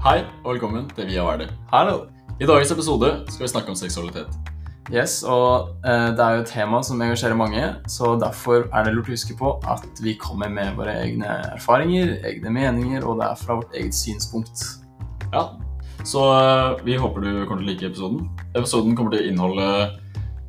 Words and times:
Hei 0.00 0.22
og 0.44 0.54
velkommen 0.54 0.86
til 0.96 1.10
Via 1.10 1.24
Verdi. 1.26 1.46
Hallo. 1.68 2.06
I 2.40 2.46
dagens 2.48 2.70
episode 2.72 3.08
skal 3.28 3.44
vi 3.44 3.48
snakke 3.52 3.68
om 3.68 3.76
seksualitet. 3.76 4.32
Yes, 4.90 5.18
og 5.28 5.74
eh, 5.84 6.06
det 6.16 6.24
er 6.24 6.38
jo 6.38 6.44
et 6.46 6.48
tema 6.50 6.80
som 6.82 7.02
engasjerer 7.04 7.36
mange, 7.36 7.66
så 7.84 8.14
derfor 8.18 8.64
er 8.72 8.86
det 8.86 8.94
lurt 8.96 9.10
å 9.10 9.14
huske 9.14 9.36
på 9.36 9.52
at 9.68 10.00
vi 10.02 10.14
kommer 10.18 10.48
med 10.50 10.72
våre 10.78 10.94
egne 11.04 11.28
erfaringer, 11.52 12.14
egne 12.26 12.52
meninger, 12.54 13.04
og 13.04 13.20
det 13.20 13.28
er 13.28 13.42
fra 13.42 13.58
vårt 13.60 13.76
eget 13.76 13.94
synspunkt. 13.94 14.64
Ja, 15.34 15.44
så 16.08 16.24
eh, 16.32 16.80
vi 16.88 16.96
håper 16.98 17.26
du 17.26 17.30
kommer 17.44 17.60
til 17.60 17.68
å 17.68 17.70
like 17.74 17.90
episoden. 17.92 18.24
Episoden 18.56 18.96
kommer 18.96 19.14
til 19.14 19.26
å 19.26 19.34
inneholde 19.34 19.68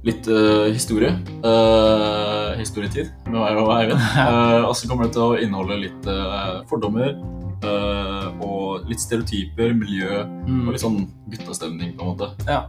litt 0.07 0.31
eh, 0.31 0.71
historie. 0.71 1.11
eh, 1.43 2.55
historietid 2.61 3.11
med 3.27 3.35
meg 3.41 3.59
og 3.59 3.75
Eivind. 3.75 3.99
Eh, 4.23 4.63
og 4.63 4.73
så 4.79 4.87
kommer 4.87 5.11
det 5.11 5.17
til 5.19 5.27
å 5.27 5.37
inneholde 5.43 5.83
litt 5.83 6.09
eh, 6.09 6.55
fordommer 6.71 7.11
eh, 7.11 8.27
og 8.71 8.87
litt 8.89 8.99
stereotyper, 9.03 9.73
miljø 9.77 10.23
Mm. 10.47 10.67
og 10.67 10.73
litt 10.75 10.83
sånn 10.83 11.01
guttastemning, 11.31 11.95
på 11.97 12.05
en 12.05 12.13
måte. 12.15 12.31
Ja. 12.47 12.61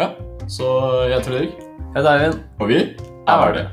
Ja, 0.00 0.10
så 0.48 0.72
jeg 1.08 1.18
heter 1.18 1.30
Fredrik, 1.30 1.56
Jeg 1.92 1.96
heter 2.02 2.12
Eivind. 2.16 2.40
og 2.60 2.68
vi 2.68 2.78
er 3.28 3.38
Verdi. 3.42 3.64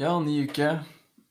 Ja, 0.00 0.16
ny 0.20 0.44
uke, 0.48 0.70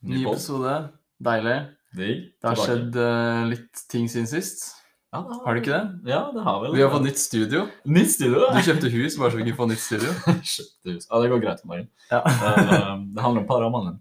ny 0.06 0.20
Ny 0.20 0.26
episode. 0.30 0.76
Deilig. 1.20 1.58
Det 1.98 2.46
har 2.46 2.60
skjedd 2.60 2.96
uh, 3.02 3.48
litt 3.50 3.82
ting 3.90 4.06
siden 4.12 4.28
sist. 4.30 4.68
Ja, 5.10 5.24
Har 5.46 5.56
du 5.56 5.60
ikke 5.64 5.74
det? 5.74 6.10
Ja, 6.12 6.20
det 6.34 6.42
har 6.46 6.60
vel 6.62 6.76
Vi 6.78 6.82
har 6.84 6.92
fått 6.94 7.02
nytt 7.08 7.18
studio. 7.18 7.64
Nytt 7.90 8.12
studio. 8.14 8.44
Du 8.54 8.60
kjøpte 8.62 8.92
hus 8.94 9.16
bare 9.18 9.32
så 9.34 9.40
vi 9.40 9.46
kunne 9.48 9.58
få 9.58 9.66
nytt 9.72 9.82
studio. 9.82 10.12
Kjøpte 10.52 10.94
hus. 10.94 11.08
Ja, 11.08 11.22
det 11.24 11.32
går 11.32 11.42
greit 11.42 11.64
for 11.64 11.72
meg. 11.72 11.88
Ja. 12.12 12.20
Eh, 12.30 12.92
det 13.16 13.24
handler 13.26 13.42
om 13.42 13.48
paramannen. 13.50 13.96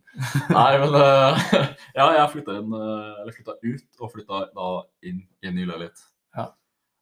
Nei, 0.53 0.69
men 0.83 0.99
eh, 1.01 1.49
Ja, 1.99 2.11
jeg 2.13 2.27
flytta 2.35 2.59
inn 2.61 2.77
eh, 2.77 3.23
Eller 3.23 3.33
flytta 3.39 3.57
ut 3.57 4.05
og 4.05 4.13
flytta 4.13 4.43
da 4.53 4.69
inn 5.09 5.25
i 5.25 5.49
en 5.49 5.57
ny 5.57 5.65
leilighet. 5.71 6.05
Ja. 6.37 6.51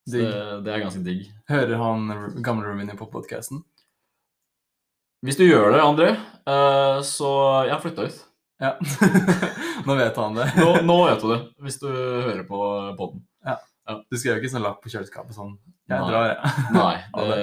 Digg. 0.06 0.22
det, 0.22 0.62
det 0.68 0.76
er 0.76 0.84
ganske 0.86 1.02
digg. 1.02 1.26
Hører 1.50 1.82
han 1.82 2.06
gamle 2.46 2.68
roomien 2.68 2.92
din 2.92 3.02
på 3.02 3.10
podkasten? 3.10 3.64
Hvis 5.26 5.40
du 5.40 5.48
gjør 5.48 5.72
det, 5.74 5.82
André, 5.82 6.12
eh, 6.46 7.02
så 7.02 7.34
Jeg 7.66 7.82
flytta 7.82 8.06
ut. 8.06 8.22
Ja. 8.62 8.76
Nå 9.86 9.98
vet 9.98 10.16
han 10.16 10.38
det. 10.38 10.46
Nå, 10.62 10.76
nå 10.86 11.02
vet 11.08 11.24
du 11.26 11.32
det, 11.34 11.40
hvis 11.66 11.82
du 11.82 11.88
hører 11.90 12.46
på 12.46 12.60
podden. 13.86 14.02
Du 14.10 14.18
skrev 14.18 14.40
ikke 14.40 14.50
sånn 14.52 14.64
lapp 14.64 14.82
på 14.82 14.90
kjøleskapet 14.92 15.36
sånn 15.36 15.54
Jeg 15.86 16.00
Nei. 16.00 16.10
drar, 16.10 16.26
jeg. 16.32 16.66
Nei, 16.74 16.94
Ja, 17.16 17.24
det, 17.30 17.38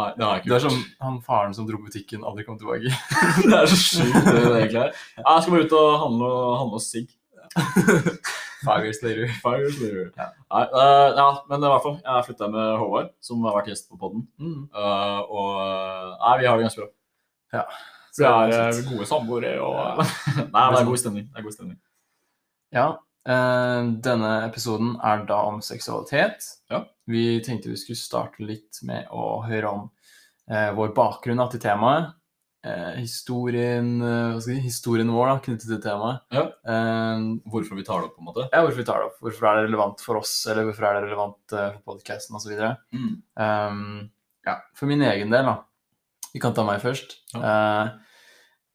nei, 0.00 0.08
det 0.16 0.26
har 0.26 0.34
jeg 0.34 0.42
Du 0.44 0.50
ikke 0.50 0.58
er 0.58 0.64
som 0.66 0.82
han 1.06 1.20
faren 1.26 1.56
som 1.56 1.68
dro 1.68 1.80
butikken, 1.84 2.26
aldri 2.26 2.44
kom 2.48 2.58
tilbake. 2.60 2.90
det 3.46 3.56
er 3.62 3.70
så 3.70 3.78
sjukt, 3.78 4.20
det 4.26 4.44
det 4.44 4.58
egentlig 4.58 4.84
er. 4.84 4.92
Jeg 5.22 5.46
skal 5.46 5.56
bare 5.56 5.66
ut 5.66 5.76
og 5.80 5.88
handle, 6.04 6.30
handle 6.62 6.80
og 6.80 6.86
sigg. 6.86 7.10
Five 8.60 8.84
years 8.84 9.02
later. 9.02 9.28
Five 9.40 9.62
years 9.64 9.78
later. 9.80 10.10
Ja. 10.18 10.26
Nei, 10.52 10.64
uh, 10.74 11.08
ja, 11.16 11.28
men 11.48 11.62
i 11.64 11.70
hvert 11.72 11.84
fall, 11.86 11.96
jeg 12.04 12.26
flytta 12.26 12.48
med 12.52 12.74
Håvard, 12.82 13.12
som 13.24 13.46
har 13.48 13.56
vært 13.56 13.70
gjest 13.72 13.88
på 13.88 13.96
podden. 14.00 14.26
Mm. 14.36 14.66
Uh, 14.74 15.20
og 15.24 15.62
eh, 15.64 16.10
nei, 16.20 16.34
vi 16.42 16.48
har 16.50 16.58
det 16.58 16.66
ganske 16.66 16.82
bra. 16.82 16.90
Ja. 17.56 17.62
Vi 18.18 18.26
er 18.26 18.52
er 18.58 18.80
gode 18.90 19.06
samboere 19.06 19.52
og 19.62 20.02
Nei, 20.02 20.64
det 20.74 20.80
er 20.80 20.88
god 20.90 21.00
stemning. 21.00 21.30
Det 21.30 21.40
er 21.40 21.46
god 21.46 21.54
stemning. 21.54 21.78
Ja, 22.74 22.88
denne 23.24 24.30
episoden 24.46 24.94
er 25.04 25.24
da 25.28 25.42
om 25.50 25.60
seksualitet. 25.62 26.46
Ja. 26.70 26.84
Vi 27.10 27.40
tenkte 27.44 27.68
vi 27.72 27.76
skulle 27.76 27.98
starte 28.00 28.40
litt 28.46 28.78
med 28.86 29.08
å 29.12 29.42
høre 29.44 29.68
om 29.68 29.90
eh, 30.50 30.70
vår 30.76 30.94
bakgrunn 30.96 31.42
til 31.52 31.60
temaet. 31.60 32.14
Eh, 32.64 32.96
historien, 33.00 33.94
eh, 34.04 34.38
si, 34.44 34.58
historien 34.60 35.08
vår 35.12 35.30
da, 35.30 35.36
knyttet 35.44 35.68
til 35.68 35.80
temaet. 35.84 36.20
Ja. 36.32 36.46
Eh, 36.64 37.22
Hvorfor 37.50 37.76
vi 37.78 37.84
tar 37.86 38.00
det 38.02 38.10
opp, 38.10 38.16
på 38.18 38.24
en 38.24 38.28
måte. 38.32 38.48
ja, 38.52 38.60
hvorfor 38.64 38.82
vi 38.82 38.84
tar 38.88 39.00
det 39.00 39.08
opp. 39.10 39.18
Hvorfor 39.24 39.48
er 39.48 39.56
det 39.60 39.66
relevant 39.70 40.04
for 40.04 40.20
oss, 40.20 40.34
eller 40.50 40.68
hvorfor 40.68 40.86
er 40.88 40.98
det 40.98 41.06
relevant 41.08 41.56
eh, 41.56 41.70
for 41.78 41.94
podcasten 41.94 42.36
osv. 42.36 42.52
Mm. 42.92 43.14
Um, 43.40 44.10
ja, 44.46 44.58
for 44.76 44.88
min 44.92 45.02
egen 45.08 45.32
del, 45.32 45.44
da. 45.48 45.58
Vi 46.32 46.40
kan 46.40 46.54
ta 46.54 46.62
meg 46.68 46.80
først. 46.84 47.16
Ja. 47.34 47.40
eh, 47.40 47.98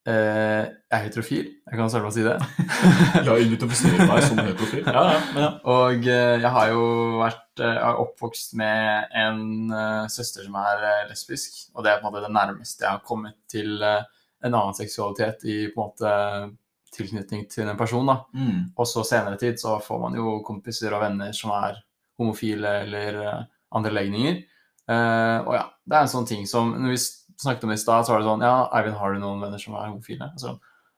jeg 0.06 0.94
er 0.94 1.04
heterofil, 1.08 1.46
jeg 1.66 1.80
kan 1.80 1.90
selvfølgelig 1.90 2.12
å 2.12 2.16
si 2.16 2.26
det. 2.26 2.36
Har 3.26 3.40
bestemme 3.72 4.06
meg 4.10 4.26
som 4.28 4.42
heterofil. 4.42 4.84
Ja, 4.96 5.06
ja, 5.10 5.22
ja. 5.40 5.48
Og 5.72 6.06
eh, 6.06 6.36
jeg 6.44 6.52
har 6.58 6.74
jo 6.74 6.84
vært 7.24 7.64
eh, 7.64 7.72
jeg 7.72 7.88
er 7.88 8.02
oppvokst 8.04 8.54
med 8.60 9.16
en 9.24 9.72
eh, 9.74 10.04
søster 10.14 10.46
som 10.46 10.60
er 10.62 10.86
eh, 10.92 11.08
lesbisk, 11.10 11.58
og 11.74 11.86
det 11.86 11.94
er 11.94 12.04
på 12.04 12.06
en 12.06 12.14
måte 12.14 12.28
det 12.28 12.36
nærmeste 12.36 12.86
jeg 12.86 12.92
har 12.92 13.02
kommet 13.08 13.40
til 13.50 13.82
eh, 13.82 14.06
en 14.46 14.54
annen 14.54 14.78
seksualitet 14.78 15.48
i 15.50 15.58
på 15.74 15.82
en 15.82 15.90
måte 15.90 16.14
tilknytning 16.96 17.48
til 17.52 17.68
en 17.68 17.78
person. 17.80 18.06
da. 18.06 18.20
Mm. 18.38 18.72
Og 18.78 18.88
så 18.88 19.04
senere 19.08 19.40
tid 19.42 19.60
så 19.60 19.80
får 19.84 20.02
man 20.06 20.18
jo 20.18 20.40
kompiser 20.46 20.94
og 20.96 21.04
venner 21.04 21.34
som 21.36 21.54
er 21.58 21.82
homofile 22.20 22.82
eller 22.86 23.22
eh, 23.24 23.46
andre 23.76 23.96
legninger. 23.96 24.44
Eh, 24.86 25.38
og 25.42 25.54
ja, 25.58 25.66
det 25.86 25.98
er 25.98 26.06
en 26.06 26.12
sånn 26.12 26.28
ting 26.30 26.44
som 26.46 26.76
Når 26.78 26.92
vi 26.94 26.98
snakket 27.42 27.64
om 27.68 27.72
i 27.72 27.78
stad, 27.78 28.06
så 28.06 28.14
var 28.14 28.20
det 28.24 28.28
sånn 28.30 28.42
Ja, 28.46 28.70
Eivind, 28.74 28.98
har 28.98 29.14
du 29.14 29.20
noen 29.20 29.42
venner 29.42 29.60
som 29.62 29.76
er 29.76 29.88
homofile? 29.90 30.32
Altså, 30.32 30.56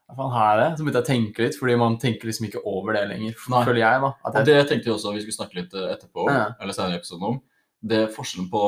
ja, 0.09 0.15
faen 0.15 0.31
her 0.31 0.51
er 0.53 0.61
det? 0.63 0.77
Så 0.77 0.83
begynte 0.85 1.01
jeg 1.01 1.07
å 1.07 1.11
tenke 1.13 1.43
litt, 1.43 1.57
fordi 1.59 1.77
man 1.77 1.97
tenker 1.97 2.27
liksom 2.29 2.47
ikke 2.47 2.61
over 2.65 2.93
det 2.93 3.05
lenger, 3.09 3.33
Nei. 3.49 3.63
føler 3.65 3.81
jeg, 3.83 4.01
da. 4.01 4.11
Og 4.23 4.33
jeg, 4.39 4.45
det 4.45 4.67
tenkte 4.69 4.85
jeg 4.89 4.95
også 4.95 5.13
vi 5.13 5.21
skulle 5.25 5.37
snakke 5.39 5.55
litt 5.61 5.73
eh, 5.73 5.89
etterpå, 5.95 6.27
Ja. 6.31 6.45
eller 6.61 6.73
senere 6.73 6.95
i 6.95 7.01
episoden 7.01 7.23
om. 7.31 7.41
Det 7.83 7.97
er 8.03 8.13
forskjellen 8.13 8.49
på 8.51 8.61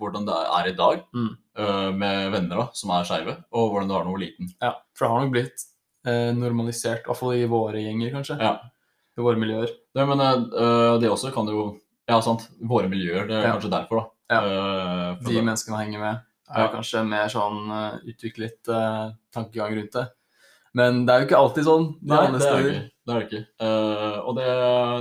hvordan 0.00 0.24
det 0.26 0.34
er 0.58 0.68
i 0.70 0.74
dag 0.76 1.02
Mm. 1.14 1.30
uh, 1.58 1.90
med 1.92 2.32
venner 2.32 2.56
da, 2.56 2.66
som 2.72 2.90
er 2.90 3.04
skeive, 3.04 3.36
og 3.52 3.70
hvordan 3.72 3.88
det 3.88 3.94
var 3.94 4.04
da 4.04 4.08
du 4.08 4.14
var 4.16 4.22
liten. 4.24 4.48
ja, 4.62 4.72
for 4.96 5.04
det 5.06 5.10
har 5.12 5.20
nok 5.24 5.32
blitt 5.32 5.64
uh, 6.06 6.32
normalisert, 6.32 7.02
i 7.04 7.08
hvert 7.10 7.16
fall 7.20 7.34
i 7.34 7.46
våre 7.46 7.80
gjenger, 7.84 8.10
kanskje. 8.12 8.38
Ja. 8.40 8.54
I 9.16 9.20
våre 9.22 9.36
miljøer. 9.38 9.68
Det, 9.94 10.06
men 10.08 10.18
uh, 10.20 10.98
det 10.98 11.08
også 11.10 11.32
kan 11.32 11.46
jo 11.46 11.78
Ja, 12.08 12.18
sant. 12.20 12.48
Våre 12.60 12.84
miljøer. 12.88 13.26
Det 13.26 13.32
er 13.38 13.46
Ja. 13.46 13.52
kanskje 13.56 13.70
derfor, 13.72 13.96
da. 13.96 14.34
Ja. 14.34 15.14
De 15.20 15.24
det- 15.32 15.44
menneskene 15.44 15.78
henger 15.78 15.98
med, 16.00 16.20
er 16.50 16.64
Ja. 16.66 16.68
kanskje 16.72 17.04
mer 17.08 17.28
sånn 17.32 17.70
eh, 17.72 17.94
utviklet 18.12 18.68
uh, 18.68 19.12
tankegang 19.32 19.76
rundt 19.78 19.92
det. 19.96 20.06
Men 20.74 21.04
det 21.06 21.14
er 21.14 21.20
jo 21.22 21.26
ikke 21.28 21.38
alltid 21.38 21.64
sånn. 21.68 21.84
Nei, 22.02 22.18
det 22.34 22.42
er 22.42 22.56
det 22.62 22.72
ikke. 22.74 22.90
Det 23.06 23.14
er 23.14 23.20
det 23.20 23.26
ikke. 23.28 23.42
Uh, 23.62 24.16
og 24.26 24.34
det, 24.36 24.46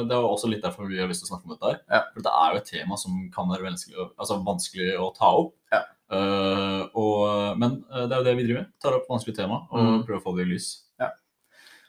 det 0.07 0.13
er 0.15 0.27
også 0.27 0.49
litt 0.51 0.61
derfor 0.63 0.85
vi 0.87 0.99
har 1.01 1.07
lyst 1.09 1.23
til 1.25 1.29
å 1.29 1.33
snakke 1.33 1.47
om 1.49 1.55
dette. 1.55 1.71
her. 1.71 1.79
Ja. 1.89 2.01
For 2.13 2.21
det 2.27 2.33
er 2.43 2.51
jo 2.53 2.59
et 2.61 2.69
tema 2.69 2.97
som 3.01 3.17
kan 3.33 3.49
være 3.49 3.65
vanskelig, 3.65 3.97
å- 3.97 4.11
altså 4.19 4.37
vanskelig 4.45 4.89
å 5.01 5.09
ta 5.17 5.31
opp. 5.41 5.53
Ja. 5.73 5.81
Uh, 6.13 6.83
og, 6.93 7.57
men 7.57 7.79
det 7.89 8.11
er 8.11 8.19
jo 8.19 8.27
det 8.27 8.35
vi 8.37 8.43
driver 8.45 8.61
med. 8.61 8.71
Tar 8.83 8.97
opp 8.99 9.07
vanskelige 9.09 9.39
tema 9.41 9.63
og 9.71 9.79
Mm. 9.81 10.03
prøver 10.05 10.19
å 10.21 10.23
få 10.27 10.35
det 10.37 10.45
i 10.47 10.51
lys. 10.53 10.69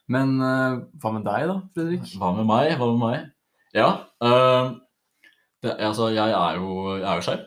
Men 0.08 0.34
uh, 0.40 0.80
hva 1.00 1.12
med 1.14 1.24
deg, 1.24 1.46
da, 1.48 1.54
Fredrik? 1.72 2.02
Hva 2.20 2.32
med 2.36 2.44
meg? 2.48 2.74
Hva 2.76 2.88
med 2.92 3.00
meg? 3.00 3.30
Ja. 3.72 3.86
det, 5.64 5.72
altså, 5.80 6.10
jeg 6.12 6.30
er 6.30 6.58
jo, 6.60 6.96
jeg 6.98 7.08
er 7.08 7.20
jo 7.20 7.24
skeiv. 7.24 7.44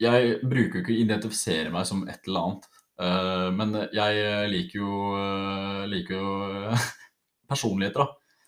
Eh, 0.00 0.06
jeg 0.06 0.40
bruker 0.44 0.78
jo 0.80 0.82
ikke 0.84 0.94
å 0.94 1.00
identifisere 1.04 1.72
meg 1.72 1.86
som 1.88 2.02
et 2.08 2.20
eller 2.26 2.40
annet. 2.46 2.68
Uh, 2.96 3.50
men 3.52 3.74
jeg 3.92 4.48
liker 4.48 4.78
jo, 4.80 4.92
uh, 5.16 5.82
liker 5.90 6.16
jo 6.16 6.30
personligheter, 7.50 8.00
da. 8.04 8.06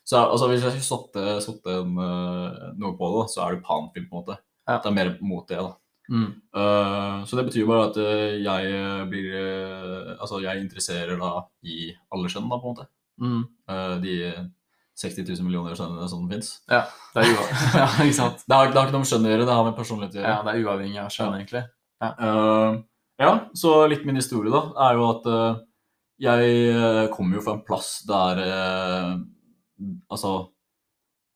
Så 0.09 0.17
jeg- 0.17 0.31
altså, 0.33 0.47
hvis 0.49 0.63
jeg 0.65 0.73
skulle 0.81 1.43
satt, 1.43 1.67
eh, 1.69 2.73
noe 2.81 2.95
på 2.97 3.11
det, 3.13 3.31
så 3.31 3.43
er 3.45 3.55
det 3.57 3.65
panfilm, 3.65 4.09
på 4.09 4.17
en 4.17 4.23
måte. 4.25 4.39
Ja. 4.67 4.79
Det 4.79 4.87
er 4.87 4.97
mer 4.97 5.19
mot 5.21 5.47
det, 5.49 5.59
da. 5.59 5.75
Mm. 6.09 6.31
Uh, 6.57 7.25
så 7.29 7.37
det 7.37 7.45
betyr 7.51 7.67
bare 7.69 7.91
at 7.91 7.97
eh, 8.01 8.39
jeg 8.41 9.09
blir 9.11 9.27
eh, 9.37 10.15
Altså, 10.17 10.41
jeg 10.41 10.63
interesserer 10.63 11.19
da 11.21 11.43
i 11.63 11.93
alle 12.11 12.31
kjønn, 12.33 12.49
da, 12.49 12.57
på 12.57 12.71
en 12.71 12.73
måte. 12.79 12.87
Mm. 13.21 13.43
Eh, 13.69 13.95
de 14.01 14.15
60 14.99 15.25
000 15.29 15.47
millioner 15.47 15.79
skjønnene 15.79 16.09
som 16.11 16.27
fins. 16.31 16.51
Ja, 16.71 16.83
det 17.15 17.23
er, 17.23 17.33
ua 17.33 17.47
ja, 17.81 17.89
ikke 18.03 18.17
sant? 18.17 18.45
Det 18.45 18.57
har, 18.57 18.71
det 18.73 18.81
har 18.81 18.89
ikke 18.89 18.97
noe 18.97 19.05
med 19.05 19.11
skjønn 19.13 19.29
å 19.29 19.33
gjøre, 19.33 19.47
det 19.49 19.57
har 19.59 19.67
med 19.69 19.79
personlighet 19.79 20.17
å 20.17 20.21
gjøre. 20.21 20.33
ja, 20.35 20.45
det 20.47 20.55
er 20.55 20.65
uavhengig 20.67 21.01
av 21.05 21.13
kjønn, 21.15 21.37
egentlig. 21.39 21.65
Eh, 22.09 22.79
ja, 23.19 23.33
så 23.59 23.73
litt 23.91 24.05
min 24.07 24.19
historie 24.19 24.53
da, 24.55 24.63
er 24.89 24.99
jo 24.99 25.09
at 25.09 25.25
uh, 25.31 25.65
jeg 26.23 26.53
eh, 26.75 27.05
kommer 27.15 27.39
jo 27.39 27.43
fra 27.47 27.57
en 27.57 27.65
plass 27.67 28.01
der 28.07 28.41
uh, 28.43 29.11
Altså, 30.11 30.31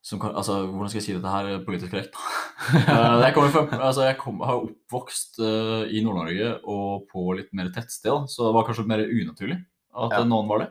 som 0.02 0.22
altså 0.26 0.56
Hvordan 0.66 0.90
skal 0.90 0.98
jeg 0.98 1.04
si 1.04 1.14
dette 1.14 1.30
her 1.30 1.60
politisk 1.62 1.92
korrekt? 1.92 2.16
Jeg 2.72 3.34
fra, 3.54 3.62
altså 3.78 4.04
jeg 4.06 4.16
kom, 4.18 4.40
har 4.46 4.58
oppvokst 4.58 5.38
i 5.42 6.02
Nord-Norge 6.02 6.48
og 6.70 7.04
på 7.10 7.24
litt 7.38 7.50
mer 7.54 7.70
tettsted, 7.74 8.26
så 8.30 8.48
det 8.48 8.54
var 8.54 8.66
kanskje 8.66 8.86
mer 8.90 9.02
unaturlig 9.02 9.56
at 9.94 10.14
Ja. 10.14 10.24
noen 10.26 10.50
var 10.50 10.62
det. 10.62 10.68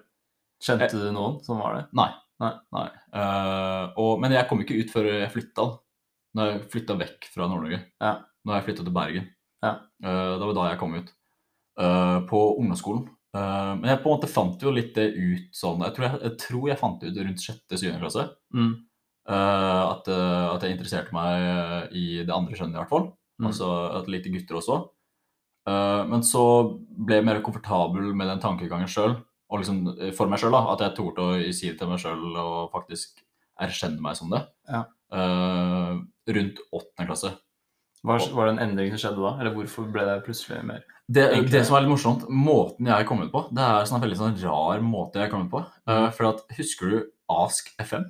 Kjente 0.64 1.00
du 1.00 1.10
noen 1.16 1.40
som 1.44 1.60
var 1.60 1.76
det? 1.78 1.84
Nei. 1.98 2.10
Nei. 2.42 2.52
Nei. 2.74 2.90
Uh, 3.14 3.86
og, 4.02 4.12
men 4.24 4.34
jeg 4.34 4.48
kom 4.50 4.62
ikke 4.64 4.80
ut 4.82 4.92
før 4.94 5.10
jeg 5.12 5.32
flytta. 5.34 5.68
Når 6.38 6.50
jeg 6.50 6.62
flytta 6.74 6.98
vekk 7.00 7.32
fra 7.34 7.48
Nord-Norge. 7.48 7.82
Ja. 8.02 8.14
Når 8.48 8.58
jeg 8.58 8.68
flytta 8.70 8.86
til 8.86 8.96
Bergen. 8.96 9.26
Ja. 9.62 9.74
Uh, 10.02 10.38
det 10.40 10.48
var 10.48 10.56
da 10.58 10.70
jeg 10.72 10.80
kom 10.82 10.96
ut. 10.98 11.12
Uh, 11.80 12.20
på 12.30 12.46
ungdomsskolen. 12.60 13.10
Men 13.32 13.86
jeg 13.88 14.02
på 14.04 14.10
en 14.10 14.18
måte 14.18 14.28
fant 14.28 14.60
jo 14.60 14.74
litt 14.76 14.90
det 14.98 15.06
ut 15.16 15.54
sånn 15.56 15.80
Jeg 15.86 15.94
tror 15.96 16.04
jeg, 16.04 16.18
jeg, 16.20 16.34
tror 16.42 16.66
jeg 16.68 16.80
fant 16.82 16.98
det 17.00 17.14
ut 17.14 17.20
rundt 17.22 17.40
sjette-syvende 17.46 18.02
klasse. 18.02 18.26
Mm. 18.52 18.74
at, 19.32 20.10
at 20.12 20.66
jeg 20.66 20.76
interesserte 20.76 21.16
meg 21.16 21.94
i 21.96 22.26
det 22.28 22.34
andre 22.36 22.58
kjønnet, 22.60 22.76
i 22.76 22.82
hvert 22.82 22.92
fall. 22.92 23.06
Mm. 23.40 23.48
Altså 23.48 23.70
at 23.86 24.04
jeg 24.04 24.16
likte 24.18 24.34
gutter 24.34 24.60
også. 24.60 24.78
Men 26.12 26.28
så 26.28 26.44
ble 26.92 27.22
jeg 27.22 27.28
mer 27.30 27.40
komfortabel 27.46 28.12
med 28.12 28.34
den 28.34 28.44
tankegangen 28.44 28.92
sjøl, 28.92 29.16
og 29.52 29.60
liksom 29.62 29.82
eh, 29.98 30.14
for 30.16 30.32
meg 30.32 30.40
sjøl, 30.42 30.56
at 30.56 30.82
jeg 30.86 30.96
torde 30.98 31.28
å 31.28 31.38
si 31.52 31.70
det 31.70 31.78
til 31.82 31.92
meg 31.92 32.00
sjøl 32.02 32.24
og 32.40 32.72
faktisk 32.74 33.20
erkjenne 33.62 34.02
meg 34.02 34.16
som 34.18 34.32
det. 34.32 34.42
Ja. 34.72 34.86
Uh, 35.12 36.00
rundt 36.32 36.62
åttende 36.72 37.08
klasse. 37.10 37.34
Var, 38.08 38.24
var 38.34 38.48
det 38.48 38.54
en 38.56 38.62
endring 38.64 38.94
som 38.94 39.02
skjedde 39.04 39.22
da? 39.22 39.34
Eller 39.42 39.54
hvorfor 39.54 39.90
ble 39.94 40.06
det 40.08 40.22
plutselig 40.26 40.64
mer 40.66 40.80
Det, 41.12 41.26
det 41.52 41.60
som 41.68 41.76
er 41.78 41.84
litt 41.84 41.92
morsomt, 41.92 42.24
måten 42.34 42.88
jeg 42.90 43.06
kom 43.10 43.22
ut 43.22 43.30
på, 43.34 43.44
det 43.54 43.62
er 43.62 43.86
sånn 43.86 44.00
en 44.00 44.06
veldig 44.08 44.18
sånn 44.18 44.40
rar 44.42 44.82
måte 44.82 45.22
jeg 45.22 45.30
kom 45.34 45.44
ut 45.46 45.52
på. 45.54 45.62
Eh, 45.86 46.00
Mm. 46.08 46.08
for 46.16 46.30
at, 46.32 46.42
husker 46.58 46.90
du 46.90 46.98
Ask 47.30 47.70
FM? 47.78 48.08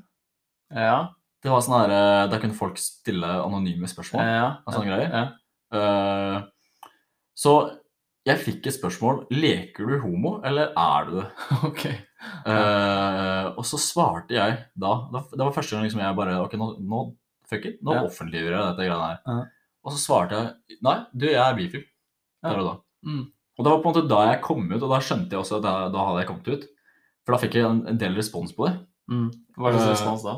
Ja. 0.72 1.10
Det 1.44 1.52
var 1.52 1.60
sånn 1.66 1.90
eh, 1.92 2.30
Der 2.32 2.40
kunne 2.40 2.56
folk 2.56 2.78
stille 2.80 3.28
anonyme 3.42 3.90
spørsmål. 3.90 4.22
ja. 4.24 4.48
og 4.66 4.74
sånne 4.78 4.94
greier. 4.94 5.12
Ja. 5.12 5.28
Uh, 5.74 6.44
så 7.36 7.81
jeg 8.28 8.38
fikk 8.38 8.68
et 8.70 8.76
spørsmål 8.76 9.24
Leker 9.34 9.88
du 9.90 9.96
homo, 10.04 10.36
eller 10.46 10.74
er 10.78 11.06
du 11.08 11.14
det? 11.20 11.28
Ok. 11.70 11.86
Uh, 12.46 13.48
og 13.58 13.64
så 13.66 13.80
svarte 13.82 14.36
jeg 14.36 14.58
da, 14.78 14.92
Det 15.10 15.42
var 15.42 15.54
første 15.56 15.74
gang 15.74 15.88
liksom 15.88 16.04
jeg 16.04 16.18
bare 16.20 16.36
Ok, 16.44 16.54
nå, 16.62 16.68
nå 16.86 17.00
fuck 17.50 17.66
it, 17.66 17.80
nå 17.84 17.96
Ja. 17.98 18.04
offentliggjør 18.08 18.54
jeg 18.54 18.68
dette 18.70 18.86
greiene 18.88 19.08
her. 19.10 19.18
Ja. 19.26 19.40
Og 19.84 19.96
så 19.96 20.00
svarte 20.04 20.38
jeg 20.38 20.78
nei, 20.86 20.94
du, 21.18 21.26
jeg 21.28 21.42
er 21.42 21.58
bifil. 21.58 21.82
Der 22.46 22.62
og 22.62 22.68
da. 22.68 22.76
Mm. 23.10 23.24
Og 23.58 23.66
det 23.66 23.72
var 23.74 23.82
på 23.82 23.90
en 23.90 23.96
måte 23.96 24.04
da 24.10 24.20
jeg 24.30 24.42
kom 24.46 24.64
ut, 24.70 24.78
og 24.86 24.94
da 24.94 25.00
skjønte 25.04 25.34
jeg 25.36 25.42
også 25.42 25.58
at 25.58 25.66
da, 25.66 25.74
da 25.92 26.06
hadde 26.08 26.22
jeg 26.22 26.30
kommet 26.30 26.48
ut. 26.54 26.64
For 27.26 27.36
da 27.36 27.42
fikk 27.42 27.58
jeg 27.60 27.66
en, 27.68 27.82
en 27.92 28.00
del 28.02 28.16
respons 28.18 28.54
på 28.58 28.70
det. 28.70 28.76
Mm. 29.12 29.28
Hva 29.58 29.74
slags 29.74 29.84
Eh, 29.90 29.92
respons 29.98 30.24
da? 30.30 30.38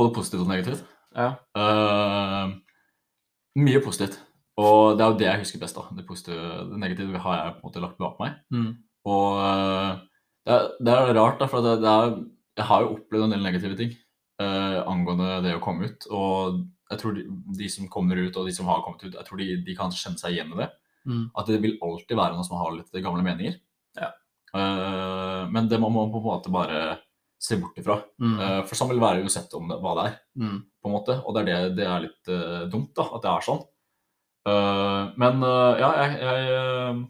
Både 0.00 0.14
positivt 0.16 0.42
og 0.46 0.50
negativt. 0.50 0.82
Ja. 1.14 1.28
Uh, 1.56 2.56
mye 3.62 3.80
positivt. 3.84 4.18
Og 4.60 4.98
det 4.98 5.04
er 5.04 5.10
jo 5.12 5.18
det 5.20 5.26
jeg 5.28 5.42
husker 5.44 5.60
best. 5.62 5.76
da. 5.78 5.86
Det 5.96 6.06
positive, 6.06 6.64
det 6.70 6.78
negative 6.82 7.18
har 7.24 7.36
jeg 7.38 7.54
på 7.54 7.62
en 7.62 7.68
måte 7.70 7.82
lagt 7.84 7.98
bak 8.02 8.18
meg. 8.20 8.34
Mm. 8.52 8.70
Og 9.08 9.38
eh, 9.40 10.02
det, 10.46 10.52
er, 10.58 10.68
det 10.84 10.92
er 10.96 11.14
rart, 11.16 11.38
da, 11.40 11.48
for 11.48 11.64
det, 11.64 11.78
det 11.82 11.88
er, 11.92 12.12
jeg 12.60 12.68
har 12.68 12.84
jo 12.84 12.94
opplevd 12.98 13.24
en 13.28 13.34
del 13.36 13.42
negative 13.46 13.78
ting 13.80 13.94
eh, 14.42 14.78
angående 14.84 15.38
det 15.46 15.54
å 15.56 15.62
komme 15.64 15.88
ut. 15.88 16.06
Og 16.12 16.60
jeg 16.92 17.00
tror 17.00 17.16
de, 17.16 17.24
de 17.62 17.68
som 17.72 17.88
kommer 17.88 18.20
ut, 18.20 18.36
og 18.36 18.46
de 18.50 18.52
som 18.52 18.68
har 18.68 18.82
kommet 18.84 19.06
ut, 19.06 19.14
jeg 19.16 19.24
tror 19.28 19.40
de, 19.40 19.48
de 19.64 19.76
kan 19.78 19.94
kjenne 19.96 20.20
seg 20.20 20.36
igjen 20.36 20.52
i 20.52 20.60
det. 20.60 20.68
Mm. 21.08 21.22
At 21.34 21.48
det 21.48 21.62
vil 21.64 21.78
alltid 21.82 22.18
være 22.20 22.36
noen 22.36 22.46
som 22.46 22.60
har 22.60 22.76
litt 22.76 22.92
gamle 23.02 23.24
meninger. 23.26 23.56
Ja. 23.98 24.12
Eh, 24.52 25.40
men 25.50 25.70
det 25.72 25.80
må 25.80 25.88
man 25.94 26.12
på 26.12 26.20
en 26.20 26.28
måte 26.28 26.52
bare 26.52 26.82
se 27.42 27.56
bort 27.58 27.78
ifra. 27.80 27.96
Mm. 28.22 28.36
Eh, 28.38 28.60
for 28.68 28.78
sånn 28.78 28.92
vil 28.92 29.00
det 29.00 29.06
være 29.08 29.24
uansett 29.24 29.54
om 29.58 29.72
hva 29.72 29.96
det 29.98 30.04
er 30.10 30.18
Mm. 30.38 30.58
på 30.82 30.88
en 30.88 30.94
måte. 30.94 31.16
Og 31.26 31.34
det 31.34 31.42
er, 31.42 31.48
det, 31.48 31.76
det 31.80 31.86
er 31.88 32.04
litt 32.04 32.28
eh, 32.30 32.68
dumt, 32.70 32.92
da, 32.96 33.08
at 33.16 33.24
det 33.24 33.32
er 33.32 33.46
sånn. 33.48 33.64
Eh, 34.48 35.00
men 35.22 35.42
eh, 35.46 35.80
ja, 35.82 35.90
jeg, 36.02 36.14
jeg 36.18 36.52
eh, 36.58 37.02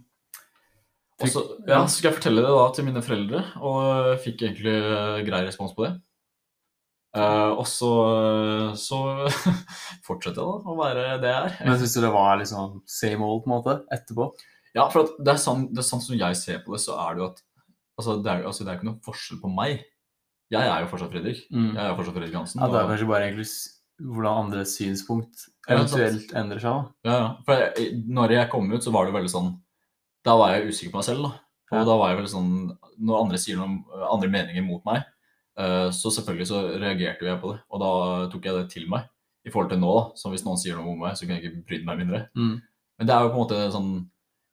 også, 1.22 1.42
ja, 1.68 1.82
så 1.86 1.94
skal 1.94 2.10
jeg 2.10 2.18
fortelle 2.18 2.42
det 2.44 2.54
da 2.54 2.64
til 2.74 2.86
mine 2.88 3.02
foreldre, 3.04 3.42
og 3.62 4.16
fikk 4.24 4.42
egentlig 4.48 4.74
grei 5.28 5.44
respons 5.46 5.76
på 5.76 5.86
det. 5.86 5.92
Uh, 7.12 7.52
og 7.60 7.66
så, 7.68 7.90
så 8.80 8.98
fortsetter 10.06 10.40
jeg 10.40 10.46
da 10.48 10.72
å 10.72 10.76
være 10.78 11.02
det 11.20 11.28
jeg 11.28 11.50
er. 11.50 11.58
Men 11.68 11.76
syns 11.78 11.94
du 11.94 12.00
det 12.06 12.10
var 12.14 12.38
liksom 12.40 12.78
same 12.88 13.28
old 13.28 13.42
på 13.44 13.50
en 13.50 13.54
måte 13.58 13.74
etterpå? 13.92 14.30
Ja, 14.72 14.86
for 14.88 15.12
det 15.20 15.34
er 15.34 15.40
sånn, 15.40 15.66
det 15.70 15.82
er 15.82 15.88
sånn 15.90 16.00
som 16.00 16.16
jeg 16.16 16.38
ser 16.40 16.62
på 16.64 16.72
det, 16.72 16.80
så 16.80 16.96
er 17.04 17.14
det 17.14 17.22
jo 17.22 17.28
at 17.28 17.42
altså, 18.00 18.16
det, 18.16 18.32
er, 18.32 18.46
altså, 18.48 18.64
det 18.64 18.72
er 18.72 18.80
ikke 18.80 18.88
noe 18.88 19.04
forskjell 19.04 19.42
på 19.44 19.52
meg. 19.52 19.84
Jeg 20.52 20.68
er 20.68 20.82
jo 20.82 20.88
fortsatt 20.88 21.12
Fredrik. 21.12 21.44
Mm. 21.52 21.70
Jeg 21.76 21.82
er 21.84 21.92
jo 21.92 21.98
fortsatt 22.00 22.16
Fredrik 22.16 22.40
Hansen. 22.40 22.64
Ja, 22.64 22.72
det 22.72 22.80
er 22.80 22.90
kanskje 22.90 23.10
bare 23.12 23.28
egentlig 23.28 23.46
hvordan 24.00 24.44
andres 24.46 24.76
synspunkt 24.78 25.46
eventuelt 25.68 26.32
endrer 26.34 26.58
seg, 26.62 26.72
da. 26.72 27.10
Ja, 27.10 27.16
ja. 27.18 27.28
For 27.46 27.54
jeg, 27.60 28.02
når 28.08 28.30
jeg 28.36 28.50
kom 28.50 28.72
ut, 28.72 28.82
så 28.82 28.92
var 28.94 29.06
det 29.06 29.14
veldig 29.14 29.30
sånn 29.30 29.50
Da 30.24 30.36
var 30.38 30.52
jeg 30.54 30.68
usikker 30.70 30.92
på 30.92 31.00
meg 31.00 31.04
selv, 31.04 31.22
da. 31.22 31.32
Og 31.72 31.78
Ja. 31.78 31.84
da 31.84 31.96
var 31.98 32.10
jeg 32.10 32.18
veldig 32.20 32.32
sånn 32.32 32.78
Når 33.00 33.20
andre 33.22 33.38
sier 33.38 33.56
noen 33.56 33.84
andre 34.10 34.28
meninger 34.28 34.62
mot 34.66 34.84
meg, 34.84 35.04
eh, 35.58 35.88
så 35.90 36.10
selvfølgelig 36.10 36.46
så 36.46 36.60
reagerte 36.78 37.24
jeg 37.26 37.40
på 37.40 37.52
det. 37.52 37.60
Og 37.70 37.80
da 37.80 38.28
tok 38.30 38.44
jeg 38.44 38.54
det 38.54 38.70
til 38.70 38.88
meg. 38.88 39.08
I 39.44 39.50
forhold 39.50 39.70
til 39.70 39.80
nå, 39.80 39.92
da. 39.98 40.14
Så 40.14 40.30
hvis 40.30 40.44
noen 40.44 40.56
sier 40.60 40.76
noe 40.76 40.92
om 40.92 40.98
meg, 41.00 41.16
så 41.16 41.26
kunne 41.26 41.40
jeg 41.40 41.50
ikke 41.50 41.66
brydd 41.66 41.84
meg 41.84 41.98
mindre. 41.98 42.28
Mm. 42.36 42.60
Men 42.98 43.06
det 43.08 43.14
er 43.14 43.22
jo 43.22 43.30
på 43.32 43.38
en 43.38 43.44
måte 43.46 43.72
sånn 43.72 44.08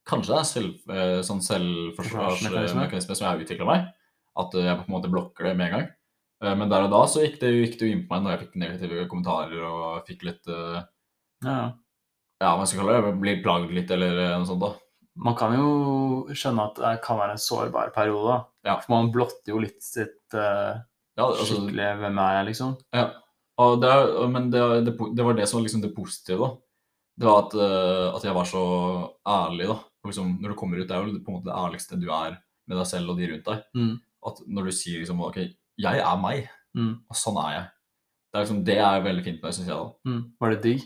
Kanskje 0.08 0.32
det 0.32 0.38
er 0.40 0.48
selv, 0.48 0.74
eh, 0.90 1.20
sånn 1.22 1.42
Forsvarsmekanisme. 1.44 1.94
selvforsvarsmekanisme 1.94 3.14
som 3.16 3.24
jeg 3.26 3.30
har 3.30 3.44
utvikla 3.44 3.66
meg. 3.66 3.88
At 4.40 4.54
eh, 4.54 4.64
jeg 4.64 4.78
på 4.78 4.88
en 4.88 4.94
måte 4.96 5.10
blokker 5.12 5.44
det 5.44 5.56
med 5.56 5.66
en 5.72 5.78
gang. 5.78 5.88
Eh, 6.44 6.56
Men 6.56 6.72
der 6.72 6.86
og 6.86 6.92
da 6.94 7.02
så 7.10 7.24
gikk 7.24 7.38
det, 7.42 7.52
gikk 7.56 7.78
det 7.78 7.88
jo 7.88 7.94
inn 7.94 8.04
på 8.08 8.14
meg 8.16 8.24
når 8.24 8.34
jeg 8.34 8.42
fikk 8.44 8.60
negative 8.62 9.06
kommentarer 9.10 9.64
og 9.68 10.06
fikk 10.08 10.26
litt 10.28 10.52
uh, 10.52 10.80
Ja. 11.44 11.58
ja, 12.40 12.52
hva 12.56 12.66
skal 12.66 12.80
jeg 12.80 12.84
kalle 12.84 13.00
det, 13.00 13.16
blir 13.22 13.42
plaget 13.44 13.74
litt 13.76 13.92
eller 13.96 14.22
eh, 14.26 14.36
noe 14.38 14.48
sånt 14.48 14.64
da. 14.64 14.74
Man 15.20 15.36
kan 15.36 15.52
jo 15.56 15.70
skjønne 16.32 16.68
at 16.70 16.78
det 16.80 16.92
kan 17.04 17.18
være 17.20 17.34
en 17.34 17.42
sårbar 17.42 17.90
periode, 17.92 18.30
da. 18.30 18.70
Ja. 18.70 18.76
For 18.80 18.94
man 18.94 19.10
blotter 19.12 19.52
jo 19.52 19.60
litt 19.60 19.82
sitt 19.84 20.36
uh, 20.36 20.80
Ja, 21.18 21.26
altså, 21.26 21.48
skikkelige 21.50 21.96
'hvem 22.00 22.20
er 22.22 22.38
jeg', 22.38 22.48
liksom. 22.52 22.78
ja. 22.96 23.10
Det, 23.60 23.88
men 24.32 24.46
det, 24.48 24.60
det, 24.86 24.92
det 25.12 25.24
var 25.24 25.34
det 25.36 25.44
som 25.48 25.58
var 25.58 25.66
liksom 25.66 25.82
det 25.84 25.92
positive 25.92 26.38
da. 26.40 26.46
Det 27.20 27.26
var 27.28 27.42
at, 27.42 27.56
uh, 27.60 28.06
at 28.16 28.22
jeg 28.24 28.32
var 28.32 28.46
så 28.48 28.62
ærlig 29.28 29.66
da. 29.68 29.76
Liksom, 30.08 30.30
når 30.40 30.54
du 30.54 30.56
kommer 30.56 30.80
ut, 30.80 30.88
det 30.88 30.96
er 30.96 31.04
jo 31.04 31.18
på 31.20 31.28
en 31.28 31.36
måte 31.36 31.50
det 31.50 31.58
ærligste 31.60 31.98
du 32.00 32.06
er 32.08 32.38
med 32.70 32.78
deg 32.78 32.86
selv 32.88 33.12
og 33.12 33.18
de 33.20 33.28
rundt 33.28 33.50
deg. 33.50 33.66
Mm. 33.76 33.98
At 34.30 34.40
når 34.48 34.70
du 34.70 34.72
sier 34.72 35.02
liksom, 35.02 35.20
ok, 35.26 35.42
jeg 35.80 36.02
er 36.04 36.16
meg, 36.22 36.48
Mm. 36.76 37.00
og 37.10 37.16
sånn 37.18 37.38
er 37.42 37.52
jeg. 37.56 37.62
Det 38.30 38.38
er 38.38 38.44
liksom, 38.44 38.58
det 38.64 38.76
er 38.78 39.00
veldig 39.02 39.22
fint 39.26 39.40
med 39.40 39.48
det, 39.48 39.54
synes 39.56 39.70
jeg 39.70 39.76
da. 39.76 39.86
Mm. 40.06 40.20
Var 40.40 40.52
det 40.52 40.60
digg? 40.62 40.84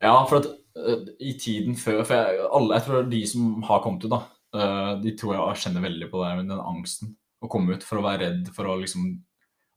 Ja, 0.00 0.14
for 0.24 0.38
at 0.38 0.46
uh, 0.48 1.10
i 1.20 1.34
tiden 1.40 1.76
før 1.76 2.00
For 2.04 2.14
jeg, 2.16 2.46
alle, 2.56 2.78
jeg 2.78 2.86
tror 2.86 3.10
de 3.10 3.20
som 3.28 3.62
har 3.68 3.82
kommet 3.84 4.06
ut, 4.06 4.14
da, 4.14 4.22
uh, 4.56 4.94
de 5.02 5.12
tror 5.20 5.34
jeg 5.36 5.60
kjenner 5.64 5.84
veldig 5.84 6.08
på 6.10 6.22
det 6.24 6.30
med 6.38 6.48
den 6.48 6.62
angsten. 6.64 7.12
Å 7.44 7.50
komme 7.52 7.76
ut 7.76 7.84
for 7.84 8.00
å 8.00 8.06
være 8.06 8.24
redd 8.24 8.48
for 8.56 8.70
å 8.70 8.78
liksom 8.80 9.10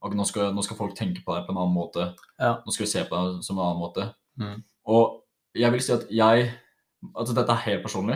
nå, 0.08 0.26
skal, 0.30 0.54
nå 0.56 0.64
skal 0.64 0.80
folk 0.80 0.96
tenke 0.96 1.24
på 1.26 1.36
deg 1.36 1.44
på 1.44 1.52
en 1.52 1.60
annen 1.60 1.76
måte. 1.76 2.14
Ja. 2.40 2.54
Nå 2.64 2.72
skal 2.72 2.86
vi 2.86 2.92
se 2.94 3.04
på 3.10 3.18
deg 3.20 3.44
som 3.44 3.58
en 3.58 3.66
annen 3.66 3.82
måte. 3.82 4.08
Mm. 4.40 4.62
Og 4.88 5.26
jeg 5.58 5.74
vil 5.74 5.84
si 5.84 5.94
at 5.98 6.08
jeg 6.14 6.54
Altså, 7.14 7.36
dette 7.38 7.54
er 7.54 7.62
helt 7.62 7.84
personlig. 7.84 8.16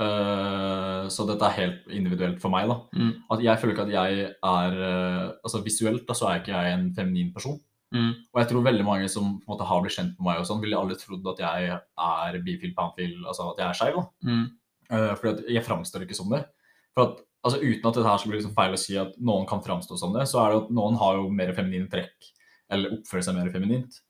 Eh, 0.00 1.08
så 1.12 1.26
dette 1.28 1.48
er 1.48 1.58
helt 1.58 1.92
individuelt 1.92 2.40
for 2.42 2.52
meg, 2.54 2.70
da. 2.70 2.78
Mm. 2.96 3.12
At 3.34 3.44
jeg 3.44 3.60
føler 3.60 3.74
ikke 3.74 3.86
at 3.88 3.92
jeg 3.92 4.22
er 4.28 4.78
uh, 4.78 5.26
Altså 5.42 5.62
visuelt, 5.64 6.06
da, 6.08 6.16
så 6.16 6.28
er 6.30 6.40
ikke 6.40 6.54
jeg 6.54 6.76
en 6.76 6.88
feminin 6.96 7.32
person. 7.34 7.58
Mm. 7.92 8.12
Og 8.32 8.40
jeg 8.40 8.48
tror 8.48 8.64
veldig 8.64 8.86
mange 8.86 9.08
som 9.12 9.34
på 9.36 9.44
en 9.44 9.52
måte 9.52 9.68
har 9.68 9.82
blitt 9.84 9.96
kjent 9.98 10.14
med 10.16 10.28
meg, 10.30 10.40
og 10.40 10.48
sånn, 10.48 10.62
ville 10.62 10.78
aldri 10.78 10.96
trodd 11.00 11.28
at 11.34 11.42
jeg 11.44 11.74
er 11.76 12.40
bifil, 12.46 12.72
panfil, 12.76 13.18
altså 13.26 13.50
at 13.52 13.60
jeg 13.60 13.68
er 13.68 13.80
skeiv. 13.80 14.00
Mm. 14.28 14.46
Uh, 14.92 15.12
fordi 15.18 15.56
jeg 15.56 15.66
framstår 15.66 16.06
ikke 16.06 16.16
som 16.16 16.32
det. 16.32 16.44
For 16.96 17.08
at, 17.08 17.24
altså 17.42 17.60
Uten 17.60 17.90
at 17.90 17.98
det 17.98 18.06
her 18.06 18.22
skal 18.22 18.32
bli 18.32 18.40
liksom 18.40 18.56
feil 18.56 18.76
å 18.76 18.80
si 18.80 18.96
at 19.00 19.18
noen 19.20 19.44
kan 19.50 19.64
framstå 19.64 19.98
som 20.00 20.14
det, 20.16 20.28
så 20.30 20.40
er 20.44 20.52
det 20.52 20.62
at 20.62 20.72
noen 20.78 20.96
har 21.00 21.18
jo 21.20 21.28
mer 21.32 21.52
feminine 21.56 21.90
trekk, 21.92 22.32
eller 22.72 22.96
oppfører 22.96 23.26
seg 23.26 23.36
mer 23.36 23.52
feminint, 23.52 24.00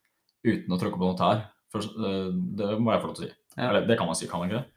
uten 0.47 0.75
å 0.75 0.79
tråkke 0.79 1.01
på 1.01 1.09
noe 1.09 1.19
tær. 1.19 1.47
For, 1.73 1.87
eh, 2.05 2.29
det 2.59 2.75
må 2.79 2.93
jeg 2.93 3.03
få 3.03 3.09
lov 3.09 3.17
til 3.17 3.25
å 3.25 3.29
si. 3.29 3.35
Ja. 3.57 3.71
Eller 3.71 3.87
det 3.89 3.97
kan 3.99 4.09
man 4.09 4.19
si, 4.19 4.29
kan 4.29 4.43
man 4.43 4.51
ikke 4.51 4.61
det? 4.61 4.72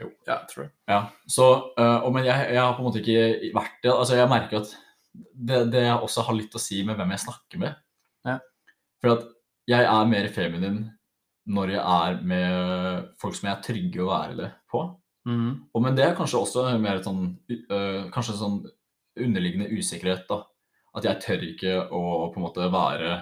Ja, 0.00 0.40
tror 0.50 0.64
jeg. 0.64 0.72
Ja, 0.90 1.00
så, 1.30 1.46
uh, 1.78 2.10
Men 2.12 2.24
jeg, 2.26 2.48
jeg 2.54 2.60
har 2.60 2.74
på 2.74 2.82
en 2.82 2.88
måte 2.88 3.00
ikke 3.02 3.52
vært 3.54 3.76
det. 3.84 3.92
altså 3.92 4.16
Jeg 4.18 4.28
merker 4.32 4.60
at 4.64 4.72
det, 5.14 5.60
det 5.70 5.84
også 5.94 6.24
har 6.26 6.34
litt 6.34 6.54
å 6.54 6.62
si 6.62 6.80
med 6.86 6.96
hvem 6.98 7.12
jeg 7.14 7.22
snakker 7.22 7.60
med. 7.62 7.76
Ja. 8.26 8.38
For 9.02 9.12
at 9.14 9.28
jeg 9.70 9.86
er 9.86 10.10
mer 10.10 10.26
feminin 10.34 10.80
når 11.46 11.74
jeg 11.76 11.82
er 11.84 12.18
med 12.24 13.10
folk 13.20 13.36
som 13.36 13.48
jeg 13.50 13.54
er 13.56 13.62
trygge 13.66 14.02
å 14.02 14.08
være 14.10 14.36
det 14.40 14.50
på. 14.72 14.82
Mm. 15.28 15.50
Og 15.72 15.82
Men 15.84 15.94
det 15.96 16.04
er 16.08 16.16
kanskje 16.18 16.40
også 16.40 16.64
mer 16.80 17.00
sånn, 17.04 17.36
uh, 17.70 18.10
kanskje 18.12 18.38
sånn 18.40 18.58
underliggende 19.20 19.70
usikkerhet. 19.70 20.26
da. 20.28 20.42
At 20.96 21.04
jeg 21.06 21.20
tør 21.22 21.46
ikke 21.46 21.76
å 21.90 22.32
på 22.32 22.40
en 22.40 22.44
måte 22.48 22.66
være 22.72 23.20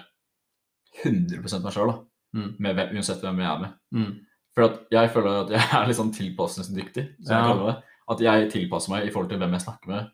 100% 1.05 1.63
meg 1.65 1.73
sjøl, 1.75 1.93
Mm. 2.33 2.57
uansett 2.97 3.21
hvem 3.21 3.39
jeg 3.43 3.49
er 3.51 3.59
med. 3.61 3.73
Mm. 3.93 4.13
For 4.53 4.75
jeg 4.93 5.11
føler 5.15 5.39
at 5.45 5.53
jeg 5.55 5.69
er 5.79 5.87
litt 5.89 5.99
sånn 5.99 6.13
tilpasningsdyktig, 6.15 7.05
som 7.25 7.37
jeg 7.37 7.53
kaller 7.53 7.71
det. 7.71 7.77
At 8.13 8.25
jeg 8.25 8.49
tilpasser 8.53 8.93
meg 8.93 9.07
i 9.07 9.13
forhold 9.15 9.31
til 9.33 9.41
hvem 9.41 9.55
jeg 9.57 9.65
snakker 9.65 9.93
med. 9.93 10.11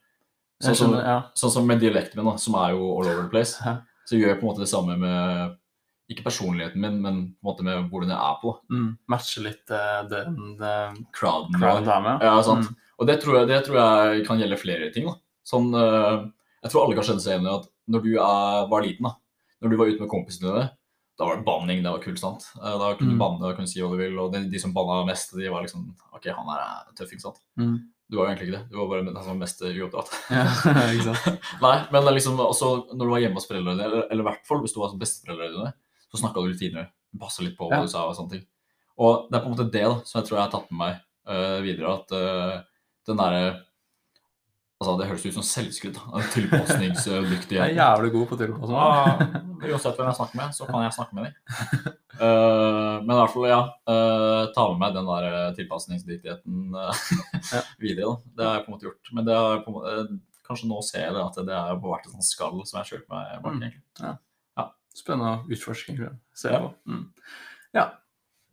Sånn 0.58 0.74
som, 0.74 0.90
skjønner, 0.90 1.06
ja. 1.06 1.18
sånn 1.38 1.54
som 1.54 1.66
med 1.70 1.80
dialekten 1.82 2.18
min, 2.18 2.28
da, 2.32 2.40
som 2.42 2.56
er 2.58 2.74
jo 2.74 2.90
all 2.96 3.06
over 3.06 3.24
the 3.24 3.30
place. 3.32 3.58
Ja. 3.62 3.78
Så 4.08 4.18
gjør 4.18 4.32
jeg 4.32 4.40
på 4.40 4.46
en 4.46 4.50
måte 4.50 4.64
det 4.64 4.70
samme 4.70 4.96
med 4.98 5.56
ikke 6.08 6.24
personligheten 6.24 6.80
min, 6.80 6.96
men 7.04 7.18
på 7.36 7.42
en 7.42 7.48
måte 7.50 7.66
med 7.66 7.90
hvordan 7.92 8.14
jeg 8.14 8.18
er 8.18 8.38
på. 8.40 8.54
Mm. 8.72 8.88
Matche 9.12 9.44
litt 9.44 9.74
uh, 9.74 10.00
den 10.08 10.38
uh, 10.56 10.96
Crowden. 11.14 11.58
crowd 11.60 11.84
der. 11.84 12.00
med. 12.04 12.24
Ja, 12.24 12.38
sant. 12.46 12.70
Mm. 12.70 12.94
Og 12.98 13.10
det 13.10 13.18
tror, 13.22 13.40
jeg, 13.40 13.50
det 13.50 13.60
tror 13.66 13.78
jeg 13.82 14.24
kan 14.26 14.40
gjelde 14.40 14.60
flere 14.60 14.88
ting. 14.94 15.06
da. 15.10 15.18
Sånn, 15.46 15.68
uh, 15.76 16.24
jeg 16.64 16.72
tror 16.72 16.86
alle 16.86 16.96
kan 16.98 17.10
kjenne 17.10 17.24
seg 17.24 17.34
igjen 17.36 17.50
i 17.50 17.54
at 17.54 17.68
når 17.92 18.04
du 18.06 18.10
er, 18.14 18.64
var 18.72 18.84
liten, 18.84 19.06
da, 19.06 19.14
når 19.62 19.72
du 19.72 19.78
var 19.80 19.92
ute 19.92 20.02
med 20.02 20.10
kompisene 20.12 20.48
dine, 20.48 20.66
da 21.18 21.26
var 21.26 21.36
det 21.40 21.44
banning, 21.48 21.82
det 21.82 21.90
var 21.90 21.98
kult, 22.02 22.18
sant. 22.22 22.44
Eh, 22.62 22.74
Da 22.78 22.94
kunne 22.94 23.10
du 23.10 23.16
Mm. 23.16 23.22
banne, 23.22 23.40
da 23.42 23.54
kunne 23.56 23.66
du 23.66 23.70
si 23.72 23.80
hva 23.82 23.90
du 23.90 23.96
vil, 23.98 24.18
og 24.22 24.32
de, 24.32 24.44
de 24.48 24.58
som 24.62 24.72
banna 24.72 25.04
mest, 25.06 25.32
de 25.34 25.48
var 25.50 25.62
liksom 25.64 25.88
OK, 26.14 26.26
han 26.30 26.50
er 26.54 26.92
tøff, 26.94 27.10
ikke 27.12 27.24
sant. 27.26 27.40
Mm. 27.58 27.78
Du 28.08 28.16
var 28.16 28.24
jo 28.24 28.30
egentlig 28.32 28.46
ikke 28.48 28.58
det. 28.58 28.70
Du 28.70 28.76
var 28.78 28.86
bare 28.88 29.04
den 29.04 29.14
som 29.18 29.32
var 29.34 29.40
mest 29.42 29.60
uoppdratt. 29.60 30.12
Ja, 30.30 30.44
ikke 30.94 31.08
sant? 31.14 31.42
Nei, 31.66 31.74
men 31.92 32.04
det 32.06 32.14
liksom 32.14 32.38
også 32.40 32.70
når 32.94 33.02
du 33.04 33.10
var 33.12 33.20
hjemme 33.24 33.34
hos 33.42 33.48
foreldrene 33.50 33.76
dine, 33.76 34.04
eller, 34.08 34.22
i 34.22 34.28
hvert 34.30 34.46
fall 34.48 34.62
hvis 34.62 34.72
du 34.72 34.80
var 34.80 34.94
besteforeldrene 34.96 35.58
dine, 35.58 35.72
så 36.08 36.22
snakka 36.22 36.40
du 36.40 36.48
litt 36.52 36.62
finere. 36.62 36.88
Passa 37.18 37.42
litt 37.42 37.58
på 37.58 37.66
hva 37.68 37.80
Ja. 37.82 37.82
du 37.82 37.88
sa 37.92 38.06
og 38.08 38.14
sånne 38.16 38.30
ting. 38.38 38.46
Og 38.98 39.28
det 39.30 39.36
er 39.38 39.42
på 39.44 39.50
en 39.50 39.56
måte 39.56 39.70
det 39.72 39.82
da, 39.84 39.98
som 40.04 40.20
jeg 40.22 40.28
tror 40.30 40.38
jeg 40.38 40.44
har 40.46 40.54
tatt 40.54 40.70
med 40.70 40.78
meg 40.78 41.00
uh, 41.28 41.58
videre 41.66 41.92
at 41.98 42.12
uh, 42.16 42.62
den 43.06 43.16
derre 43.20 43.42
Altså, 44.78 44.92
det 44.94 45.06
høres 45.08 45.24
ut 45.26 45.34
som 45.34 45.42
selvskudd. 45.42 45.96
Tilpasningsdyktig. 46.36 47.56
Jeg 47.58 47.72
er 47.72 47.78
jævlig 47.80 48.12
god 48.14 48.26
på 48.30 48.36
tilpasning. 48.38 48.76
Ja, 48.78 49.72
uansett 49.72 49.96
hvem 49.98 50.06
jeg 50.06 50.18
snakker 50.20 50.38
med, 50.38 50.52
så 50.54 50.68
kan 50.68 50.84
jeg 50.84 50.94
snakke 50.94 51.16
med 51.18 51.26
dem. 51.26 51.88
Uh, 52.20 52.94
men 53.04 53.10
i 53.10 53.16
hvert 53.18 53.32
fall, 53.32 53.46
ja. 53.50 53.58
Uh, 53.90 54.44
ta 54.54 54.68
med 54.70 54.78
meg 54.84 54.94
den 54.94 55.10
der 55.10 55.26
eh, 55.28 55.48
tilpasningsdyktigheten 55.56 56.78
uh, 56.78 57.02
videre. 57.82 58.12
da. 58.12 58.14
Det 58.38 58.46
har 58.46 58.54
jeg 58.54 58.64
på 58.68 58.70
en 58.70 58.76
måte 58.76 58.86
gjort. 58.86 59.12
Men 59.18 59.26
det 59.26 59.40
har 59.40 59.64
på 59.64 59.72
en 59.72 59.78
måte, 59.80 60.20
kanskje 60.46 60.70
nå 60.70 60.78
ser 60.86 61.08
jeg 61.08 61.16
det 61.16 61.24
at 61.26 61.40
det 61.50 61.58
er 61.58 61.82
på 61.82 61.90
hvert 61.90 62.06
et 62.06 62.14
sånt 62.14 62.28
skall 62.28 62.62
som 62.62 62.78
jeg 62.78 62.92
kjørte 62.92 63.16
meg 63.16 63.34
bak. 63.48 63.58
Mm. 63.58 63.82
ja. 64.04 64.14
Spennende 64.98 65.42
utforskning. 65.54 66.06
Ser 66.38 66.54
jeg 66.54 66.62
på. 66.68 66.70
Ja. 66.70 66.94
Mm. 66.94 67.34
Ja. 67.74 67.84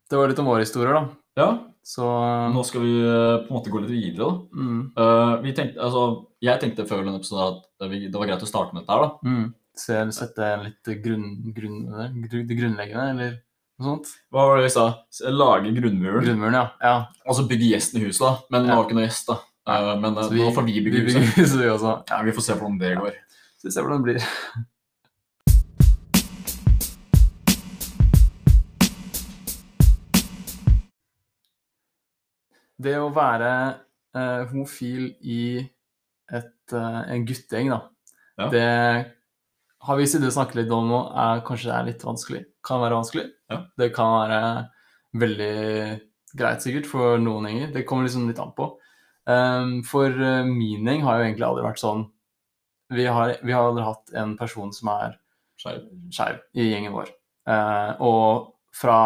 Det 0.10 0.17
var 0.17 0.29
litt 0.29 0.41
om 0.41 0.50
våre 0.50 0.65
historier, 0.65 0.98
da. 0.98 1.05
Ja, 1.36 1.48
Så 1.86 2.06
nå 2.54 2.63
skal 2.65 2.82
vi 2.82 2.94
eh, 3.04 3.36
på 3.46 3.51
en 3.51 3.58
måte 3.60 3.70
gå 3.74 3.82
litt 3.84 3.92
videre. 3.94 4.25
da. 4.25 4.62
mm. 4.62 4.80
Uh, 4.98 5.34
vi 5.44 5.54
tenkte, 5.54 5.77
altså, 5.86 6.04
jeg 6.42 6.62
tenkte 6.62 6.86
før 6.89 7.04
denne 7.04 7.20
episoden 7.20 7.60
at 7.60 7.89
vi, 7.92 8.08
det 8.10 8.18
var 8.18 8.30
greit 8.32 8.46
å 8.46 8.50
starte 8.50 8.74
med 8.74 8.84
dette 8.84 8.96
her. 8.96 9.04
da. 9.06 9.30
Mm. 9.30 9.46
Se, 9.75 10.00
sette 10.15 10.51
litt 10.63 10.92
grunn, 11.04 11.27
grunn, 11.54 11.82
grunn, 12.24 12.48
det 12.48 12.58
grunnleggende, 12.58 13.10
eller 13.12 13.34
noe 13.77 13.89
sånt. 13.89 14.13
Hva 14.32 14.46
var 14.48 14.58
det 14.62 14.70
vi 14.70 14.74
sa? 14.77 14.86
Lage 15.36 15.74
grunnmuren. 15.75 16.24
Grunnmuren, 16.24 16.56
ja. 16.58 16.65
ja. 16.80 17.34
så 17.36 17.46
bygge 17.50 17.74
gjesten 17.74 18.00
i 18.00 18.06
huset, 18.08 18.24
da. 18.24 18.34
Men 18.50 18.63
vi 18.63 18.72
Ja. 18.72 18.77
har 18.80 18.88
ikke 18.88 18.98
noe 18.98 19.06
gjest, 19.10 19.27
da. 19.30 19.42
Uh, 19.65 19.92
men 20.00 20.15
eh, 20.15 20.24
Så 20.30 20.38
nå 20.38 20.51
får 20.56 20.65
vi 20.70 20.80
bygge 20.86 21.04
vi 21.04 21.12
huset. 21.12 21.60
vi. 21.60 21.68
Ja, 22.10 22.22
vi 22.24 22.34
får 22.38 22.48
se 22.48 22.56
hvordan 22.56 22.80
det 22.80 22.96
går. 23.01 23.20
Så 23.60 23.68
vi 23.68 23.75
ser 23.75 23.86
hvordan 23.86 24.01
det 24.06 24.13
blir. 24.15 24.65
Det 32.82 32.96
å 33.00 33.12
være 33.15 33.51
eh, 34.15 34.46
homofil 34.51 35.10
i 35.24 35.41
et, 36.32 36.74
eh, 36.74 37.01
en 37.13 37.25
guttegjeng, 37.27 37.70
da, 37.72 37.82
Ja. 38.39 38.50
det 38.51 39.13
har 39.86 39.98
vi 39.98 40.08
siden 40.10 40.32
snakket 40.32 40.55
litt 40.63 40.72
om 40.74 40.88
nå, 40.89 41.01
er 41.15 41.44
kanskje 41.46 41.72
er 41.72 41.86
litt 41.86 42.01
vanskelig. 42.03 42.46
Kan 42.65 42.82
være 42.82 42.98
vanskelig. 42.98 43.29
Ja. 43.51 43.62
Det 43.77 43.94
kan 43.94 44.12
være 44.25 44.39
veldig 45.15 46.01
greit 46.36 46.63
sikkert 46.65 46.88
for 46.89 47.20
noen 47.22 47.46
gjenger. 47.48 47.72
Det 47.74 47.86
kommer 47.86 48.08
liksom 48.08 48.27
litt 48.27 48.39
an 48.41 48.51
på. 48.58 48.72
Um, 49.25 49.84
for 49.84 50.10
eh, 50.10 50.44
min 50.46 50.86
gjeng 50.86 51.01
har 51.05 51.17
jo 51.20 51.25
egentlig 51.25 51.48
aldri 51.48 51.63
vært 51.65 51.82
sånn 51.82 52.03
Vi 52.94 53.08
har, 53.10 53.32
vi 53.41 53.51
har 53.55 53.72
aldri 53.72 53.82
hatt 53.82 54.12
en 54.13 54.36
person 54.38 54.70
som 54.72 54.91
er 54.94 55.15
skeiv 55.58 56.44
i 56.53 56.67
gjengen 56.70 56.94
vår. 56.94 57.10
Uh, 57.50 57.96
og 58.05 58.51
fra 58.75 58.98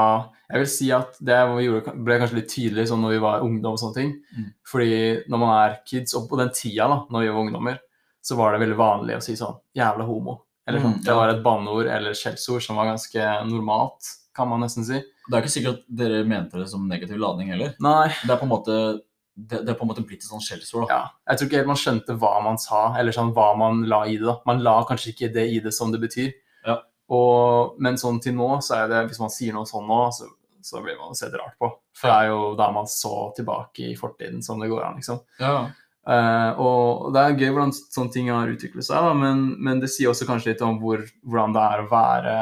Jeg 0.49 0.63
vil 0.63 0.69
si 0.71 0.87
at 0.95 1.17
det 1.21 1.35
vi 1.53 1.65
gjorde, 1.67 1.91
ble 2.01 2.15
kanskje 2.17 2.37
litt 2.39 2.49
tydelig 2.49 2.87
sånn 2.89 3.03
når 3.05 3.11
vi 3.13 3.19
var 3.21 3.43
ungdom 3.45 3.75
og 3.75 3.81
sånne 3.81 3.97
ting. 3.99 4.13
Mm. 4.33 4.47
Fordi 4.65 4.93
når 5.29 5.41
man 5.43 5.51
er 5.59 5.75
kids, 5.85 6.15
og 6.17 6.25
på 6.31 6.39
den 6.39 6.49
tida 6.57 6.87
da 6.89 6.95
når 7.13 7.21
vi 7.21 7.27
var 7.29 7.43
ungdommer, 7.43 7.77
så 8.25 8.35
var 8.39 8.53
det 8.55 8.63
veldig 8.63 8.77
vanlig 8.79 9.17
å 9.17 9.21
si 9.23 9.35
sånn 9.37 9.59
'jævla 9.77 10.07
homo'. 10.09 10.39
Eller 10.67 10.81
sånn. 10.81 10.95
Mm, 10.97 11.03
Det 11.05 11.11
ja. 11.13 11.15
var 11.15 11.29
et 11.29 11.43
banneord 11.43 11.87
eller 11.87 12.13
skjellsord 12.17 12.61
som 12.65 12.75
var 12.77 12.85
ganske 12.89 13.27
normalt, 13.49 14.09
kan 14.35 14.47
man 14.49 14.61
nesten 14.61 14.83
si. 14.85 14.99
Det 15.29 15.33
er 15.37 15.41
ikke 15.41 15.53
sikkert 15.53 15.77
at 15.79 15.85
dere 16.01 16.23
mente 16.25 16.57
det 16.57 16.67
som 16.69 16.87
negativ 16.89 17.17
ladning 17.21 17.49
heller. 17.53 17.75
Nei, 17.79 18.07
Det 18.25 18.29
er 18.33 18.37
på 18.41 18.43
en 18.49 18.49
måte, 18.49 19.01
det, 19.37 19.65
det 19.65 19.69
er 19.69 19.77
på 19.77 19.85
en 19.85 19.89
måte 19.93 20.05
blitt 20.05 20.23
et 20.25 20.29
sånt 20.29 20.41
skjellsord. 20.45 20.89
ja. 20.89 21.09
Jeg 21.29 21.37
tror 21.37 21.47
ikke 21.47 21.57
helt 21.61 21.67
man 21.67 21.75
skjønte 21.77 22.17
hva 22.17 22.43
man 22.43 22.57
sa, 22.57 22.95
eller 22.97 23.11
sånn 23.11 23.33
hva 23.33 23.55
man 23.57 23.83
la 23.87 24.03
i 24.05 24.17
det. 24.17 24.25
da. 24.25 24.37
Man 24.45 24.63
la 24.65 24.83
kanskje 24.83 25.13
ikke 25.13 25.33
det 25.33 25.45
i 25.53 25.59
det 25.59 25.73
som 25.73 25.91
det 25.91 26.01
betyr. 26.01 26.33
Og, 27.09 27.79
men 27.81 27.97
sånn 27.97 28.19
til 28.21 28.35
nå, 28.37 28.49
så 28.61 28.83
er 28.83 28.91
det, 28.91 29.05
hvis 29.09 29.21
man 29.21 29.31
sier 29.33 29.55
noe 29.55 29.69
sånn 29.69 29.87
nå, 29.89 30.01
så, 30.13 30.27
så 30.61 30.81
blir 30.83 30.99
man 30.99 31.17
sett 31.17 31.33
rart 31.33 31.57
på. 31.61 31.71
For 31.97 32.11
det 32.11 32.17
er 32.17 32.33
jo 32.33 32.51
da 32.59 32.69
man 32.75 32.89
så 32.89 33.31
tilbake 33.37 33.89
i 33.91 33.95
fortiden 33.97 34.43
som 34.45 34.61
det 34.61 34.69
går 34.69 34.85
an, 34.85 34.99
liksom. 35.01 35.23
Ja. 35.41 35.55
Uh, 36.09 36.51
og 36.63 37.09
det 37.13 37.21
er 37.21 37.35
gøy 37.37 37.51
hvordan 37.51 37.73
sånne 37.75 38.13
ting 38.13 38.29
har 38.31 38.49
utviklet 38.49 38.85
seg, 38.87 39.01
da, 39.03 39.15
men, 39.17 39.43
men 39.61 39.81
det 39.81 39.91
sier 39.93 40.09
også 40.09 40.25
kanskje 40.29 40.53
litt 40.53 40.63
om 40.65 40.79
hvor, 40.81 41.03
hvordan 41.27 41.53
det 41.53 41.65
er 41.65 41.83
å 41.83 41.89
være 41.91 42.37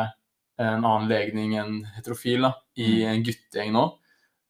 en 0.58 0.86
annen 0.86 1.10
legning 1.10 1.56
enn 1.60 1.74
heterofil 1.98 2.48
da, 2.48 2.54
i 2.80 3.02
en 3.08 3.26
guttegjeng 3.26 3.74
nå. 3.76 3.88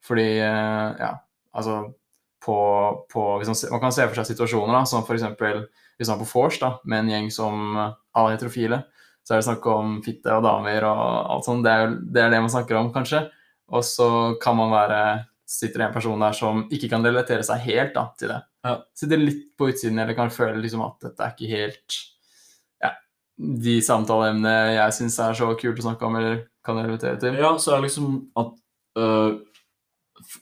Fordi, 0.08 0.28
uh, 0.42 0.98
ja, 0.98 1.14
altså 1.54 1.80
på, 2.44 2.58
på 3.12 3.24
man, 3.44 3.58
man 3.74 3.82
kan 3.84 3.96
se 3.96 4.06
for 4.06 4.18
seg 4.20 4.32
situasjoner 4.34 4.80
da, 4.80 4.84
som 4.90 5.06
f.eks. 5.06 5.26
hvis 5.98 6.10
man 6.10 6.18
er 6.18 6.22
på 6.22 6.30
vors 6.32 6.62
med 6.86 7.00
en 7.02 7.12
gjeng 7.12 7.34
som 7.34 7.76
alle 7.78 8.30
er 8.30 8.38
heterofile, 8.38 8.86
så 9.28 9.34
er 9.36 9.42
det 9.42 9.48
snakk 9.50 9.66
om 9.68 9.98
fitte 10.06 10.32
og 10.32 10.46
damer 10.46 10.86
og 10.88 11.02
alt 11.36 11.48
sånt. 11.48 11.66
Det 11.66 11.72
er, 11.74 11.98
det 12.00 12.22
er 12.24 12.30
det 12.32 12.40
man 12.46 12.54
snakker 12.54 12.80
om, 12.80 12.94
kanskje. 12.96 13.26
Og 13.76 13.84
så 13.84 14.08
kan 14.40 14.56
man 14.56 14.72
være 14.72 15.02
sitter 15.48 15.82
det 15.82 15.88
en 15.88 15.96
person 15.96 16.22
der 16.22 16.36
som 16.36 16.62
ikke 16.72 16.90
kan 16.92 17.04
relatere 17.04 17.44
seg 17.46 17.64
helt 17.64 17.94
da, 17.96 18.06
til 18.20 18.32
det. 18.34 18.40
Ja. 18.68 18.76
Sitter 18.98 19.20
litt 19.20 19.44
på 19.60 19.70
utsiden 19.72 20.00
eller 20.04 20.16
kan 20.16 20.32
føle 20.34 20.60
liksom 20.60 20.84
at 20.84 20.98
dette 21.08 21.24
er 21.24 21.36
ikke 21.36 21.52
helt 21.52 21.98
ja, 22.84 22.92
de 23.64 23.78
samtaleemnene 23.84 24.76
jeg 24.76 24.96
syns 24.98 25.20
er 25.24 25.38
så 25.40 25.52
kult 25.60 25.80
å 25.80 25.86
snakke 25.88 26.08
om, 26.08 26.18
eller 26.20 26.42
kan 26.68 26.80
relatere 26.82 27.20
til. 27.22 27.40
ja, 27.40 27.54
så 27.64 27.74
er 27.74 27.80
det 27.80 27.88
liksom 27.88 28.18
at 28.40 28.52
øh, 29.00 29.40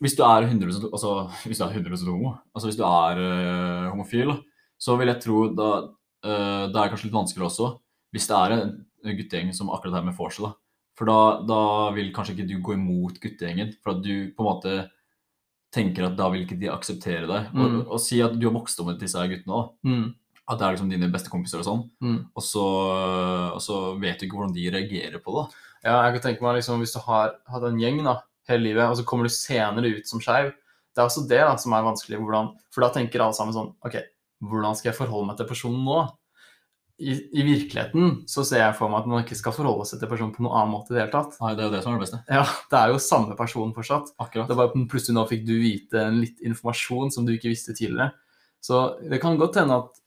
hvis 0.02 0.18
du 0.18 0.24
er 0.26 0.48
100 0.48 0.90
altså, 0.90 1.14
hvis 1.46 1.62
du 1.62 1.66
er 1.68 1.78
100 1.78 2.10
homo, 2.10 2.38
altså 2.56 2.72
hvis 2.72 2.80
du 2.80 2.86
er 2.88 3.22
øh, 3.22 3.90
homofil, 3.92 4.34
så 4.82 4.98
vil 4.98 5.12
jeg 5.12 5.22
tro 5.22 5.46
da 5.54 5.72
øh, 5.86 6.66
det 6.74 6.82
er 6.82 6.90
kanskje 6.90 7.12
litt 7.12 7.20
vanskeligere 7.20 7.52
også, 7.52 7.70
hvis 8.16 8.28
det 8.32 8.38
er 8.40 8.56
en 8.58 8.76
en 9.06 9.14
guttegjeng 9.20 9.52
som 9.54 9.70
akkurat 9.70 10.00
er 10.00 10.06
med 10.08 10.16
vorset, 10.18 10.42
da. 10.48 10.56
For 10.98 11.06
da, 11.06 11.18
da 11.46 11.58
vil 11.94 12.08
kanskje 12.16 12.34
ikke 12.34 12.48
du 12.50 12.56
gå 12.64 12.74
imot 12.74 13.20
guttegjengen, 13.22 13.76
for 13.84 13.94
at 13.94 14.00
du 14.02 14.32
på 14.34 14.42
en 14.42 14.48
måte 14.48 14.72
tenker 15.76 16.08
at 16.08 16.16
da 16.18 16.30
vil 16.32 16.46
ikke 16.46 16.58
de 16.58 16.72
akseptere 16.72 17.28
deg. 17.30 17.50
Og, 17.54 17.66
Mm. 17.70 17.82
og 17.86 18.00
si 18.02 18.22
at 18.26 18.34
du 18.40 18.48
har 18.48 18.56
vokst 18.56 18.80
opp 18.80 18.88
med 18.88 19.00
disse 19.00 19.20
guttene 19.30 19.54
òg, 19.60 19.70
Mm, 19.86 20.16
at 20.48 20.58
det 20.58 20.66
er 20.66 20.74
liksom 20.76 20.90
dine 20.90 21.12
beste 21.12 21.30
kompiser 21.30 21.60
og 21.60 21.66
sånn, 21.68 21.84
mm. 22.02 22.20
og 22.36 22.44
så, 22.44 22.66
og 23.54 23.62
så 23.62 24.00
vet 24.00 24.20
du 24.20 24.26
ikke 24.26 24.38
hvordan 24.40 24.56
de 24.56 24.70
reagerer 24.72 25.20
på 25.22 25.36
det. 25.38 25.46
Ja, 25.84 26.02
jeg 26.10 26.16
kan 26.22 26.32
tenke 26.32 26.42
meg 26.42 26.56
liksom, 26.58 26.80
hvis 26.82 26.94
du 26.94 27.00
har 27.06 27.36
hatt 27.46 27.64
en 27.64 27.78
gjeng 27.80 28.04
da, 28.04 28.22
hele 28.50 28.64
livet, 28.64 28.90
og 28.90 28.98
så 28.98 29.06
kommer 29.06 29.26
du 29.26 29.34
senere 29.34 29.98
ut 30.00 30.08
som 30.08 30.20
skeiv, 30.20 30.54
det 30.96 31.02
er 31.02 31.06
også 31.06 31.28
det 31.28 31.42
da, 31.46 31.56
som 31.58 31.74
er 31.74 31.84
vanskelig. 31.84 32.18
Hvordan, 32.18 32.54
for 32.72 32.82
da 32.82 32.90
tenker 32.90 33.20
alle 33.22 33.34
sammen 33.36 33.54
sånn 33.54 33.74
Ok, 33.86 34.00
hvordan 34.42 34.76
skal 34.76 34.92
jeg 34.94 34.98
forholde 34.98 35.28
meg 35.28 35.38
til 35.38 35.46
personen 35.50 35.84
nå? 35.86 36.08
I, 36.96 37.12
I 37.36 37.44
virkeligheten 37.44 38.22
så 38.32 38.46
ser 38.48 38.62
jeg 38.62 38.76
for 38.78 38.92
meg 38.92 39.02
at 39.04 39.10
man 39.12 39.24
ikke 39.26 39.36
skal 39.36 39.56
forholde 39.56 39.84
seg 39.90 40.00
til 40.00 40.08
personen 40.12 40.32
på 40.36 40.46
noen 40.46 40.56
annen 40.56 40.72
måte 40.78 40.94
i 40.94 40.96
det 40.96 41.02
hele 41.04 41.12
tatt. 41.12 41.36
Nei, 41.44 41.52
det 41.58 41.66
er 41.66 41.68
jo 41.68 41.74
det 41.74 41.82
som 41.84 41.92
er 41.92 41.98
det 41.98 42.06
beste. 42.06 42.20
Ja, 42.32 42.46
Det 42.72 42.80
er 42.80 42.94
jo 42.94 43.02
samme 43.04 43.36
person 43.40 43.74
fortsatt. 43.76 44.14
Akkurat. 44.24 44.48
Det 44.48 44.56
er 44.56 44.62
bare 44.62 44.86
plutselig 44.92 45.18
nå 45.18 45.26
fikk 45.28 45.44
du 45.48 45.54
vite 45.60 46.06
en 46.06 46.22
litt 46.24 46.40
informasjon 46.48 47.12
som 47.12 47.28
du 47.28 47.34
ikke 47.36 47.52
visste 47.52 47.76
tidligere. 47.76 48.14
Så 48.64 48.82
det 49.12 49.20
kan 49.22 49.36
godt 49.42 49.60
hende 49.60 49.82
at, 49.84 50.00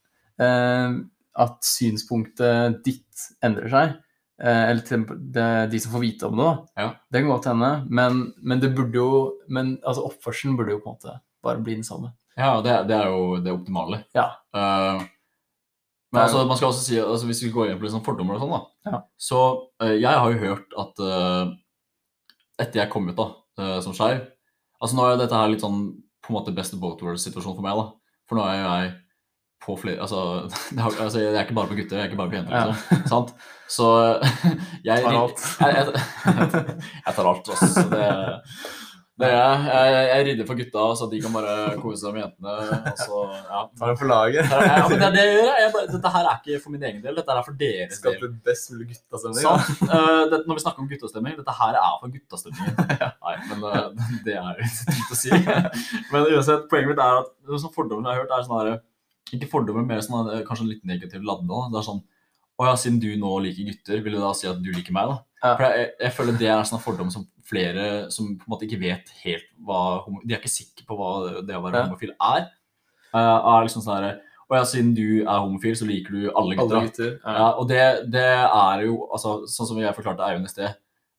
eh, 0.43 0.97
at 1.45 1.59
synspunktet 1.69 2.81
ditt 2.87 3.27
endrer 3.45 3.69
seg. 3.75 3.93
Eh, 4.41 4.65
eller 4.71 4.83
til 4.87 5.05
det, 5.35 5.49
de 5.73 5.81
som 5.83 5.93
får 5.93 6.05
vite 6.07 6.31
om 6.31 6.39
det, 6.39 6.47
da. 6.47 6.83
Ja. 6.85 6.89
Det 7.11 7.21
kan 7.23 7.33
godt 7.35 7.51
hende. 7.51 7.71
Men, 7.91 8.25
men 8.41 8.63
det 8.63 8.73
burde 8.77 8.97
jo 8.97 9.11
Men 9.51 9.77
altså, 9.83 10.07
oppførselen 10.09 10.57
burde 10.57 10.77
jo 10.77 10.81
på 10.83 10.93
en 10.93 10.97
måte 10.97 11.21
bare 11.45 11.63
bli 11.63 11.77
den 11.79 11.87
samme. 11.87 12.15
Ja, 12.39 12.61
det, 12.63 12.75
det 12.89 12.97
er 12.97 13.09
jo 13.11 13.39
det 13.43 13.53
optimale. 13.53 14.05
Ja. 14.15 14.31
Eh, 14.55 15.07
men 16.13 16.21
er 16.23 16.25
altså, 16.27 16.45
man 16.49 16.57
skal 16.57 16.71
også 16.71 16.85
si, 16.87 16.97
altså, 17.03 17.27
hvis 17.29 17.43
vi 17.45 17.51
går 17.53 17.71
inn 17.73 17.81
på 17.81 17.91
sånn 17.93 18.05
fordommer 18.07 18.39
og 18.39 18.45
sånn, 18.45 18.55
da, 18.55 18.93
Ja. 18.93 19.01
så 19.21 19.41
uh, 19.83 19.93
jeg 19.95 20.09
har 20.09 20.33
jo 20.33 20.39
hørt 20.41 20.77
at 20.85 21.03
uh, 21.05 21.51
etter 22.59 22.81
jeg 22.83 22.91
kom 22.93 23.11
ut 23.11 23.19
da, 23.19 23.29
uh, 23.61 23.79
som 23.85 23.93
skeiv 23.97 24.25
Altså 24.79 24.95
nå 24.95 25.05
er 25.09 25.17
dette 25.19 25.35
her 25.35 25.49
litt 25.51 25.63
sånn 25.65 25.81
på 26.23 26.31
en 26.31 26.37
måte 26.37 26.53
best 26.55 26.75
of 26.77 26.79
both 26.81 27.03
worlds-situasjon 27.03 27.57
for 27.59 27.65
meg, 27.67 27.75
da. 27.81 27.87
For 28.31 28.39
nå 28.39 28.45
er 28.47 28.59
jo 28.61 28.67
jeg 28.69 28.91
på 29.65 29.75
flere 29.83 30.05
Altså, 30.05 30.21
det 30.75 30.85
har, 30.85 30.99
altså 31.03 31.23
jeg 31.25 31.33
er 31.35 31.45
ikke 31.45 31.57
bare 31.59 31.71
på 31.73 31.79
gutter, 31.81 31.99
jeg 31.99 32.05
er 32.07 32.11
ikke 32.13 32.21
bare 32.21 32.31
på 32.31 32.39
jenter, 32.39 32.55
Ja. 32.55 32.75
Så, 32.75 33.01
Sant? 33.13 33.33
Så 33.69 33.89
jeg 34.89 35.03
Tar 35.05 35.19
alt. 35.19 35.43
Jeg, 35.61 35.75
jeg, 35.75 36.77
jeg 37.05 37.17
tar 37.19 37.33
alt, 37.33 37.51
altså. 37.53 37.85
Det, 37.91 38.05
det 39.19 39.29
er 39.29 39.63
jeg. 39.67 40.09
Jeg, 40.09 40.25
rydder 40.27 40.47
for 40.47 40.59
gutta, 40.61 40.83
så 40.99 41.07
de 41.11 41.19
kan 41.23 41.33
bare 41.35 41.55
kose 41.83 41.99
seg 42.05 42.15
med 42.15 42.23
jentene. 42.23 42.53
Og 42.93 43.01
så, 43.01 43.23
ja. 43.35 43.63
Det 43.81 43.95
for 43.99 44.11
laget. 44.13 44.53
Ja, 44.53 44.85
men 44.85 45.01
det 45.03 45.09
det 45.17 45.25
gjør. 45.27 45.49
Jeg 45.59 45.73
bare, 45.75 45.89
dette 45.95 46.13
her 46.15 46.29
er 46.31 46.37
ikke 46.39 46.61
for 46.63 46.75
min 46.75 46.85
egen 46.87 47.01
del, 47.03 47.17
dette 47.19 47.35
her 47.35 47.41
er 47.41 47.47
for 47.49 47.59
deres 47.63 47.99
del. 48.05 48.15
Skape 48.15 48.31
best 48.47 48.71
mulig 48.75 48.87
guttastemning. 48.93 49.43
Sånn. 49.43 49.89
Eh, 49.89 50.23
det, 50.31 50.41
når 50.45 50.61
vi 50.61 50.65
snakker 50.65 50.85
om 50.85 50.91
guttastemning, 50.93 51.39
dette 51.41 51.57
her 51.63 51.81
er 51.81 51.97
for 52.05 52.15
guttastemningen. 52.15 52.79
Nei, 53.27 53.35
men 53.51 53.67
uh, 53.67 54.07
det 54.29 54.37
er 54.39 54.63
jo 54.63 54.71
fint 54.85 55.17
å 55.17 55.19
si. 55.19 55.33
Men 56.13 56.29
uansett, 56.29 56.69
poenget 56.71 56.93
mitt 56.93 57.03
er 57.03 57.23
at 57.25 57.33
det 57.35 57.63
sånn 57.65 57.75
fordommer 57.75 58.13
jeg 58.13 58.21
har 58.21 58.23
hørt, 58.23 58.37
er 58.39 58.47
sånn 58.47 58.61
her 58.63 59.35
Ikke 59.35 59.51
fordommer, 59.51 59.89
mer 59.89 60.05
sånn 60.07 60.31
her, 60.31 60.47
kanskje 60.47 60.71
litt 60.71 60.87
negativ 60.87 61.27
ladde. 61.27 61.65
Det 61.75 61.83
er 61.83 61.89
sånn 61.91 62.05
Å 62.59 62.67
ja, 62.67 62.75
siden 62.75 62.99
du 63.01 63.09
nå 63.21 63.31
liker 63.45 63.69
gutter, 63.71 64.01
vil 64.03 64.17
du 64.17 64.21
da 64.21 64.33
si 64.35 64.49
at 64.51 64.59
du 64.63 64.71
liker 64.75 64.93
meg, 64.97 65.09
da? 65.13 65.19
Ja. 65.45 65.53
For 65.57 65.63
jeg, 65.69 65.91
jeg 66.03 66.13
føler 66.17 66.39
det 66.41 66.49
er 66.51 66.59
en 66.59 66.65
sånn 66.67 66.81
fordom 66.83 67.11
som 67.15 67.29
flere 67.49 67.85
som 68.11 68.33
på 68.37 68.45
en 68.49 68.51
måte 68.53 68.67
ikke 68.67 68.81
vet 68.83 69.13
helt 69.23 69.45
hva 69.65 70.03
De 70.27 70.35
er 70.35 70.41
ikke 70.41 70.51
sikre 70.51 70.85
på 70.89 70.97
hva 70.99 71.41
det 71.47 71.55
å 71.55 71.63
være 71.63 71.79
Ja. 71.79 71.85
homofil 71.87 72.11
er. 72.19 72.49
Uh, 73.15 73.39
er 73.55 73.63
liksom 73.69 73.85
sånn 73.85 74.03
her 74.03 74.19
og 74.49 74.57
ja, 74.57 74.65
siden 74.65 74.95
du 74.97 75.21
er 75.29 75.41
homofil, 75.45 75.75
så 75.77 75.85
liker 75.85 76.09
du 76.11 76.31
alle 76.33 76.55
gutter. 76.57 76.77
Alle 76.79 76.87
gutter. 76.89 77.11
Ja, 77.21 77.49
og 77.61 77.67
det, 77.69 77.81
det 78.11 78.23
er 78.25 78.85
jo 78.87 78.95
altså, 79.13 79.43
Sånn 79.45 79.69
som 79.69 79.77
jeg 79.83 79.93
forklarte 79.95 80.25
Eivind 80.25 80.49
i 80.49 80.49
sted. 80.49 80.73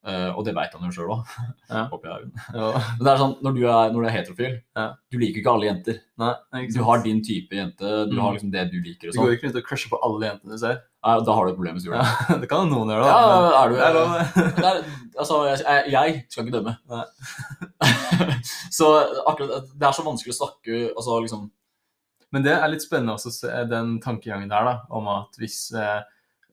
uh, 0.08 0.32
og 0.34 0.44
det 0.48 0.56
veit 0.58 0.74
han 0.74 0.82
jo 0.88 0.90
sjøl 0.96 1.12
òg. 1.14 1.34
Ja. 1.70 1.84
Håper 1.92 2.10
jeg. 2.10 2.32
Ja. 2.58 2.72
Men 2.98 3.04
det 3.06 3.12
er 3.14 3.22
sånn, 3.22 3.36
når 3.46 3.54
du 3.54 3.62
er, 3.70 3.92
når 3.94 4.02
du 4.02 4.08
er 4.10 4.16
heterofil, 4.18 4.56
Ja. 4.76 4.88
du 5.14 5.18
liker 5.22 5.44
ikke 5.44 5.54
alle 5.54 5.70
jenter. 5.70 6.00
Nei, 6.18 6.34
ikke 6.66 6.74
Du 6.80 6.84
har 6.90 7.04
din 7.06 7.22
type 7.22 7.54
jente, 7.62 7.92
du 8.10 8.16
Mm. 8.18 8.22
har 8.26 8.34
liksom 8.34 8.52
det 8.58 8.66
du 8.74 8.80
liker 8.82 9.08
og 9.10 9.14
Du 9.14 9.20
går 9.22 9.28
sånn. 9.30 9.38
ikke 9.38 9.48
rundt 9.52 9.62
og 9.62 9.68
crusher 9.70 9.90
på 9.94 10.02
alle 10.10 10.26
jentene 10.32 10.52
du 10.58 10.58
ser. 10.66 10.82
Da 11.00 11.32
har 11.32 11.46
du 11.48 11.52
et 11.54 11.56
problem 11.56 11.78
hvis 11.78 11.86
du 11.86 11.92
gjør 11.94 12.02
det. 12.02 12.08
Ja, 12.30 12.36
det 12.42 12.50
kan 12.52 12.68
noen 12.68 12.90
gjøre, 12.92 13.06
da. 13.06 13.12
Ja, 13.14 13.62
er 13.62 13.70
du 13.72 13.78
er 13.80 13.94
lov, 13.96 14.16
det. 14.18 14.48
det 14.58 14.66
er, 14.68 14.80
altså, 15.24 15.38
jeg, 15.48 15.94
jeg- 15.94 16.22
skal 16.30 16.46
ikke 16.50 16.58
dømme. 16.58 16.74
Så 18.72 18.88
akkurat 19.28 19.70
Det 19.80 19.88
er 19.88 19.96
så 19.96 20.04
vanskelig 20.06 20.34
å 20.36 20.38
snakke 20.42 20.80
altså 20.92 21.16
liksom 21.24 21.48
Men 22.36 22.44
det 22.46 22.54
er 22.54 22.70
litt 22.72 22.84
spennende 22.86 23.16
også, 23.18 23.32
den 23.72 23.96
tankegangen 24.04 24.52
der, 24.52 24.68
da, 24.68 24.74
om 24.94 25.08
at 25.10 25.40
hvis, 25.42 25.72
eh, 25.74 26.02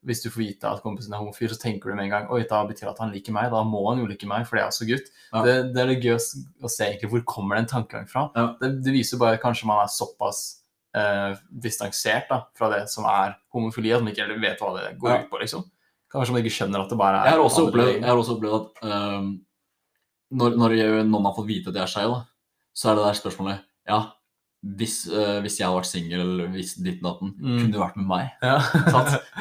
hvis 0.06 0.22
du 0.24 0.30
får 0.30 0.40
vite 0.40 0.70
at 0.70 0.80
kompisen 0.84 1.12
er 1.12 1.20
homofil, 1.20 1.50
så 1.52 1.58
tenker 1.60 1.90
du 1.92 1.98
med 1.98 2.06
en 2.06 2.12
gang 2.14 2.30
Oi, 2.32 2.44
da 2.48 2.62
betyr 2.68 2.86
det 2.86 2.92
at 2.94 3.02
han 3.04 3.12
liker 3.12 3.34
meg. 3.36 3.50
Da 3.52 3.60
må 3.66 3.82
han 3.90 4.00
jo 4.00 4.06
like 4.08 4.28
meg, 4.30 4.46
fordi 4.48 4.62
jeg 4.62 4.64
er 4.64 4.72
også 4.72 4.88
gutt. 4.88 5.10
Ja. 5.34 5.42
Det, 5.44 5.56
det 5.74 5.82
er 5.82 5.90
litt 5.90 6.06
gøy 6.06 6.14
å, 6.16 6.22
å 6.64 6.70
se 6.72 6.86
egentlig 6.86 7.10
hvor 7.12 7.26
kommer 7.34 7.58
den 7.60 7.68
tankegangen 7.68 8.08
fra. 8.08 8.28
Ja. 8.38 8.46
Det, 8.62 8.70
det 8.86 8.94
viser 8.94 9.20
bare 9.20 9.36
at 9.36 9.42
kanskje 9.44 9.68
man 9.68 9.82
er 9.84 9.90
såpass 9.92 10.44
eh, 10.96 11.36
distansert 11.62 12.28
da, 12.32 12.40
fra 12.56 12.70
det 12.72 12.82
som 12.92 13.04
er 13.10 13.36
homofili, 13.54 13.92
at 13.94 14.02
man 14.02 14.12
ikke 14.14 14.24
heller 14.26 14.40
vet 14.42 14.60
hva 14.64 14.72
det 14.78 14.98
går 14.98 15.12
Ja. 15.12 15.22
ut 15.22 15.30
på, 15.30 15.40
liksom. 15.44 15.64
Kanskje 16.12 16.32
man 16.36 16.42
ikke 16.44 16.54
skjønner 16.56 16.84
at 16.84 16.88
det 16.92 16.98
bare 16.98 17.20
er 17.20 17.24
Jeg 17.30 17.36
har 17.36 17.44
også 17.44 17.64
opplevd, 17.68 17.94
jeg 18.00 18.08
har 18.08 18.16
også 18.20 18.36
opplevd 18.36 18.58
at 18.60 18.84
um, 19.18 19.32
når, 20.32 20.56
når 20.58 20.76
noen 21.06 21.24
har 21.28 21.34
fått 21.36 21.48
vite 21.50 21.68
at 21.68 21.74
de 21.74 21.80
er 21.82 21.90
skeive, 21.90 22.20
så 22.76 22.90
er 22.92 22.94
det 22.98 23.04
der 23.08 23.18
spørsmålet 23.20 23.64
Ja, 23.90 23.98
hvis, 24.66 24.94
uh, 25.12 25.38
hvis 25.44 25.58
jeg 25.60 25.66
hadde 25.68 25.76
vært 25.78 25.86
singel, 25.90 26.20
eller 26.24 26.48
hvis 26.54 26.72
ditt 26.82 27.02
natten, 27.04 27.34
Mm. 27.38 27.58
kunne 27.60 27.72
du 27.74 27.78
vært 27.78 27.96
med 28.00 28.06
meg? 28.10 28.30
Ja. 28.42 28.56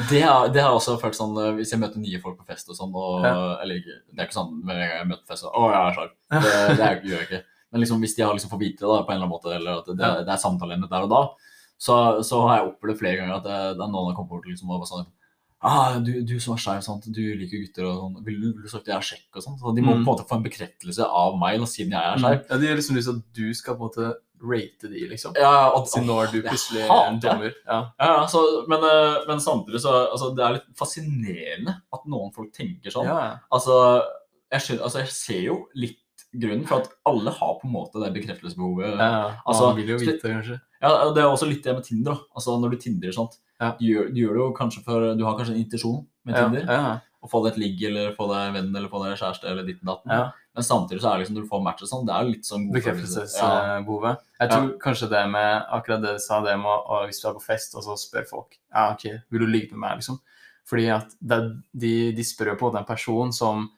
Det, 0.10 0.22
har, 0.22 0.50
det 0.54 0.62
har 0.62 0.70
jeg 0.74 0.78
også 0.82 0.98
følt 1.02 1.16
sånn 1.18 1.38
eh, 1.42 1.54
hvis 1.58 1.72
jeg 1.74 1.80
møter 1.82 1.98
nye 2.04 2.20
folk 2.22 2.38
på 2.42 2.46
fest 2.46 2.70
og 2.70 2.76
sånn, 2.78 2.92
og, 2.94 3.24
Ja. 3.26 3.34
eller 3.64 3.80
det 3.82 4.20
er 4.20 4.28
ikke 4.28 4.38
sånn 4.38 4.52
med 4.64 4.76
en 4.76 4.84
gang 4.90 4.98
jeg 5.00 5.08
møter 5.14 5.26
fest 5.32 5.46
og, 5.48 5.56
Å, 5.56 5.70
jeg 5.72 5.82
er 5.82 5.96
skeiv. 5.96 6.12
Det, 6.30 6.78
det 6.82 6.90
gjør 7.10 7.22
jeg 7.22 7.30
ikke. 7.30 7.42
Men 7.76 7.84
liksom, 7.84 8.00
hvis 8.00 8.16
de 8.16 8.24
har 8.24 8.32
liksom 8.38 8.54
fått 8.54 8.62
vite 8.64 8.86
det 8.86 8.88
da, 8.88 9.02
på 9.04 9.12
en 9.12 9.18
eller 9.20 9.26
annen 9.28 9.34
måte, 9.36 9.52
eller 9.52 9.82
at 9.82 9.90
det, 9.92 10.12
det 10.26 10.32
er 10.32 10.40
samtaleemnet 10.40 10.88
der 10.94 11.04
og 11.04 11.12
da, 11.12 11.20
så, 11.76 11.96
så 12.24 12.40
har 12.48 12.62
jeg 12.62 12.70
opplevd 12.72 13.02
flere 13.02 13.18
ganger 13.20 13.36
at 13.42 13.44
det, 13.50 13.58
det 13.76 13.84
er 13.84 13.92
noen 13.92 14.08
som 14.14 14.16
kommet 14.22 14.32
bort 14.32 14.46
liksom, 14.48 14.70
og 14.72 14.80
bare 14.80 14.92
sånn 14.94 15.10
ah, 15.66 15.96
du, 16.00 16.12
du 16.24 16.36
som 16.40 16.54
er 16.56 16.62
skeiv, 16.62 16.86
du 17.10 17.22
liker 17.42 17.64
gutter 17.66 17.88
og 17.90 17.96
sånn. 18.00 18.16
Vil, 18.28 18.36
du- 18.40 18.52
vil 18.54 18.64
du 18.68 18.70
sagt 18.72 18.88
jeg 18.88 18.96
er 18.96 19.06
sjekk 19.08 19.40
og 19.40 19.44
sånn? 19.44 19.58
Så 19.60 19.74
de 19.76 19.82
må 19.84 19.96
Mm. 19.96 20.04
på 20.06 20.06
en 20.06 20.12
måte 20.14 20.26
få 20.30 20.38
en 20.38 20.44
bekreftelse 20.46 21.08
av 21.10 21.36
meg 21.42 21.58
da, 21.60 21.66
siden 21.68 21.96
jeg 21.98 22.12
er 22.14 22.22
skeiv. 22.22 22.44
Ja, 22.52 22.60
de 22.62 22.68
har 22.70 22.78
liksom 22.80 22.96
lyst 23.00 23.10
til 23.10 23.18
at 23.18 23.34
du 23.40 23.48
skal 23.58 23.76
på 23.76 23.82
en 23.82 23.90
måte 23.90 24.12
rate 24.46 24.92
de, 24.92 25.04
liksom. 25.10 25.34
Ja, 25.42 25.72
og, 25.74 25.88
Siden 25.90 26.06
nå 26.08 26.20
er 26.22 26.30
du 26.32 26.38
plutselig 26.46 26.84
en 26.86 27.20
dommer. 27.24 27.52
Ja. 27.66 27.80
Ja, 28.00 28.10
ja, 28.14 28.24
så, 28.30 28.44
men, 28.70 28.84
eh, 28.86 29.18
men 29.28 29.42
samtidig 29.42 29.82
så 29.82 29.94
altså, 30.12 30.32
Det 30.38 30.46
er 30.46 30.58
litt 30.60 30.70
fascinerende 30.78 31.76
at 31.98 32.06
noen 32.14 32.32
folk 32.36 32.54
tenker 32.54 32.94
sånn. 32.94 33.10
Ja, 33.10 33.18
ja. 33.26 33.36
Altså, 33.52 33.80
jeg, 34.54 34.62
skjønner, 34.62 34.84
altså, 34.86 35.02
jeg 35.02 35.12
ser 35.18 35.42
jo 35.50 35.58
litt 35.74 35.98
grunnen 36.42 36.68
for 36.68 36.82
at 36.84 36.90
alle 37.10 37.32
har 37.32 37.54
på 37.62 37.68
en 37.68 37.74
måte 37.74 38.02
det 38.04 38.12
bekreftelsesbehovet. 38.18 38.94
Ja, 38.98 39.08
ja. 39.16 39.32
Altså, 39.48 39.72
vil 39.78 39.88
jo 39.94 39.98
vite, 40.02 40.22
kanskje. 40.28 40.60
Ja, 40.82 40.92
Det 41.16 41.24
er 41.24 41.30
også 41.32 41.48
litt 41.50 41.64
det 41.64 41.74
med 41.76 41.84
Tinder. 41.88 42.20
Altså, 42.36 42.60
Når 42.62 42.72
du 42.72 42.78
tindrer 42.78 43.14
sånt, 43.16 43.38
Ja. 43.62 43.72
du, 43.80 43.86
gjør, 43.88 44.10
du 44.14 44.20
gjør 44.22 44.34
det 44.36 44.42
jo 44.44 44.54
kanskje 44.54 44.84
for 44.84 45.16
Du 45.16 45.24
har 45.26 45.38
kanskje 45.38 45.56
en 45.56 45.64
intensjon 45.64 46.06
med 46.26 46.36
Ja, 46.36 46.44
Tinder. 46.50 46.66
ja, 46.68 47.00
Å 47.26 47.30
få 47.30 47.44
deg 47.44 47.54
et 47.54 47.60
ligg, 47.60 47.84
eller 47.90 48.12
få 48.14 48.28
deg 48.30 48.42
en 48.50 48.54
venn, 48.54 48.76
eller 48.76 48.90
få 48.90 49.00
deg 49.04 49.18
kjæreste, 49.18 49.46
eller 49.50 49.64
ditt 49.66 49.80
og 49.82 49.88
datten. 49.96 50.12
ja. 50.12 50.32
Men 50.56 50.64
samtidig 50.64 51.02
så 51.02 51.10
er 51.12 51.18
det 51.18 51.26
liksom 51.26 51.36
når 51.36 51.44
du 51.44 51.50
får 51.50 51.64
matcher 51.66 51.88
sånn, 51.90 52.06
det 52.08 52.14
er 52.16 52.24
litt 52.30 52.46
sånn 52.48 52.72
Bekreftelsesbehovet. 52.72 54.18
Ja. 54.40 54.46
Jeg 54.46 54.50
tror 54.52 54.70
kanskje 54.80 55.10
det 55.10 55.24
med 55.32 55.66
akkurat 55.72 56.02
det 56.02 56.14
du 56.16 56.20
sa, 56.20 56.40
det 56.46 56.56
med 56.58 56.66
å 56.88 57.02
hvis 57.08 57.20
du 57.22 57.28
er 57.30 57.34
på 57.34 57.42
fest, 57.44 57.76
og 57.76 57.84
så 57.84 57.96
spør 58.00 58.28
folk 58.30 58.56
Ja, 58.74 58.92
OK, 58.94 59.04
vil 59.32 59.40
du 59.44 59.48
ligge 59.48 59.72
med 59.76 59.80
meg, 59.84 59.98
liksom? 60.00 60.20
Fordi 60.66 60.88
at 60.96 61.12
det, 61.22 61.40
de, 61.78 62.12
de 62.16 62.24
spør 62.26 62.56
på 62.58 62.72
en 62.76 62.86
person 62.88 63.32
som 63.36 63.70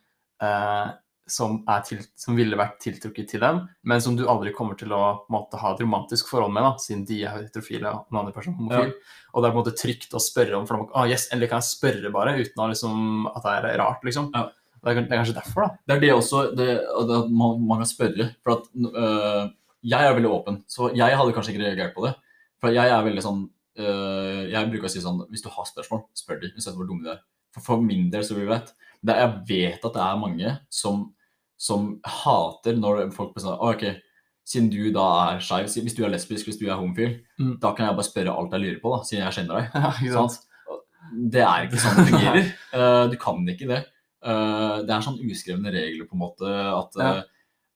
eh, 0.42 0.88
som, 1.32 1.60
til, 1.88 2.02
som 2.20 2.38
ville 2.38 2.58
vært 2.60 2.78
tiltrukket 2.84 3.30
til 3.34 3.44
dem, 3.44 3.62
men 3.88 4.04
som 4.04 4.16
du 4.18 4.26
aldri 4.32 4.54
kommer 4.56 4.78
til 4.80 4.94
å 4.96 5.02
måtte, 5.34 5.60
ha 5.62 5.74
et 5.74 5.82
romantisk 5.84 6.30
forhold 6.32 6.54
med, 6.56 6.64
da, 6.66 6.74
siden 6.82 7.04
de 7.08 7.22
er 7.24 7.42
heterofile 7.42 7.92
og 7.92 8.12
den 8.12 8.22
andre 8.22 8.36
personen 8.36 8.62
homofil. 8.62 8.94
Ja. 8.94 9.26
Og 9.34 9.44
det 9.44 9.50
er 9.50 9.54
på 9.54 9.60
en 9.60 9.64
måte 9.64 9.76
trygt 9.78 10.16
å 10.16 10.24
spørre 10.24 10.56
om, 10.60 10.68
for 10.70 10.88
ah, 10.96 11.08
yes, 11.10 11.28
endelig 11.34 11.52
kan 11.52 11.64
jeg 11.64 11.72
spørre 11.74 12.14
bare, 12.16 12.38
uten 12.40 12.64
å, 12.64 12.70
liksom, 12.72 13.28
at 13.34 13.44
det 13.44 13.58
er 13.58 13.82
rart, 13.84 14.08
liksom. 14.08 14.32
Ja. 14.36 14.48
Det, 14.78 14.94
er, 14.94 15.02
det 15.02 15.12
er 15.12 15.20
kanskje 15.20 15.36
derfor, 15.36 15.66
da. 15.66 15.84
Det 15.84 15.96
er 15.96 16.04
det 16.06 16.14
også 16.16 16.44
det, 16.56 16.70
at 17.02 17.14
man, 17.34 17.62
man 17.68 17.82
kan 17.82 17.90
spørre. 17.90 18.30
For 18.46 18.56
at 18.56 18.68
øh, 18.78 19.50
jeg 19.88 20.08
er 20.08 20.16
veldig 20.16 20.32
åpen, 20.32 20.62
så 20.70 20.92
jeg 20.96 21.18
hadde 21.20 21.34
kanskje 21.36 21.56
ikke 21.56 21.66
reagert 21.66 21.96
på 21.96 22.06
det. 22.06 22.14
For 22.62 22.74
jeg 22.74 22.90
er 22.90 23.04
veldig 23.06 23.22
sånn 23.22 23.42
øh, 23.78 24.44
Jeg 24.50 24.70
bruker 24.72 24.88
å 24.88 24.90
si 24.90 25.02
sånn 25.04 25.20
Hvis 25.30 25.44
du 25.46 25.52
har 25.54 25.68
spørsmål, 25.70 26.00
spør 26.18 26.40
de. 26.42 26.50
istedenfor 26.56 26.80
hvor 26.82 26.90
dumme 26.90 27.06
de 27.06 27.12
er. 27.14 27.20
For, 27.54 27.66
for 27.68 27.84
min 27.84 28.08
del 28.14 28.26
så 28.26 28.38
blir. 28.38 28.50
Det, 28.50 29.14
jeg 29.14 29.34
vet 29.50 29.86
at 29.86 29.98
det 29.98 30.04
er 30.04 30.22
mange 30.24 30.54
som, 30.74 31.04
som 31.58 31.96
hater 32.06 32.78
når 32.78 33.08
folk 33.16 33.34
blir 33.36 33.44
sånn 33.48 33.60
OK, 33.60 33.84
siden 34.48 34.70
du 34.72 34.92
da 34.96 35.06
er 35.34 35.40
skeiv, 35.44 35.68
hvis 35.84 35.96
du 35.98 36.04
er 36.06 36.12
lesbisk, 36.14 36.48
hvis 36.48 36.60
du 36.62 36.68
er 36.70 36.78
homofil, 36.80 37.18
Mm. 37.40 37.60
da 37.62 37.74
kan 37.76 37.88
jeg 37.88 37.96
bare 37.98 38.08
spørre 38.08 38.34
alt 38.34 38.54
jeg 38.56 38.62
lurer 38.64 38.80
på, 38.82 38.92
da, 38.96 39.04
siden 39.04 39.26
jeg 39.26 39.36
kjenner 39.40 39.60
deg. 39.60 39.72
Ja? 40.08 40.28
Det 41.32 41.40
er 41.44 41.66
ikke 41.68 41.80
sånn 41.80 41.98
det 42.02 42.06
fungerer. 42.12 42.48
uh, 42.76 43.06
du 43.12 43.18
kan 43.22 43.44
ikke 43.48 43.68
det. 43.70 43.82
Uh, 44.26 44.82
det 44.84 44.92
er 44.92 45.04
sånn 45.06 45.20
uskrevne 45.24 45.72
regler, 45.72 46.08
på 46.10 46.18
en 46.18 46.24
måte. 46.24 46.50
At 46.52 46.98
Ja. 47.00 47.12
eh, 47.18 47.24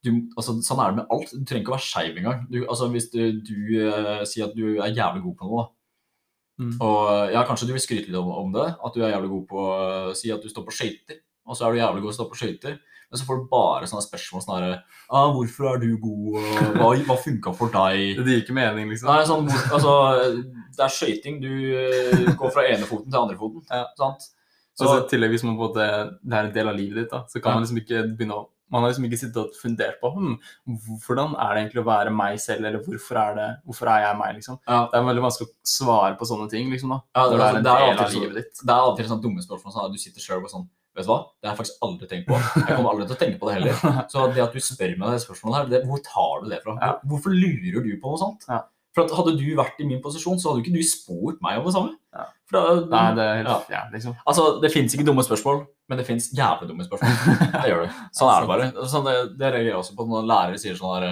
du, 0.03 0.09
altså, 0.35 0.55
sånn 0.65 0.79
er 0.83 0.89
det 0.91 0.97
med 0.97 1.11
alt. 1.13 1.29
Du 1.31 1.45
trenger 1.45 1.61
ikke 1.63 1.71
å 1.71 1.77
være 1.77 1.85
skeiv 1.85 2.17
engang. 2.17 2.41
Du, 2.51 2.57
altså, 2.65 2.89
hvis 2.91 3.07
du, 3.13 3.21
du 3.45 3.55
uh, 3.87 4.23
sier 4.25 4.47
at 4.49 4.55
du 4.57 4.79
er 4.81 4.91
jævlig 4.97 5.21
god 5.23 5.35
på 5.39 5.47
noe. 5.51 5.65
Mm. 6.61 6.73
Og 6.81 7.31
ja, 7.33 7.43
kanskje 7.47 7.67
du 7.69 7.73
vil 7.75 7.81
skryte 7.83 8.09
litt 8.11 8.17
om, 8.19 8.31
om 8.33 8.51
det. 8.55 8.67
At 8.83 8.93
du 8.97 9.01
er 9.05 9.13
jævlig 9.13 9.29
god 9.31 9.45
på 9.53 9.61
å 9.61 10.15
si 10.17 10.31
at 10.33 10.41
du 10.43 10.49
står 10.51 10.65
på 10.67 10.73
skøyter. 10.75 11.21
Og 11.47 11.55
så 11.57 11.65
er 11.67 11.71
du 11.71 11.79
jævlig 11.83 12.01
god 12.03 12.11
til 12.11 12.15
å 12.15 12.19
stå 12.19 12.27
på 12.33 12.39
skøyter. 12.41 12.75
Men 13.11 13.19
så 13.19 13.25
får 13.27 13.39
du 13.41 13.47
bare 13.51 13.87
sånne 13.91 14.05
spørsmål 14.05 14.43
snarere 14.45 14.75
ah, 15.11 15.31
'Hvorfor 15.35 15.73
er 15.73 15.81
du 15.83 15.97
god? 15.99 16.37
og 16.37 16.77
Hva, 16.79 16.91
hva 17.09 17.17
funka 17.19 17.51
for 17.57 17.73
deg?' 17.73 18.15
Det 18.23 18.25
gir 18.37 18.43
ikke 18.45 18.55
mening, 18.55 18.87
liksom. 18.93 19.11
Nei, 19.11 19.25
sånn, 19.27 19.49
altså, 19.75 19.95
det 20.77 20.85
er 20.85 20.93
skøyting. 20.95 21.41
Du 21.43 21.51
eh, 21.51 22.31
går 22.39 22.53
fra 22.55 22.63
ene 22.69 22.87
foten 22.87 23.11
til 23.11 23.19
andre 23.19 23.35
foten. 23.37 23.65
Ja. 23.69 23.83
Sant? 23.99 24.31
Så, 24.71 24.87
altså, 24.87 25.09
tillegg, 25.11 25.35
hvis 25.35 25.43
man 25.43 25.57
på 25.59 25.67
en 25.67 25.67
måte, 25.67 25.91
det 26.23 26.37
er 26.39 26.47
en 26.47 26.55
del 26.55 26.71
av 26.71 26.79
livet 26.79 27.03
ditt, 27.03 27.11
da, 27.11 27.25
så 27.27 27.41
kan 27.43 27.51
Ja. 27.51 27.59
man 27.59 27.67
liksom 27.67 27.83
ikke 27.83 28.07
begynne 28.15 28.39
å 28.39 28.47
man 28.71 28.83
har 28.85 28.93
liksom 28.93 29.03
ikke 29.03 29.17
sittet 29.19 29.35
og 29.35 29.55
fundert 29.59 29.97
på 29.99 30.13
hm, 30.15 30.35
hvordan 31.03 31.33
er 31.35 31.49
det 31.57 31.61
egentlig 31.65 31.81
å 31.81 31.89
være 31.89 32.11
meg 32.15 32.37
selv, 32.39 32.63
eller 32.63 32.79
hvorfor 32.79 33.17
er, 33.19 33.33
det, 33.35 33.47
hvorfor 33.67 33.89
er 33.91 34.05
jeg 34.05 34.19
meg, 34.21 34.37
liksom. 34.37 34.59
Ja. 34.63 34.85
Det 34.87 34.95
er 34.95 35.07
veldig 35.09 35.23
vanskelig 35.25 35.47
å 35.49 35.55
svare 35.67 36.15
på 36.15 36.27
sånne 36.29 36.47
ting, 36.53 36.69
liksom, 36.71 36.93
da. 36.95 37.01
Ja, 37.17 37.25
når 37.27 37.35
det 37.35 37.47
er 37.49 37.51
det 37.51 37.59
er 37.59 37.65
del 37.65 37.89
alltid 37.89 38.05
av 38.05 38.13
så- 38.13 38.65
det 38.65 38.71
er 38.71 38.85
alltid 38.85 39.09
sånne 39.11 39.25
dumme 39.25 39.43
spørsmål. 39.43 39.73
Sånn, 39.75 39.91
du 39.91 39.99
sitter 39.99 40.21
selv 40.23 40.47
og 40.47 40.53
sånn 40.55 40.69
Vet 40.91 41.07
du 41.07 41.11
hva? 41.13 41.19
Det 41.39 41.47
har 41.47 41.53
jeg 41.53 41.59
faktisk 41.61 41.85
aldri 41.87 42.07
tenkt 42.11 42.27
på. 42.27 42.35
Jeg 42.35 42.67
kommer 42.67 42.91
aldri 42.91 43.05
til 43.07 43.15
å 43.15 43.19
tenke 43.21 43.39
på 43.39 43.47
det 43.47 43.55
heller. 43.55 43.77
Så 44.11 44.25
det 44.35 44.43
at 44.43 44.55
du 44.55 44.63
spør 44.63 44.97
meg 44.99 45.15
det 45.15 45.23
spørsmålet 45.23 45.57
her, 45.57 45.69
det, 45.71 45.79
hvor 45.87 46.03
tar 46.03 46.43
du 46.43 46.49
det 46.51 46.59
fra? 46.65 46.75
Ja. 46.81 46.91
Hvorfor 47.07 47.35
lurer 47.35 47.85
du 47.85 47.91
på 48.01 48.11
noe 48.11 48.19
sånt? 48.19 48.43
Ja. 48.51 48.65
For 48.91 49.05
at 49.05 49.13
Hadde 49.15 49.37
du 49.39 49.47
vært 49.55 49.79
i 49.79 49.87
min 49.87 50.01
posisjon, 50.03 50.39
så 50.41 50.51
hadde 50.51 50.65
ikke 50.65 50.75
du 50.75 50.83
spurt 50.83 51.39
meg 51.43 51.61
om 51.61 51.67
det 51.69 51.75
samme. 51.77 51.95
Ja. 52.11 52.27
Da, 52.51 52.63
Nei, 52.91 53.05
det 53.15 53.23
er 53.23 53.37
helt 53.39 53.51
Ja. 53.53 53.59
ja. 53.71 53.83
liksom. 53.93 54.17
Altså, 54.27 54.47
Det 54.59 54.73
fins 54.73 54.95
ikke 54.97 55.07
dumme 55.07 55.23
spørsmål, 55.23 55.63
men 55.87 56.01
det 56.01 56.07
fins 56.09 56.27
jævlig 56.35 56.67
dumme 56.73 56.87
spørsmål. 56.87 57.19
Det 57.55 57.71
gjør 57.71 57.85
det. 57.85 57.91
Sånn 58.17 58.33
er 58.33 58.43
det 58.43 58.51
bare. 58.51 58.87
Sånn, 58.91 59.07
det, 59.07 59.17
det 59.39 59.47
reagerer 59.55 59.71
jeg 59.71 59.79
også 59.79 59.95
på 59.95 60.07
når 60.11 60.27
lærere 60.27 60.59
sier 60.59 60.75
sånn 60.75 60.95
her 60.97 61.07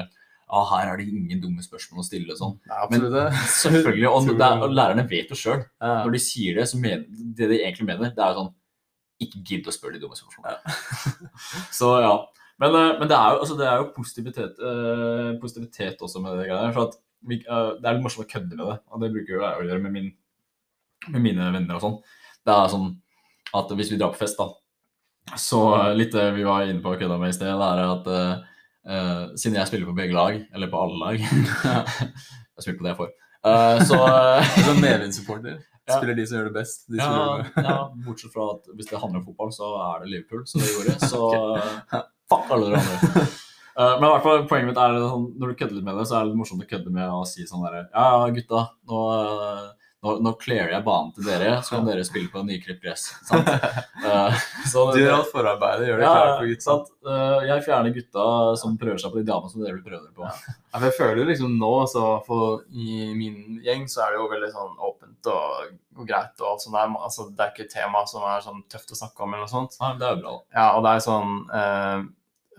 ah, 0.49 0.65
her 0.73 0.91
er 0.91 0.99
det 0.99 1.07
ingen 1.07 1.39
dumme 1.39 1.63
spørsmål 1.63 2.03
å 2.03 2.07
stille. 2.09 2.35
og 2.35 2.39
Sånn. 2.41 2.55
Selvfølgelig, 3.61 4.11
og, 4.11 4.31
og 4.67 4.75
lærerne 4.75 5.07
vet 5.07 5.31
jo 5.31 5.39
sjøl. 5.39 5.63
Når 5.79 6.15
de 6.17 6.23
sier 6.23 6.59
det, 6.59 6.67
så 6.67 6.79
mener 6.81 7.05
det 7.07 7.47
de 7.53 7.61
egentlig 7.63 7.87
mener, 7.93 8.11
det 8.11 8.23
er 8.25 8.33
jo 8.33 8.43
sånn 8.43 8.55
Ikke 9.19 9.41
gidd 9.45 9.67
å 9.67 9.73
spørre 9.75 9.97
de 9.97 10.03
dumme 10.03 10.17
spørsmålene. 10.17 10.75
så 11.79 11.91
ja. 12.03 12.13
Men, 12.59 12.75
eh, 12.75 12.93
men 12.99 13.07
det, 13.07 13.15
er 13.15 13.35
jo, 13.35 13.43
altså, 13.43 13.57
det 13.59 13.67
er 13.67 13.81
jo 13.81 13.91
positivitet, 13.95 14.57
eh, 14.59 15.33
positivitet 15.41 16.01
også 16.03 16.23
med 16.23 16.39
det 16.39 16.47
greiene. 16.49 16.73
For 16.75 16.95
vi, 17.27 17.41
eh, 17.43 17.69
det 17.79 17.87
er 17.87 17.97
litt 17.97 18.05
morsomt 18.05 18.27
å 18.27 18.31
kødde 18.31 18.55
med 18.55 18.65
det, 18.65 18.79
og 18.89 19.03
det 19.03 19.11
bruker 19.15 19.35
jo 19.35 19.43
jeg 19.43 19.59
å 19.59 19.67
gjøre 19.67 19.83
med, 19.85 19.95
min, 19.95 20.09
med 21.13 21.23
mine 21.23 21.51
venner 21.55 21.77
og 21.79 21.85
sånn. 21.85 21.99
Det 22.47 22.55
er 22.55 22.73
sånn 22.73 22.89
at 23.59 23.71
hvis 23.75 23.91
vi 23.93 23.99
drar 23.99 24.11
på 24.13 24.21
fest, 24.21 24.39
da, 24.39 24.49
så 25.37 25.61
litt 25.93 26.13
det 26.15 26.29
vi 26.37 26.45
var 26.47 26.65
inne 26.65 26.81
på 26.81 26.93
og 26.93 27.01
kødda 27.01 27.17
med 27.21 27.33
i 27.33 27.37
sted, 27.37 27.49
det 27.49 27.69
er 27.69 27.81
at 27.85 28.11
eh, 28.13 28.45
eh, 28.89 29.23
siden 29.37 29.59
jeg 29.59 29.69
spiller 29.69 29.89
på 29.89 29.97
begge 29.97 30.15
lag, 30.15 30.39
eller 30.53 30.71
på 30.71 30.83
alle 30.83 30.99
lag 31.03 31.19
Jeg 32.59 32.63
spiller 32.63 32.79
på 32.79 32.85
det 32.85 32.93
jeg 32.93 32.99
får. 32.99 33.11
eh, 33.51 33.83
så 33.87 33.99
Sånn 34.67 34.81
medvindssupporter. 34.83 35.59
Spiller 35.97 36.17
de 36.17 36.25
som 36.29 36.39
gjør 36.39 36.49
det 36.49 36.55
best. 36.59 36.87
De 36.91 37.01
ja, 37.01 37.19
ja, 37.57 37.77
bortsett 38.05 38.33
fra 38.33 38.51
at 38.55 38.71
hvis 38.75 38.89
det 38.91 39.01
handler 39.01 39.21
om 39.21 39.27
fotball, 39.27 39.53
så 39.55 39.73
er 39.89 40.03
det 40.03 40.13
Liverpool, 40.13 40.45
så 40.49 40.61
det 40.61 40.71
gjorde 40.71 40.95
det. 40.95 41.09
Så 41.09 41.21
fuck 42.31 42.51
alle 42.55 42.73
dere 42.73 42.83
andre. 42.85 43.29
Eh, 43.79 43.93
men 43.95 44.09
i 44.09 44.11
hvert 44.11 44.25
fall, 44.25 44.41
poenget 44.49 44.73
mitt 44.73 44.79
er 44.81 44.97
sånn, 44.99 45.27
når 45.39 45.51
du 45.51 45.57
kødder 45.59 45.77
litt 45.77 45.85
med 45.87 45.95
det, 45.95 46.03
så 46.09 46.17
er 46.17 46.25
det 46.25 46.33
litt 46.33 46.39
morsomt 46.41 46.63
å 46.65 46.67
kødde 46.67 46.91
med 46.91 47.13
å 47.15 47.21
si 47.29 47.45
sånn 47.47 47.61
derre 47.63 47.85
Ja, 47.85 48.07
ja, 48.11 48.25
gutta, 48.35 48.63
nå, 48.89 49.03
eh, 49.13 49.78
nå, 50.05 50.13
nå 50.23 50.31
clearer 50.39 50.71
jeg 50.71 50.85
banen 50.85 51.09
til 51.15 51.25
dere, 51.27 51.57
så 51.65 51.75
kan 51.75 51.87
dere 51.89 52.05
spille 52.07 52.31
på 52.31 52.43
nyklipt 52.47 52.83
gress. 52.83 53.09
Sant? 53.27 53.49
Så 54.71 54.85
Du 54.93 54.99
gjør 55.01 55.17
alt 55.17 55.31
forarbeidet, 55.33 55.87
gjør 55.89 55.99
det 55.99 56.05
ja, 56.05 56.11
klart 56.15 56.37
for 56.37 56.51
gutta. 56.51 56.75
Eh, 57.09 57.47
jeg 57.49 57.63
fjerner 57.65 57.95
gutta 57.95 58.27
som 58.61 58.77
prøver 58.79 59.01
seg 59.01 59.11
på 59.11 59.19
de 59.19 59.27
damene 59.27 59.51
som 59.51 59.63
dere 59.63 59.75
vil 59.75 59.83
prøve 59.83 60.05
dere 60.05 60.15
på. 60.15 60.27
Ja, 60.29 60.81
jeg 60.85 60.95
føler 60.95 61.27
liksom 61.27 61.57
nå, 61.59 61.71
så 61.91 62.05
for 62.27 62.61
i 62.71 63.09
min 63.17 63.59
gjeng, 63.65 63.87
så 63.91 64.05
er 64.05 64.13
det 64.15 64.21
jo 64.21 64.29
veldig 64.31 64.51
sånn 64.53 64.77
åpent 64.91 65.31
og, 65.33 65.73
og 65.99 66.07
greit 66.07 66.45
og 66.45 66.53
alt 66.53 66.63
sånt 66.63 66.77
der. 66.79 66.95
Altså, 67.09 67.27
det 67.33 67.43
er 67.43 67.51
ikke 67.51 67.65
et 67.67 67.75
tema 67.75 68.05
som 68.07 68.23
er 68.29 68.45
sånn 68.45 68.63
tøft 68.71 68.95
å 68.95 69.01
snakke 69.01 69.25
om 69.25 69.35
eller 69.35 69.49
noe 69.49 69.51
sånt. 69.51 69.75
Ja, 69.81 69.91
det 69.99 70.07
er 70.13 70.23
bra. 70.23 70.37
Ja, 70.55 70.69
og 70.77 70.87
det 70.87 70.95
er 70.95 71.05
sånn 71.09 71.35
Uh, 71.49 72.07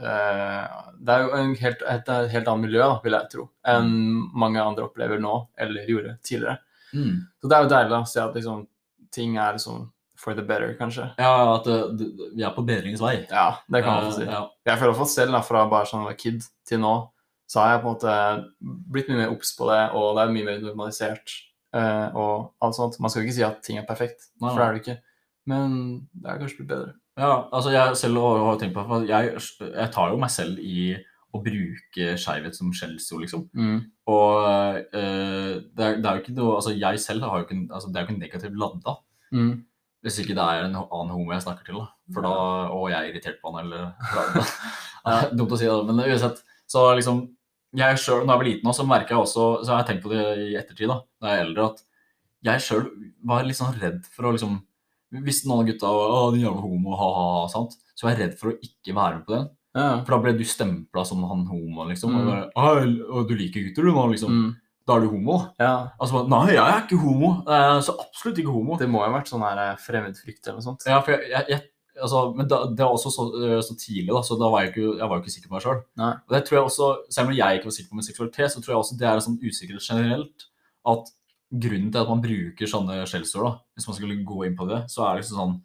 Uh, 0.01 0.65
Det 0.97 1.13
er 1.13 1.27
jo 1.27 1.41
helt, 1.61 1.83
et, 1.85 2.09
et 2.09 2.31
helt 2.33 2.47
annet 2.49 2.65
miljø, 2.65 2.81
da, 2.81 2.95
vil 3.05 3.17
jeg 3.19 3.29
tro, 3.35 3.43
enn 3.69 3.91
mange 4.33 4.61
andre 4.63 4.87
opplever 4.87 5.21
nå, 5.21 5.35
eller 5.61 5.89
gjorde 5.93 6.15
tidligere. 6.25 6.57
Mm. 6.93 7.17
Så 7.41 7.51
det 7.51 7.57
er 7.57 7.65
jo 7.65 7.73
deilig 7.73 7.97
å 7.97 8.05
se 8.11 8.23
at 8.23 8.37
liksom, 8.39 8.67
ting 9.15 9.37
er 9.39 9.57
liksom 9.57 9.89
for 10.21 10.37
the 10.37 10.45
better, 10.45 10.75
kanskje. 10.77 11.07
Ja, 11.17 11.33
at 11.55 11.65
det, 11.65 12.09
vi 12.37 12.45
er 12.45 12.53
på 12.53 12.65
bedringens 12.69 13.01
vei. 13.01 13.15
Ja, 13.31 13.55
det 13.73 13.81
kan 13.85 13.97
man 13.97 14.11
få 14.11 14.19
si. 14.19 14.27
Eh, 14.27 14.33
ja. 14.35 14.43
Jeg 14.69 14.81
føler 14.81 14.93
iallfall 14.93 15.09
selv, 15.09 15.37
da, 15.37 15.41
fra 15.47 15.63
bare 15.71 15.89
sånn 15.89 16.03
jeg 16.05 16.11
var 16.11 16.19
kid 16.21 16.49
til 16.69 16.83
nå, 16.83 16.95
så 17.51 17.63
har 17.63 17.71
jeg 17.73 17.81
på 17.83 17.89
en 17.89 17.95
måte 17.95 18.17
blitt 18.93 19.09
mye 19.11 19.23
mer 19.23 19.33
obs 19.33 19.55
på 19.57 19.71
det, 19.71 19.81
og 19.97 20.11
det 20.19 20.27
er 20.27 20.35
mye 20.37 20.49
mer 20.51 20.61
normalisert. 20.67 21.39
uh, 21.77 22.09
og 22.19 22.67
alt 22.67 22.77
sånt. 22.77 22.99
Man 23.01 23.13
skal 23.13 23.23
jo 23.23 23.29
ikke 23.29 23.39
si 23.39 23.47
at 23.47 23.63
ting 23.63 23.79
er 23.79 23.87
perfekt, 23.87 24.29
Nei, 24.43 24.51
for 24.51 24.59
det 24.59 24.67
er 24.67 24.75
det 24.75 24.83
ikke. 24.83 24.97
Men 25.51 25.77
det 26.13 26.31
er 26.31 26.41
kanskje 26.43 26.61
blitt 26.61 26.73
bedre. 26.75 26.95
Ja, 27.21 27.33
altså 27.53 27.73
jeg 27.75 27.97
selv 28.01 28.21
har 28.23 28.39
jo 28.41 28.53
tenkt 28.61 28.77
på 28.77 29.01
jeg, 29.09 29.33
jeg 29.67 29.93
tar 29.95 30.13
jo 30.13 30.21
meg 30.21 30.31
selv 30.33 30.61
i 30.63 30.93
å 31.31 31.41
bruke 31.45 32.15
skeivhet 32.19 32.57
som 32.59 32.73
skjellsord, 32.75 33.25
liksom. 33.25 33.47
Og 34.11 34.37
uh, 34.43 35.57
det, 35.63 35.85
er, 35.87 35.99
det 36.01 36.07
er 36.07 36.17
jo 36.17 36.23
ikke 36.25 36.37
noe 36.37 36.57
Altså, 36.57 36.75
jeg 36.75 37.03
selv 37.03 37.27
har 37.29 37.39
jo 37.39 37.47
ikke 37.47 37.59
altså, 37.69 37.91
Det 37.91 38.01
er 38.01 38.03
jo 38.03 38.09
ikke 38.09 38.23
negativt 38.25 38.57
ladda. 38.59 38.95
Mm. 39.31 39.53
Hvis 40.03 40.17
ikke 40.23 40.35
det 40.35 40.47
er 40.47 40.65
en 40.65 40.79
annen 40.81 41.13
homo 41.13 41.35
jeg 41.35 41.45
snakker 41.45 41.67
til, 41.67 41.79
da. 41.79 41.91
For 42.15 42.27
da, 42.27 42.33
og 42.75 42.89
jeg 42.91 42.99
er 42.99 43.11
irritert 43.13 43.39
på 43.43 43.53
han, 43.53 43.67
eller 43.67 43.93
ja, 45.07 45.21
Dumt 45.37 45.55
å 45.55 45.61
si 45.61 45.69
det, 45.69 45.77
men 45.87 46.03
uansett. 46.07 46.43
Så 46.71 46.87
liksom 46.99 47.29
jeg 47.77 47.99
selv, 48.03 48.25
Når 48.25 48.33
jeg 48.33 48.41
var 48.41 48.49
liten, 48.49 48.67
også, 48.67 48.83
så 48.83 48.89
merker 48.89 49.15
jeg 49.15 49.23
også 49.23 49.45
Så 49.63 49.71
har 49.71 49.83
jeg 49.83 49.89
tenkt 49.91 50.03
på 50.03 50.11
det 50.11 50.25
i 50.43 50.57
ettertid, 50.59 50.91
da, 50.91 50.97
da 51.23 51.31
jeg 51.31 51.39
er 51.39 51.45
eldre, 51.47 51.69
at 51.71 51.85
jeg 52.51 52.65
sjøl 52.65 52.87
var 53.29 53.45
litt 53.47 53.59
sånn 53.59 53.77
redd 53.79 54.07
for 54.15 54.27
å 54.27 54.33
liksom 54.35 54.57
Hvis 55.27 55.45
noen 55.45 55.63
av 55.63 55.69
gutta 55.69 55.93
var 55.95 56.15
å, 56.17 56.21
din 56.35 56.45
jævla 56.45 56.65
homo, 56.65 56.97
ha-ha-ha, 56.99 57.47
sant, 57.53 57.77
så 57.95 58.07
var 58.07 58.15
jeg 58.15 58.23
redd 58.25 58.37
for 58.41 58.53
å 58.53 58.59
ikke 58.65 58.95
være 58.97 59.19
med 59.19 59.25
på 59.27 59.35
den. 59.35 59.49
Ja. 59.77 60.03
For 60.05 60.17
da 60.17 60.19
ble 60.25 60.33
du 60.39 60.45
stempla 60.45 61.05
som 61.07 61.23
han 61.31 61.45
homo, 61.47 61.85
liksom. 61.89 62.15
Og 62.17 62.27
Mm. 62.27 62.51
bare, 62.57 62.87
og 63.11 63.29
du 63.29 63.35
liker 63.39 63.63
gutter, 63.69 63.83
du 63.87 63.93
nå, 63.93 64.07
liksom. 64.11 64.31
Mm. 64.31 64.57
Da 64.87 64.97
er 64.97 65.01
du 65.05 65.09
homo. 65.13 65.37
ja. 65.61 65.91
Altså, 66.01 66.27
Nei, 66.29 66.47
jeg 66.55 66.59
er 66.59 66.81
ikke 66.87 66.99
homo. 66.99 67.45
Er 67.47 67.81
så 67.81 67.95
absolutt 68.01 68.39
ikke 68.43 68.51
homo. 68.53 68.77
Det 68.81 68.89
må 68.89 68.99
jo 69.05 69.13
ha 69.13 69.19
vært 69.21 69.29
sånn 69.31 69.45
her 69.47 69.59
eh, 69.73 69.77
fremmedfrykt 69.77 70.47
eller 70.49 70.59
noe 70.59 70.67
sånt. 70.67 70.87
Ja, 70.87 71.01
for 71.01 71.13
jeg, 71.13 71.31
jeg, 71.31 71.45
jeg 71.49 71.63
altså, 72.03 72.35
Men 72.35 72.49
da, 72.49 72.65
det 72.67 72.79
var 72.81 72.95
også 72.97 73.13
så, 73.13 73.29
øh, 73.37 73.61
så 73.63 73.77
tidlig, 73.79 74.09
da, 74.09 74.23
så 74.27 74.39
da 74.41 74.49
var 74.51 74.63
jeg, 74.65 74.73
ikke, 74.73 74.99
jeg 74.99 75.09
var 75.09 75.17
jo 75.19 75.23
ikke 75.23 75.35
sikker 75.37 75.49
på 75.49 75.55
meg 75.59 75.63
sjøl. 75.63 75.81
Og 76.27 76.35
det 76.35 76.43
tror 76.49 76.57
jeg 76.59 76.65
også, 76.65 76.91
selv 77.11 77.29
om 77.29 77.35
jeg 77.37 77.59
ikke 77.61 77.69
var 77.71 77.77
sikker 77.79 77.91
på 77.91 77.99
min 78.01 78.09
seksualitet, 78.09 78.51
så 78.51 78.61
tror 78.65 78.73
jeg 78.75 78.83
også 78.83 78.99
det 78.99 79.07
er 79.07 79.15
en 79.15 79.27
sånn 79.29 79.41
usikkerhet 79.45 79.87
generelt. 79.87 80.47
At 80.87 81.11
grunnen 81.53 81.93
til 81.93 82.01
at 82.01 82.09
man 82.09 82.23
bruker 82.23 82.67
sånne 82.67 83.05
skjellsord, 83.07 83.61
hvis 83.77 83.87
man 83.87 83.97
skulle 84.01 84.25
gå 84.25 84.47
inn 84.47 84.57
på 84.57 84.67
det, 84.67 84.85
så 84.91 85.05
er 85.07 85.15
det 85.15 85.23
liksom 85.23 85.39
sånn 85.39 85.57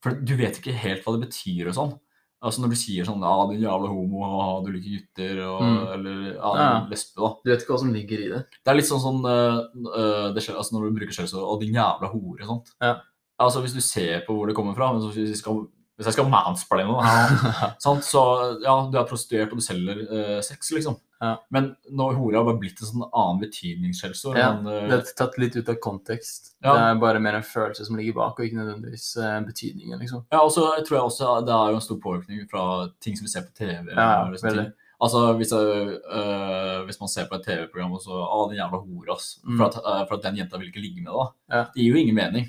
For 0.00 0.14
du 0.14 0.36
vet 0.38 0.60
ikke 0.60 0.72
helt 0.78 1.02
hva 1.04 1.18
det 1.18 1.26
betyr 1.28 1.68
og 1.68 1.74
sånn. 1.74 1.98
Altså 2.44 2.60
Når 2.62 2.70
du 2.70 2.76
sier 2.78 3.04
sånn 3.04 3.20
Ja, 3.24 3.32
du 3.50 3.54
jævla 3.58 3.88
homo, 3.90 4.20
ah, 4.22 4.60
du 4.62 4.70
liker 4.70 4.92
gutter, 5.00 5.40
og, 5.42 5.62
Mm. 5.62 5.78
eller 5.94 6.34
ja, 6.36 6.52
Ja. 6.56 6.86
lesbe, 6.88 7.16
da. 7.18 7.30
Du 7.44 7.50
vet 7.50 7.62
ikke 7.64 7.72
hva 7.74 7.78
som 7.80 7.92
ligger 7.92 8.18
i 8.22 8.28
det. 8.30 8.42
Det 8.64 8.70
er 8.70 8.74
litt 8.78 8.86
sånn 8.86 9.02
sånn 9.02 9.24
øh, 9.26 10.34
det 10.34 10.42
skjer, 10.44 10.56
altså 10.56 10.72
Når 10.76 10.86
du 10.88 10.98
bruker 11.00 11.12
skjellsord 11.16 11.42
Og 11.48 11.60
din 11.60 11.74
jævla 11.74 12.10
hore 12.12 12.42
og 12.42 12.48
sånt. 12.52 12.70
Ja. 12.80 12.94
Altså 13.40 13.60
Hvis 13.62 13.74
du 13.74 13.80
ser 13.80 14.22
på 14.26 14.34
hvor 14.36 14.46
det 14.46 14.54
kommer 14.56 14.74
fra 14.74 14.92
hvis, 14.94 15.16
jeg 15.16 15.36
skal, 15.36 15.66
hvis 15.98 16.06
jeg 16.06 16.12
skal 16.14 16.30
mansplaine 16.30 16.86
noe, 16.86 17.02
så 17.82 18.22
ja, 18.62 18.74
du 18.90 18.98
er 18.98 19.04
prostituert 19.10 19.50
og 19.52 19.58
du 19.58 19.64
selger 19.66 19.98
uh, 20.06 20.40
sex, 20.40 20.70
liksom. 20.70 20.96
Ja. 21.20 21.32
Men 21.50 21.72
nå 21.90 22.08
hore 22.14 22.38
har 22.38 22.46
bare 22.46 22.60
blitt 22.62 22.80
en 22.82 22.90
sånn 22.90 23.06
annen 23.08 23.40
betydningsskjellsord. 23.42 24.38
Ja, 24.38 24.52
øh, 24.54 24.88
Det 24.90 24.98
er 24.98 25.14
tatt 25.18 25.38
litt 25.42 25.56
ut 25.58 25.70
av 25.72 25.78
kontekst. 25.82 26.52
Ja. 26.62 26.74
Det 26.74 26.82
er 26.84 27.00
bare 27.02 27.22
mer 27.22 27.38
en 27.40 27.46
følelse 27.46 27.86
som 27.88 27.98
ligger 27.98 28.18
bak, 28.20 28.38
og 28.38 28.46
ikke 28.46 28.60
nødvendigvis 28.60 29.08
uh, 29.18 29.38
betydningen, 29.46 29.98
liksom. 29.98 30.26
ja, 30.32 30.42
og 30.42 30.52
så 30.54 30.68
tror 30.86 30.98
jeg 30.98 31.06
også 31.10 31.32
det 31.46 31.54
er 31.54 31.72
jo 31.72 31.80
en 31.80 31.86
stor 31.88 31.98
påvirkning 32.04 32.44
fra 32.50 32.66
ting 33.04 33.18
som 33.18 33.26
vi 33.26 33.32
ser 33.34 33.48
på 33.48 33.56
TV. 33.58 33.90
Ja, 33.94 34.28
veldig. 34.30 34.70
Altså, 34.98 35.32
hvis, 35.38 35.52
jeg, 35.54 35.98
øh, 36.10 36.84
hvis 36.84 37.00
man 37.00 37.08
ser 37.08 37.28
på 37.30 37.36
et 37.38 37.44
TV-program 37.46 37.92
og 37.94 38.00
så 38.02 38.16
Å, 38.18 38.38
den 38.50 38.58
jævla 38.58 38.80
hora, 38.82 39.14
ass. 39.14 39.36
Mm. 39.44 39.54
For, 39.54 39.68
at, 39.68 39.76
øh, 39.78 40.00
for 40.08 40.18
at 40.18 40.24
den 40.26 40.40
jenta 40.40 40.58
vil 40.58 40.72
ikke 40.72 40.82
ligge 40.82 41.04
med 41.04 41.12
deg. 41.12 41.28
Ja. 41.54 41.60
Det 41.70 41.84
gir 41.84 41.94
jo 41.94 42.00
ingen 42.02 42.18
mening. 42.18 42.48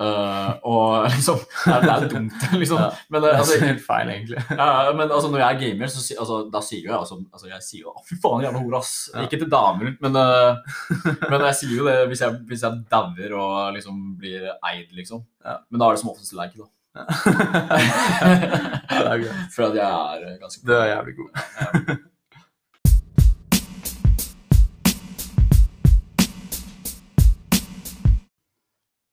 Øh, 0.00 0.52
og 0.64 1.04
liksom 1.16 1.36
Det 1.64 1.72
er, 1.74 2.00
det 2.00 2.10
dumt, 2.14 2.32
liksom. 2.62 2.78
Men, 3.10 3.22
Det 3.22 3.28
øh, 3.28 3.34
er 3.34 3.38
altså, 3.38 3.64
helt 3.64 3.86
feil, 3.86 4.08
egentlig. 4.08 4.38
Uh, 4.62 4.96
men 4.96 5.10
altså, 5.12 5.28
når 5.30 5.38
jeg 5.38 5.54
er 5.54 5.60
gamer, 5.60 5.86
så 5.86 6.14
altså, 6.20 6.36
da 6.54 6.60
sier 6.64 6.86
jo 6.86 6.90
jeg 6.90 6.98
altså, 6.98 7.16
altså 7.32 7.46
Jeg 7.46 7.62
sier 7.66 7.80
jo 7.80 7.94
fy 8.08 8.14
faen, 8.22 8.44
jævla 8.44 8.58
hore', 8.58 8.78
ass. 8.78 9.10
Ja. 9.14 9.22
Ikke 9.26 9.38
til 9.42 9.50
damer, 9.50 9.92
men, 10.00 10.16
uh, 10.16 10.56
men 11.30 11.46
jeg 11.48 11.54
sier 11.60 11.76
jo 11.76 11.88
det 11.88 12.06
hvis 12.08 12.20
jeg, 12.24 12.38
hvis 12.48 12.62
jeg 12.62 12.84
dauer 12.90 13.34
og 13.36 13.72
liksom 13.76 13.98
blir 14.18 14.48
eid, 14.70 14.88
liksom. 14.96 15.24
Ja. 15.44 15.58
Men 15.70 15.80
da 15.80 15.88
er 15.88 15.98
det 15.98 16.00
som 16.04 16.12
oftest 16.14 16.32
like, 16.38 16.56
da. 16.56 16.68
ja, 16.92 17.04
det 18.96 19.12
er 19.12 19.20
gøy. 19.22 19.30
For 19.54 19.68
at 19.68 19.76
jeg 19.76 19.88
er 19.88 20.40
ganske 20.40 20.40
ganske 20.40 20.66
Det 20.68 20.76
er 20.76 20.86
jævlig 20.94 21.14
god. 21.16 21.30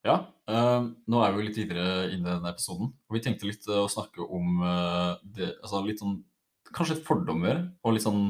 Ja, 0.06 0.18
eh, 0.50 0.88
nå 1.10 1.22
er 1.22 1.32
vi 1.34 1.40
jo 1.40 1.46
litt 1.48 1.60
videre 1.60 1.86
inn 2.10 2.24
i 2.24 2.28
denne 2.28 2.52
episoden. 2.52 2.92
Og 3.10 3.16
vi 3.16 3.22
tenkte 3.24 3.48
litt 3.50 3.66
uh, 3.70 3.84
å 3.86 3.92
snakke 3.92 4.26
om 4.26 4.60
uh, 4.64 5.14
det, 5.24 5.54
altså 5.62 5.86
litt 5.86 6.04
sånn 6.04 6.20
Kanskje 6.70 7.00
litt 7.00 7.08
fordommer, 7.08 7.64
og 7.82 7.96
litt 7.96 8.04
sånn 8.04 8.28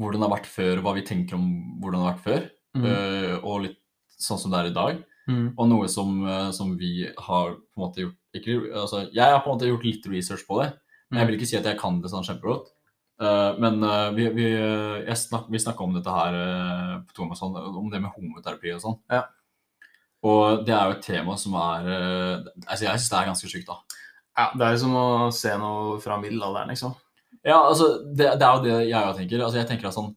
hvordan 0.00 0.24
det 0.24 0.26
har 0.26 0.32
vært 0.32 0.48
før, 0.50 0.72
og 0.80 0.86
hva 0.88 0.94
vi 0.96 1.04
tenker 1.06 1.36
om 1.36 1.44
hvordan 1.78 2.00
det 2.00 2.06
har 2.08 2.16
vært 2.16 2.24
før. 2.24 2.40
Mm. 2.74 2.86
eh, 2.88 3.34
og 3.46 3.60
litt 3.62 3.76
sånn 4.18 4.40
som 4.42 4.50
det 4.50 4.58
er 4.58 4.70
i 4.72 4.74
dag. 4.74 4.98
Mm. 5.30 5.44
Og 5.52 5.68
noe 5.70 5.90
som, 5.92 6.16
som 6.56 6.72
vi 6.80 7.04
har 7.06 7.52
på 7.54 7.78
en 7.78 7.84
måte 7.84 8.02
gjort 8.02 8.18
ikke, 8.34 8.56
altså, 8.74 9.04
Jeg 9.14 9.22
har 9.22 9.38
på 9.44 9.52
en 9.52 9.54
måte 9.54 9.70
gjort 9.70 9.86
litt 9.86 10.08
research 10.10 10.42
på 10.48 10.58
det, 10.58 10.66
men 11.12 11.22
jeg 11.22 11.28
vil 11.28 11.38
ikke 11.38 11.50
si 11.52 11.58
at 11.60 11.70
jeg 11.70 11.78
kan 11.78 12.02
det 12.02 12.10
sånn 12.10 12.26
kjempegodt. 12.26 12.74
Men 13.62 13.86
vi, 14.18 14.26
vi, 14.34 14.48
snak, 15.14 15.46
vi 15.46 15.62
snakka 15.62 15.86
om 15.86 15.94
dette 15.94 16.16
her 16.16 16.40
på 17.06 17.20
Thomas, 17.20 17.38
sånn, 17.38 17.54
om 17.54 17.86
det 17.92 18.02
med 18.02 18.10
homoterapi 18.16 18.74
og 18.74 18.82
sånn. 18.82 18.98
Ja. 19.14 19.28
Og 20.26 20.64
det 20.66 20.74
er 20.76 20.88
jo 20.90 20.96
et 20.98 21.04
tema 21.06 21.36
som 21.40 21.54
er 21.56 21.86
eh, 21.88 22.48
altså 22.66 22.84
Jeg 22.84 23.00
syns 23.00 23.10
det 23.12 23.18
er 23.18 23.28
ganske 23.30 23.50
sjukt, 23.50 23.70
da. 23.70 24.00
Ja, 24.36 24.46
det 24.56 24.66
er 24.66 24.80
som 24.80 24.96
å 24.96 25.06
se 25.34 25.52
noe 25.60 25.98
fra 26.00 26.18
middelalderen, 26.20 26.72
liksom. 26.72 26.94
Ja, 27.40 27.58
altså, 27.62 27.92
det, 28.04 28.34
det 28.40 28.44
er 28.46 28.56
jo 28.56 28.64
det 28.66 28.74
jeg 28.90 29.00
òg 29.00 29.16
tenker. 29.16 29.44
Altså, 29.44 29.60
jeg 29.62 29.68
tenker 29.70 29.88
at 29.88 29.96
sånn 29.96 30.10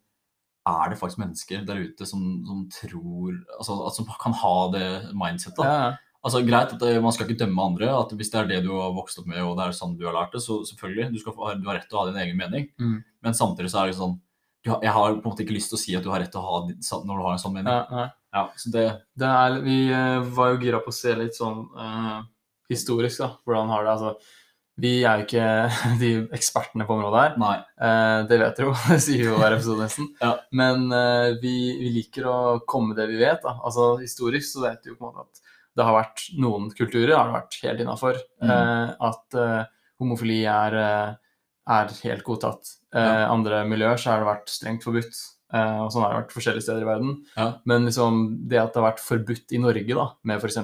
Er 0.67 0.91
det 0.91 0.97
faktisk 0.99 1.21
mennesker 1.21 1.63
der 1.67 1.85
ute 1.87 2.07
som, 2.07 2.23
som 2.47 2.65
tror 2.71 3.37
altså, 3.57 3.77
Som 3.95 4.09
kan 4.19 4.35
ha 4.43 4.55
det 4.75 4.87
mindsettet? 5.15 5.61
da? 5.61 5.69
Ja, 5.69 6.13
Altså, 6.23 6.39
Greit 6.47 6.71
at 6.71 6.79
det, 6.79 6.91
man 7.03 7.11
skal 7.11 7.27
ikke 7.27 7.41
dømme 7.43 7.63
andre. 7.67 7.89
at 7.91 8.11
Hvis 8.15 8.29
det 8.31 8.39
er 8.39 8.45
det 8.47 8.61
du 8.63 8.71
har 8.77 8.93
vokst 8.95 9.19
opp 9.19 9.27
med, 9.27 9.41
og 9.43 9.57
det 9.59 9.65
er 9.65 9.75
sånn 9.75 9.97
du 9.99 10.05
har 10.07 10.15
lært 10.15 10.31
det, 10.35 10.39
så 10.43 10.61
selvfølgelig, 10.69 11.09
du, 11.11 11.19
skal 11.19 11.35
du 11.59 11.67
har 11.67 11.75
rett 11.79 11.89
til 11.91 11.99
å 11.99 12.03
ha 12.03 12.11
din 12.11 12.21
egen 12.23 12.39
mening. 12.39 12.69
Mm. 12.79 13.01
Men 13.27 13.35
samtidig 13.35 13.73
så 13.73 13.81
er 13.81 13.91
det 13.91 13.97
sånn 13.99 14.15
har, 14.63 14.79
Jeg 14.79 14.93
har 14.95 15.17
på 15.17 15.19
en 15.19 15.33
måte 15.33 15.43
ikke 15.43 15.57
lyst 15.57 15.73
til 15.73 15.79
å 15.79 15.81
si 15.81 15.95
at 15.99 16.05
du 16.05 16.11
har 16.13 16.23
rett 16.23 16.31
til 16.31 16.39
å 16.39 16.45
ha 16.47 16.61
når 16.63 17.11
du 17.11 17.25
har 17.25 17.33
en 17.35 17.43
sånn 17.43 17.55
mening. 17.57 17.75
ja, 17.75 18.05
ja. 18.33 18.45
Så 18.57 18.71
det, 18.73 18.85
Det 19.19 19.27
er, 19.29 19.57
vi 19.65 19.79
eh, 19.93 20.21
var 20.35 20.53
jo 20.53 20.61
gira 20.63 20.79
på 20.83 20.91
å 20.93 20.95
se 20.95 21.13
litt 21.19 21.37
sånn 21.37 21.67
uh, 21.77 22.23
historisk, 22.71 23.21
da. 23.21 23.29
Hvordan 23.45 23.69
har 23.73 23.85
det 23.85 23.93
Altså, 23.93 24.15
vi 24.81 24.93
er 25.05 25.21
jo 25.21 25.25
ikke 25.27 25.47
de 26.01 26.11
ekspertene 26.33 26.87
på 26.89 26.95
området 26.97 27.21
her. 27.21 27.35
Nei. 27.41 27.55
Eh, 27.77 28.19
det 28.29 28.39
vet 28.41 28.57
dere 28.57 28.71
jo, 28.71 28.75
det 28.89 28.99
sier 29.05 29.27
jo 29.29 29.37
hver 29.37 29.53
episode 29.57 29.85
nesten. 29.85 30.07
Ja. 30.23 30.31
Men 30.51 30.87
eh, 30.89 31.35
vi, 31.43 31.55
vi 31.81 31.91
liker 31.99 32.25
å 32.31 32.37
komme 32.65 32.91
med 32.91 33.01
det 33.03 33.09
vi 33.11 33.19
vet. 33.21 33.43
da. 33.45 33.59
Altså 33.61 33.93
Historisk 34.01 34.49
så 34.49 34.65
vet 34.65 34.81
vi 34.85 34.93
jo 34.93 34.97
på 34.97 35.05
en 35.05 35.13
måte 35.13 35.27
at 35.27 35.43
det 35.73 35.85
har 35.87 35.95
vært 35.95 36.27
noen 36.37 36.67
kulturer 36.77 37.15
har 37.17 37.29
det 37.29 37.37
vært 37.39 37.55
helt 37.63 37.79
innafor. 37.81 38.17
Mm. 38.45 38.91
at 39.09 39.37
eh, 39.41 39.61
homofili 40.01 40.43
er, 40.45 40.75
eh, 40.77 41.13
er 41.77 41.93
helt 42.03 42.25
godtatt. 42.27 42.75
Eh, 42.93 43.01
Ja. 43.01 43.29
Andre 43.33 43.63
miljøer 43.65 43.97
så 43.97 44.11
har 44.11 44.21
det 44.21 44.29
vært 44.29 44.51
strengt 44.53 44.85
forbudt. 44.85 45.17
Eh, 45.53 45.79
og 45.83 45.91
sånn 45.93 46.01
har 46.01 46.13
det 46.15 46.19
vært 46.23 46.31
forskjellige 46.33 46.63
steder 46.65 46.81
i 46.81 46.87
verden. 46.89 47.11
Ja. 47.37 47.47
Men 47.69 47.85
liksom 47.85 48.47
det 48.49 48.57
at 48.57 48.73
det 48.73 48.81
har 48.81 48.87
vært 48.91 49.03
forbudt 49.05 49.53
i 49.53 49.59
Norge 49.61 49.93
da, 49.99 50.07
med 50.23 50.41
f.eks. 50.41 50.57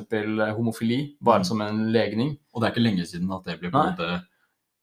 homofili, 0.58 1.16
bare 1.22 1.40
Mm. 1.44 1.46
som 1.46 1.62
en 1.62 1.92
legning 1.94 2.38
Og 2.56 2.62
det 2.62 2.68
er 2.70 2.74
ikke 2.74 2.84
lenge 2.88 3.06
siden 3.06 3.32
at 3.32 3.44
det 3.46 3.60
ble 3.60 3.70
på 3.70 3.78
en 3.78 3.94
måte 3.94 4.24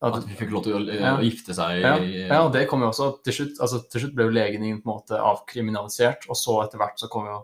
at, 0.02 0.24
vi 0.28 0.34
fikk 0.38 0.50
lov 0.52 0.62
til 0.62 0.74
å, 0.76 0.80
eh, 0.88 1.00
Ja. 1.00 1.16
å 1.16 1.24
gifte 1.24 1.54
seg 1.56 1.80
ja, 1.82 1.96
ja, 1.98 2.38
og 2.44 2.52
det 2.52 2.68
kom 2.68 2.80
jo 2.82 2.88
også 2.92 3.22
til 3.24 3.32
slutt. 3.32 3.58
altså 3.60 3.80
Til 3.90 4.00
slutt 4.02 4.14
ble 4.14 4.24
jo 4.28 4.30
legningen 4.30 4.82
på 4.82 4.86
en 4.92 5.00
måte 5.00 5.18
avkriminalisert, 5.18 6.28
og 6.30 6.36
så 6.36 6.62
etter 6.64 6.78
hvert 6.78 6.98
så 7.00 7.08
kom 7.10 7.26
jo 7.26 7.38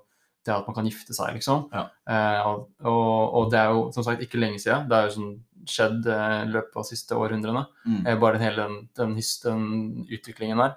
det 0.44 0.55
at 0.55 0.66
man 0.66 0.75
kan 0.75 0.85
gifte 0.88 1.14
seg, 1.14 1.35
liksom. 1.37 1.68
Ja. 1.72 1.85
Eh, 2.09 2.46
og, 2.46 2.68
og, 2.85 3.35
og 3.35 3.51
det 3.53 3.59
er 3.61 3.68
jo 3.70 3.90
som 3.94 4.03
sagt 4.07 4.22
ikke 4.25 4.40
lenge 4.42 4.59
siden. 4.59 4.88
Det 4.90 4.96
er 4.98 5.09
jo 5.09 5.14
sånn 5.16 5.35
skjedd 5.70 6.07
eh, 6.11 6.38
i 6.42 6.51
løpet 6.51 6.75
av 6.77 6.83
de 6.83 6.90
siste 6.96 7.14
århundrene. 7.14 7.66
mm. 7.87 8.01
Eh, 8.07 8.16
bare 8.18 8.38
hele 8.42 8.57
den, 8.66 8.88
den, 8.98 9.14
den 9.44 10.07
utviklingen 10.11 10.59
der. 10.59 10.75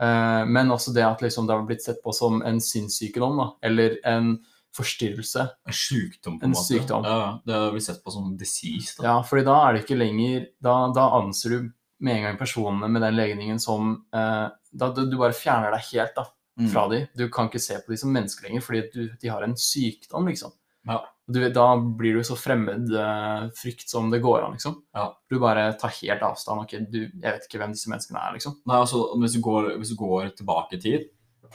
Eh, 0.00 0.44
men 0.46 0.70
også 0.70 0.92
det 0.94 1.04
at 1.06 1.22
liksom, 1.24 1.46
det 1.48 1.54
har 1.56 1.66
blitt 1.66 1.82
sett 1.82 2.02
på 2.04 2.12
som 2.14 2.42
en 2.46 2.60
sinnssykdom, 2.62 3.36
da. 3.40 3.48
Eller 3.66 3.96
en 4.06 4.36
forstyrrelse. 4.76 5.48
En 5.66 5.74
sykdom, 5.74 6.38
på 6.38 6.44
En 6.44 6.50
en 6.52 6.54
måte. 6.54 6.66
sykdom. 6.68 7.04
Ja, 7.04 7.40
det 7.46 7.54
har 7.54 7.72
blitt 7.72 7.84
sett 7.88 8.02
på 8.04 8.12
som 8.14 8.36
disease. 8.38 8.94
Da. 8.98 9.04
Ja, 9.08 9.16
fordi 9.26 9.44
da 9.48 9.56
er 9.68 9.72
det 9.74 9.84
ikke 9.84 9.98
lenger 9.98 10.46
Da, 10.62 10.74
da 10.94 11.08
anser 11.18 11.50
du 11.56 11.70
med 12.00 12.14
en 12.16 12.22
gang 12.28 12.36
personene 12.38 12.86
med 12.88 13.02
den 13.02 13.16
legningen 13.16 13.58
som 13.58 14.04
eh, 14.14 14.48
da, 14.70 14.90
du, 14.94 15.16
bare 15.18 15.32
fjerner 15.34 15.72
deg 15.74 15.86
helt 15.92 16.14
da, 16.14 16.26
Mm. 16.58 16.72
dem. 16.90 17.06
Du 17.14 17.28
kan 17.30 17.46
ikke 17.46 17.60
se 17.62 17.76
på 17.78 17.92
dem 17.92 17.96
som 17.96 18.10
mennesker 18.12 18.48
lenger, 18.48 18.60
fordi 18.66 18.80
du, 18.92 19.16
de 19.22 19.28
har 19.30 19.42
en 19.46 19.52
sykdom, 19.54 20.26
liksom. 20.26 20.50
Ja. 20.88 21.04
Du, 21.28 21.42
da 21.52 21.66
blir 21.76 22.16
du 22.16 22.24
så 22.24 22.32
fremmed 22.40 22.88
eh, 22.96 23.42
frykt 23.56 23.90
som 23.90 24.06
det 24.08 24.22
går 24.24 24.46
an, 24.46 24.54
liksom. 24.56 24.78
Ja. 24.96 25.10
Du 25.28 25.36
bare 25.42 25.66
tar 25.76 25.92
helt 25.98 26.22
avstand. 26.24 26.62
Okay, 26.64 26.86
du, 26.88 27.02
jeg 27.04 27.20
vet 27.26 27.44
ikke 27.44 27.60
hvem 27.60 27.74
disse 27.76 27.90
menneskene 27.92 28.22
er, 28.22 28.36
liksom. 28.38 28.54
Nei, 28.68 28.78
altså, 28.80 29.02
hvis 29.20 29.34
du 29.36 29.42
går, 29.44 29.74
hvis 29.76 29.92
du 29.92 29.98
går 30.00 30.30
tilbake 30.38 30.78
i 30.78 30.80
tid, 30.80 31.04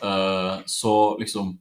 uh, 0.03 0.59
så 0.69 0.93
liksom 1.21 1.55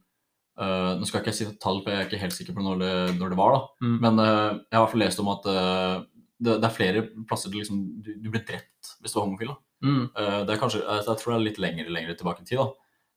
uh, 0.61 0.91
Nå 0.99 1.09
skal 1.09 1.23
ikke 1.23 1.33
jeg 1.33 1.39
si 1.39 1.47
tall, 1.61 1.81
for 1.81 1.89
jeg 1.89 2.03
er 2.03 2.09
ikke 2.11 2.21
helt 2.21 2.35
sikker 2.37 2.57
på 2.57 2.65
når 2.65 2.83
det, 2.83 2.93
når 3.17 3.33
det 3.33 3.39
var, 3.39 3.55
da. 3.57 3.87
Mm. 3.87 3.95
Men 4.05 4.21
uh, 4.21 4.27
jeg 4.27 4.77
har 4.77 4.77
i 4.77 4.83
hvert 4.83 4.93
fall 4.93 5.03
lest 5.05 5.23
om 5.23 5.31
at 5.33 5.49
det, 5.49 6.53
det 6.59 6.67
er 6.67 6.75
flere 6.75 7.03
plasser 7.29 7.49
du, 7.49 7.57
liksom, 7.57 7.79
du, 8.03 8.11
du 8.21 8.29
blir 8.29 8.43
drept 8.45 8.93
hvis 9.01 9.15
du 9.15 9.17
er 9.17 9.25
homofil. 9.25 9.55
da. 9.55 9.57
Mm. 9.83 10.03
Det 10.13 10.53
er 10.53 10.59
kanskje, 10.61 10.83
jeg, 10.83 11.01
jeg 11.07 11.19
tror 11.19 11.33
det 11.33 11.39
er 11.39 11.47
litt 11.47 11.59
lengre, 11.65 11.89
lengre 11.91 12.13
tilbake 12.19 12.45
i 12.45 12.47
tid, 12.47 12.61
da. 12.61 12.69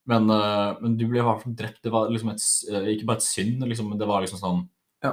Men, 0.07 0.31
men 0.81 0.97
du 0.97 1.05
ble 1.11 1.19
i 1.19 1.27
hvert 1.27 1.43
fall 1.43 1.55
drept. 1.59 1.81
Det 1.83 1.91
var 1.91 2.09
liksom 2.11 2.31
et, 2.33 2.43
ikke 2.95 3.09
bare 3.09 3.21
et 3.21 3.27
synd, 3.27 3.65
liksom, 3.67 3.93
det 3.99 4.09
var 4.09 4.23
liksom 4.23 4.41
sånn 4.41 4.65
Ja. 5.05 5.13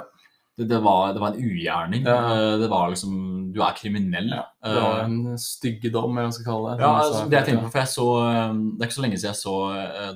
det, 0.58 0.68
det, 0.70 0.80
var, 0.84 1.14
det 1.14 1.20
var 1.22 1.34
en 1.34 1.42
ugjerning. 1.44 2.04
Ja. 2.06 2.18
Eh, 2.34 2.58
Det 2.62 2.70
var 2.70 2.90
liksom 2.90 3.52
Du 3.54 3.60
er 3.62 3.74
kriminell. 3.78 4.30
Ja, 4.30 4.46
Det 4.64 4.82
var 4.82 5.00
Eh, 5.00 5.06
en 5.06 5.38
styggedom, 5.38 6.12
eller 6.18 6.22
hva 6.22 6.30
man 6.30 6.32
skal 6.34 6.46
kalle 6.46 6.72
det. 6.78 6.82
ja, 6.86 6.92
altså, 7.02 7.30
det 7.30 7.38
jeg 7.40 7.46
tenker 7.48 7.64
på, 7.66 7.72
for 7.72 7.80
jeg 7.80 7.92
så 7.94 8.08
eh, 8.30 8.54
Det 8.54 8.82
er 8.82 8.88
ikke 8.88 8.98
så 9.00 9.06
lenge 9.06 9.18
siden 9.18 9.34
jeg 9.34 9.42
så 9.44 9.56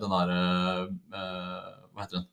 den 0.01 0.09
der 0.15 0.91
Hva 1.93 2.01
heter 2.03 2.17
den? 2.21 2.27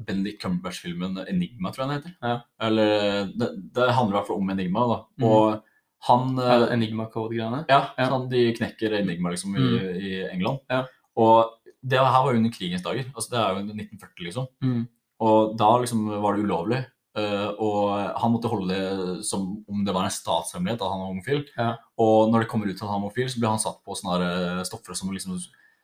Bendik 0.00 0.38
Cumberbatch-filmen 0.40 1.18
'Enigma', 1.28 1.72
tror 1.74 1.84
jeg 1.84 1.88
den 1.90 1.96
heter. 1.98 2.12
Ja. 2.22 2.36
Eller 2.66 3.26
det, 3.36 3.48
det 3.74 3.90
handler 3.92 4.14
i 4.14 4.18
hvert 4.18 4.26
fall 4.30 4.38
om 4.40 4.50
Enigma, 4.50 4.86
da. 4.88 4.98
Mhm. 5.18 5.26
Og 5.28 5.62
han 6.08 6.38
Enigma 6.72 7.04
Code-greiene. 7.12 7.66
Ja, 7.68 7.90
Ja. 7.98 8.06
sånn, 8.08 8.30
de 8.30 8.54
knekker 8.56 8.94
Enigma 8.96 9.28
liksom 9.34 9.56
i, 9.56 9.60
Mm. 9.60 10.00
i 10.00 10.12
England. 10.32 10.60
Ja. 10.70 10.86
Og 11.16 11.50
det 11.84 11.98
her 11.98 12.24
var 12.24 12.32
under 12.34 12.50
krigens 12.50 12.82
dager. 12.82 13.04
Altså, 13.14 13.28
det 13.30 13.38
er 13.40 13.48
jo 13.52 13.60
under 13.60 13.74
1940, 13.74 14.24
liksom. 14.24 14.46
Mm. 14.62 14.88
Og 15.20 15.54
da 15.60 15.68
liksom 15.82 16.06
var 16.22 16.36
det 16.36 16.46
ulovlig. 16.46 16.80
Uh, 17.18 17.50
og 17.58 17.78
han 18.22 18.30
måtte 18.30 18.48
holde 18.52 18.70
det 18.70 19.24
som 19.26 19.48
om 19.68 19.80
det 19.84 19.92
var 19.96 20.06
en 20.06 20.14
statshemmelighet 20.14 20.78
at 20.78 20.92
han 20.92 21.00
var 21.02 21.08
homofil. 21.10 21.40
Ja. 21.58 21.72
Og 21.98 22.30
når 22.30 22.44
det 22.44 22.50
kommer 22.52 22.70
ut 22.70 22.76
at 22.78 22.84
han 22.84 22.92
var 22.92 23.00
homofil, 23.00 23.26
så 23.32 23.42
ble 23.42 23.50
han 23.50 23.62
satt 23.62 23.80
på 23.84 23.96
sånne 23.98 24.18
eh, 24.28 24.60
stoffer 24.68 24.94
som, 24.96 25.10
liksom, 25.12 25.40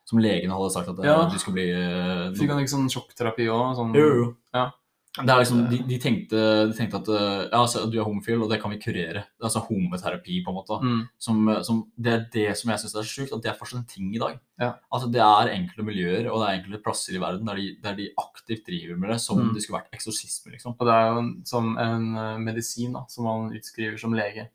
som 0.07 0.20
legene 0.22 0.55
hadde 0.55 0.70
sagt 0.72 0.92
at 0.92 1.03
eh, 1.03 1.09
Ja. 1.11 1.27
du 1.27 1.35
skulle 1.42 1.59
bli 1.59 1.66
uh, 1.75 2.31
Fikk 2.38 2.53
han 2.55 2.62
ikke 2.62 2.75
sånn 2.77 2.92
sjokkterapi 2.94 3.49
òg? 3.51 3.75
Sånn, 3.81 3.90
Jo, 3.99 4.07
jo. 4.20 4.29
Ja. 4.55 4.68
Det 5.17 5.33
er 5.33 5.39
liksom, 5.41 5.61
de, 5.71 5.79
de, 5.89 5.97
tenkte, 6.03 6.41
de 6.69 6.75
tenkte 6.77 6.99
at 7.01 7.09
eh, 7.09 7.45
ja, 7.49 7.61
altså, 7.63 7.85
du 7.91 7.95
er 7.99 8.05
homofil, 8.05 8.43
og 8.45 8.51
det 8.53 8.59
kan 8.61 8.71
vi 8.75 8.79
kurere. 8.83 9.23
Det 9.25 9.41
er 9.41 9.49
altså 9.49 9.63
homoterapi, 9.65 10.43
på 10.45 10.53
en 10.53 10.57
måte. 10.59 10.77
Mm. 10.83 10.99
Som, 11.19 11.39
som, 11.65 11.79
det 11.97 12.13
er 12.13 12.27
det 12.35 12.45
som 12.61 12.73
jeg 12.73 12.83
syns 12.83 12.97
er 13.01 13.09
sjukt, 13.09 13.33
at 13.33 13.43
det 13.47 13.51
er 13.53 13.57
fortsatt 13.57 13.81
en 13.81 13.87
ting 13.95 14.11
i 14.15 14.21
dag. 14.21 14.37
Ja. 14.61 14.73
Altså, 14.93 15.09
det 15.13 15.23
er 15.25 15.53
enkelte 15.55 15.87
miljøer 15.89 16.29
og 16.33 16.43
det 16.43 16.49
er 16.51 16.59
enkelte 16.61 16.83
plasser 16.85 17.17
i 17.17 17.23
verden 17.23 17.49
der 17.49 17.63
de, 17.63 17.71
der 17.85 17.97
de 17.97 18.11
aktivt 18.21 18.67
driver 18.69 18.97
med 19.01 19.11
det 19.15 19.21
som 19.25 19.39
om 19.41 19.47
Mm. 19.49 19.55
det 19.55 19.63
skulle 19.65 19.81
vært 19.81 19.95
eksorsisme. 19.97 20.53
liksom. 20.53 20.75
Og 20.79 20.87
det 20.87 20.95
er 20.99 21.07
jo 21.09 21.19
en, 21.23 21.33
som 21.49 21.73
en 21.79 22.07
eh, 22.17 22.37
medisin 22.39 22.93
da, 22.93 23.07
som 23.09 23.25
man 23.25 23.53
utskriver 23.57 23.97
som 24.01 24.13
lege. 24.17 24.49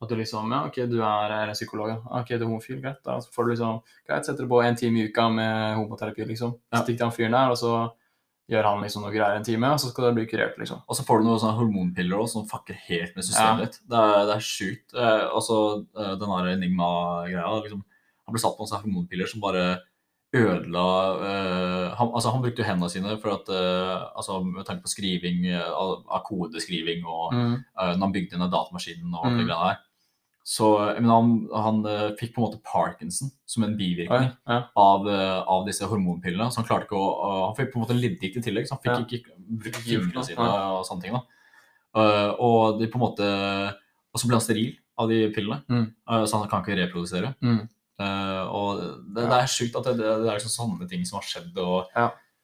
At 0.00 0.08
du 0.08 0.14
liksom 0.14 0.50
Ja, 0.54 0.60
OK, 0.68 0.76
du 0.86 1.00
er, 1.02 1.32
er 1.34 1.52
psykolog. 1.54 1.88
ja. 1.90 1.96
Ok, 2.20 2.28
du 2.28 2.42
er 2.44 2.46
homofil, 2.46 2.80
greit. 2.80 3.00
Da 3.04 3.16
får 3.20 3.44
du 3.44 3.50
liksom 3.50 3.80
Greit, 4.06 4.26
setter 4.26 4.44
du 4.46 4.48
på 4.48 4.60
en 4.62 4.76
time 4.78 5.00
i 5.00 5.08
uka 5.10 5.28
med 5.28 5.74
homoterapi, 5.76 6.24
liksom. 6.28 6.52
Ja. 6.72 6.82
Stikk 6.84 6.98
til 7.00 7.06
han 7.08 7.14
fyren 7.16 7.34
der, 7.34 7.50
og 7.50 7.58
så 7.58 7.72
gjør 8.48 8.64
han 8.64 8.80
liksom 8.82 9.02
noe 9.04 9.12
greier 9.12 9.36
en 9.36 9.44
time, 9.44 9.68
og 9.74 9.78
så 9.82 9.90
skal 9.90 10.06
det 10.08 10.14
bli 10.16 10.26
kurert, 10.30 10.56
liksom. 10.58 10.80
Og 10.88 10.96
så 10.96 11.04
får 11.04 11.18
du 11.20 11.24
noen 11.28 11.40
sånne 11.42 11.58
hormonpiller 11.58 12.16
også, 12.22 12.32
som 12.40 12.46
fucker 12.48 12.74
helt 12.88 13.14
med 13.16 13.24
systemet 13.26 13.58
Ja. 13.60 13.64
ditt. 13.66 13.78
Det 13.88 13.98
er, 13.98 14.24
det 14.26 14.34
er 14.36 14.46
sjukt. 14.46 14.94
Eh, 14.94 15.26
altså, 15.34 15.58
eh, 15.98 16.14
den 16.16 16.32
der 16.32 16.52
Enigma-greia 16.56 17.62
liksom, 17.62 17.84
Han 18.28 18.32
ble 18.34 18.40
satt 18.40 18.56
på 18.56 18.64
noen 18.64 18.68
sånne 18.72 18.84
hormonpiller 18.84 19.26
som 19.28 19.40
bare 19.40 19.80
ødela 20.36 20.84
eh, 21.24 21.94
han, 21.96 22.10
altså, 22.12 22.30
han 22.34 22.42
brukte 22.44 22.60
jo 22.60 22.66
hendene 22.68 22.90
sine 22.92 23.14
for 23.22 23.32
at 23.38 23.48
eh, 23.48 24.02
altså, 24.20 24.42
med 24.44 24.66
tanke 24.68 24.84
på 24.84 24.90
skriving 24.92 25.46
eh, 25.48 25.70
av, 25.72 26.02
kodeskriving 26.28 27.04
og 27.08 27.32
Mm. 27.32 27.54
eh, 27.80 27.92
når 27.96 28.04
han 28.04 28.12
bygde 28.12 28.36
inn 28.36 28.50
datamaskinen 28.52 29.14
og 29.14 29.24
alt 29.24 29.36
det 29.38 29.44
Mm. 29.46 29.48
greiene 29.48 29.68
der. 29.72 29.78
Så 30.48 30.68
jeg 30.94 31.02
mener, 31.04 31.12
han, 31.12 31.32
han 31.52 31.80
eh, 31.90 32.04
fikk 32.16 32.30
på 32.32 32.40
en 32.40 32.46
måte 32.46 32.60
Parkinson 32.64 33.28
som 33.44 33.66
en 33.66 33.74
bivirkning 33.76 34.30
ja, 34.30 34.36
ja. 34.48 34.60
av, 34.80 35.08
eh, 35.12 35.40
av 35.44 35.66
disse 35.66 35.84
hormonpillene. 35.90 36.46
Så 36.48 36.62
han 36.62 36.68
klarte 36.70 36.88
ikke 36.88 36.96
å 36.96 37.32
Han 37.50 37.56
fikk 37.58 37.74
på 37.74 37.76
en 37.80 37.84
måte 37.84 37.96
leddgikt 37.98 38.38
i 38.40 38.44
tillegg, 38.46 38.68
så 38.68 38.78
han 38.78 38.84
fikk 38.86 38.94
Ja. 38.94 39.18
ikke 39.18 39.36
brukt 39.64 39.82
fingrene 39.84 40.24
sine 40.24 40.46
og 40.78 40.86
sånne 40.88 41.04
ting. 41.04 41.18
da. 41.18 41.24
Uh, 41.98 42.30
og 42.44 42.78
de 42.78 42.86
på 42.92 42.98
en 42.98 43.04
måte 43.06 43.26
Og 44.12 44.20
så 44.20 44.28
ble 44.28 44.36
han 44.36 44.44
steril 44.44 44.74
av 45.00 45.08
de 45.08 45.20
pillene, 45.32 45.62
Mm. 45.68 45.86
uh, 46.10 46.24
så 46.28 46.40
han 46.40 46.48
kan 46.50 46.64
ikke 46.64 46.76
reprodusere. 46.80 47.34
Mm. 47.44 47.68
Uh, 48.00 48.44
og 48.54 48.80
det, 49.14 49.28
det 49.28 49.36
er 49.38 49.52
sjukt 49.52 49.76
at 49.78 49.84
det, 49.84 49.94
det, 50.00 50.16
det 50.22 50.28
er 50.30 50.38
liksom 50.40 50.54
sånne 50.54 50.88
ting 50.88 51.04
som 51.06 51.18
har 51.20 51.28
skjedd. 51.28 51.56
og 51.58 51.92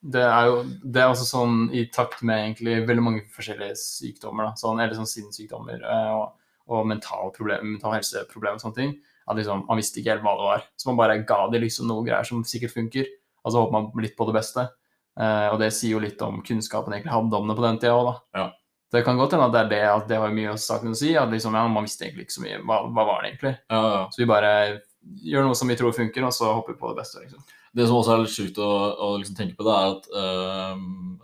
Det 0.05 0.23
er 0.23 0.47
jo 0.51 0.63
det 0.85 1.03
er 1.03 1.09
også 1.09 1.27
sånn 1.29 1.69
i 1.73 1.87
takt 1.89 2.23
med 2.23 2.37
egentlig 2.37 2.87
veldig 2.87 3.05
mange 3.05 3.25
forskjellige 3.33 3.77
sykdommer, 3.81 4.51
da. 4.51 4.61
Sånn, 4.61 4.81
eller 4.81 4.97
sånn 4.99 5.09
sinnssykdommer 5.09 5.81
eh, 5.81 6.11
og, 6.15 6.35
og 6.71 6.87
mental, 6.89 7.33
problem, 7.35 7.75
mental 7.75 7.99
helseproblemer 7.99 8.59
og 8.59 8.65
sånne 8.65 8.79
ting. 8.79 8.95
At 9.29 9.39
liksom, 9.39 9.65
man 9.69 9.81
visste 9.81 10.01
ikke 10.01 10.15
helt 10.15 10.25
hva 10.25 10.35
det 10.39 10.49
var. 10.49 10.67
Så 10.81 10.89
man 10.91 10.99
bare 11.01 11.21
ga 11.29 11.45
det 11.53 11.61
liksom 11.63 11.89
noen 11.89 12.07
greier 12.09 12.27
som 12.29 12.45
sikkert 12.49 12.75
funker. 12.75 13.09
Og 13.45 13.53
så 13.53 13.61
håper 13.61 13.77
man 13.77 14.05
litt 14.05 14.17
på 14.17 14.27
det 14.29 14.37
beste. 14.37 14.67
Eh, 15.21 15.49
og 15.53 15.59
det 15.61 15.71
sier 15.77 15.95
jo 15.95 16.03
litt 16.03 16.21
om 16.25 16.41
kunnskapen 16.45 16.95
egentlig 16.97 17.13
hadde 17.15 17.39
om 17.39 17.51
det 17.51 17.57
på 17.59 17.65
den 17.65 17.81
tida 17.83 17.97
òg, 17.97 18.09
da. 18.11 18.15
Ja. 18.41 18.47
Det 18.95 19.03
kan 19.07 19.19
godt 19.19 19.35
hende 19.35 19.49
at 19.49 19.55
det 19.55 19.61
er 19.61 19.71
det, 19.73 19.83
at 19.91 20.09
det 20.11 20.19
har 20.23 20.35
mye 20.35 20.53
av 20.53 20.59
saken 20.63 20.95
å 20.95 20.99
si. 20.99 21.13
At 21.19 21.33
liksom, 21.33 21.57
ja, 21.59 21.67
man 21.71 21.87
visste 21.87 22.07
egentlig 22.07 22.29
ikke 22.29 22.37
så 22.37 22.45
mye. 22.45 22.63
Hva, 22.63 22.81
hva 22.95 23.07
var 23.11 23.23
det 23.23 23.33
egentlig? 23.33 23.55
ja, 23.75 23.83
ja. 23.97 24.03
Så 24.13 24.23
vi 24.23 24.31
bare 24.31 24.55
gjør 25.25 25.49
noe 25.49 25.59
som 25.59 25.69
vi 25.69 25.77
tror 25.77 25.97
funker, 25.97 26.25
og 26.25 26.33
så 26.37 26.53
hopper 26.53 26.77
vi 26.77 26.81
på 26.81 26.93
det 26.93 27.03
beste. 27.03 27.25
liksom. 27.25 27.45
Det 27.75 27.89
som 27.89 27.99
også 27.99 28.15
er 28.15 28.23
litt 28.23 28.35
sjukt 28.35 28.61
å, 28.63 28.71
å 29.05 29.09
liksom 29.19 29.37
tenke 29.37 29.59
på, 29.59 29.67
det 29.67 29.75
er 29.75 29.95
at 29.97 30.11
um, 30.77 31.17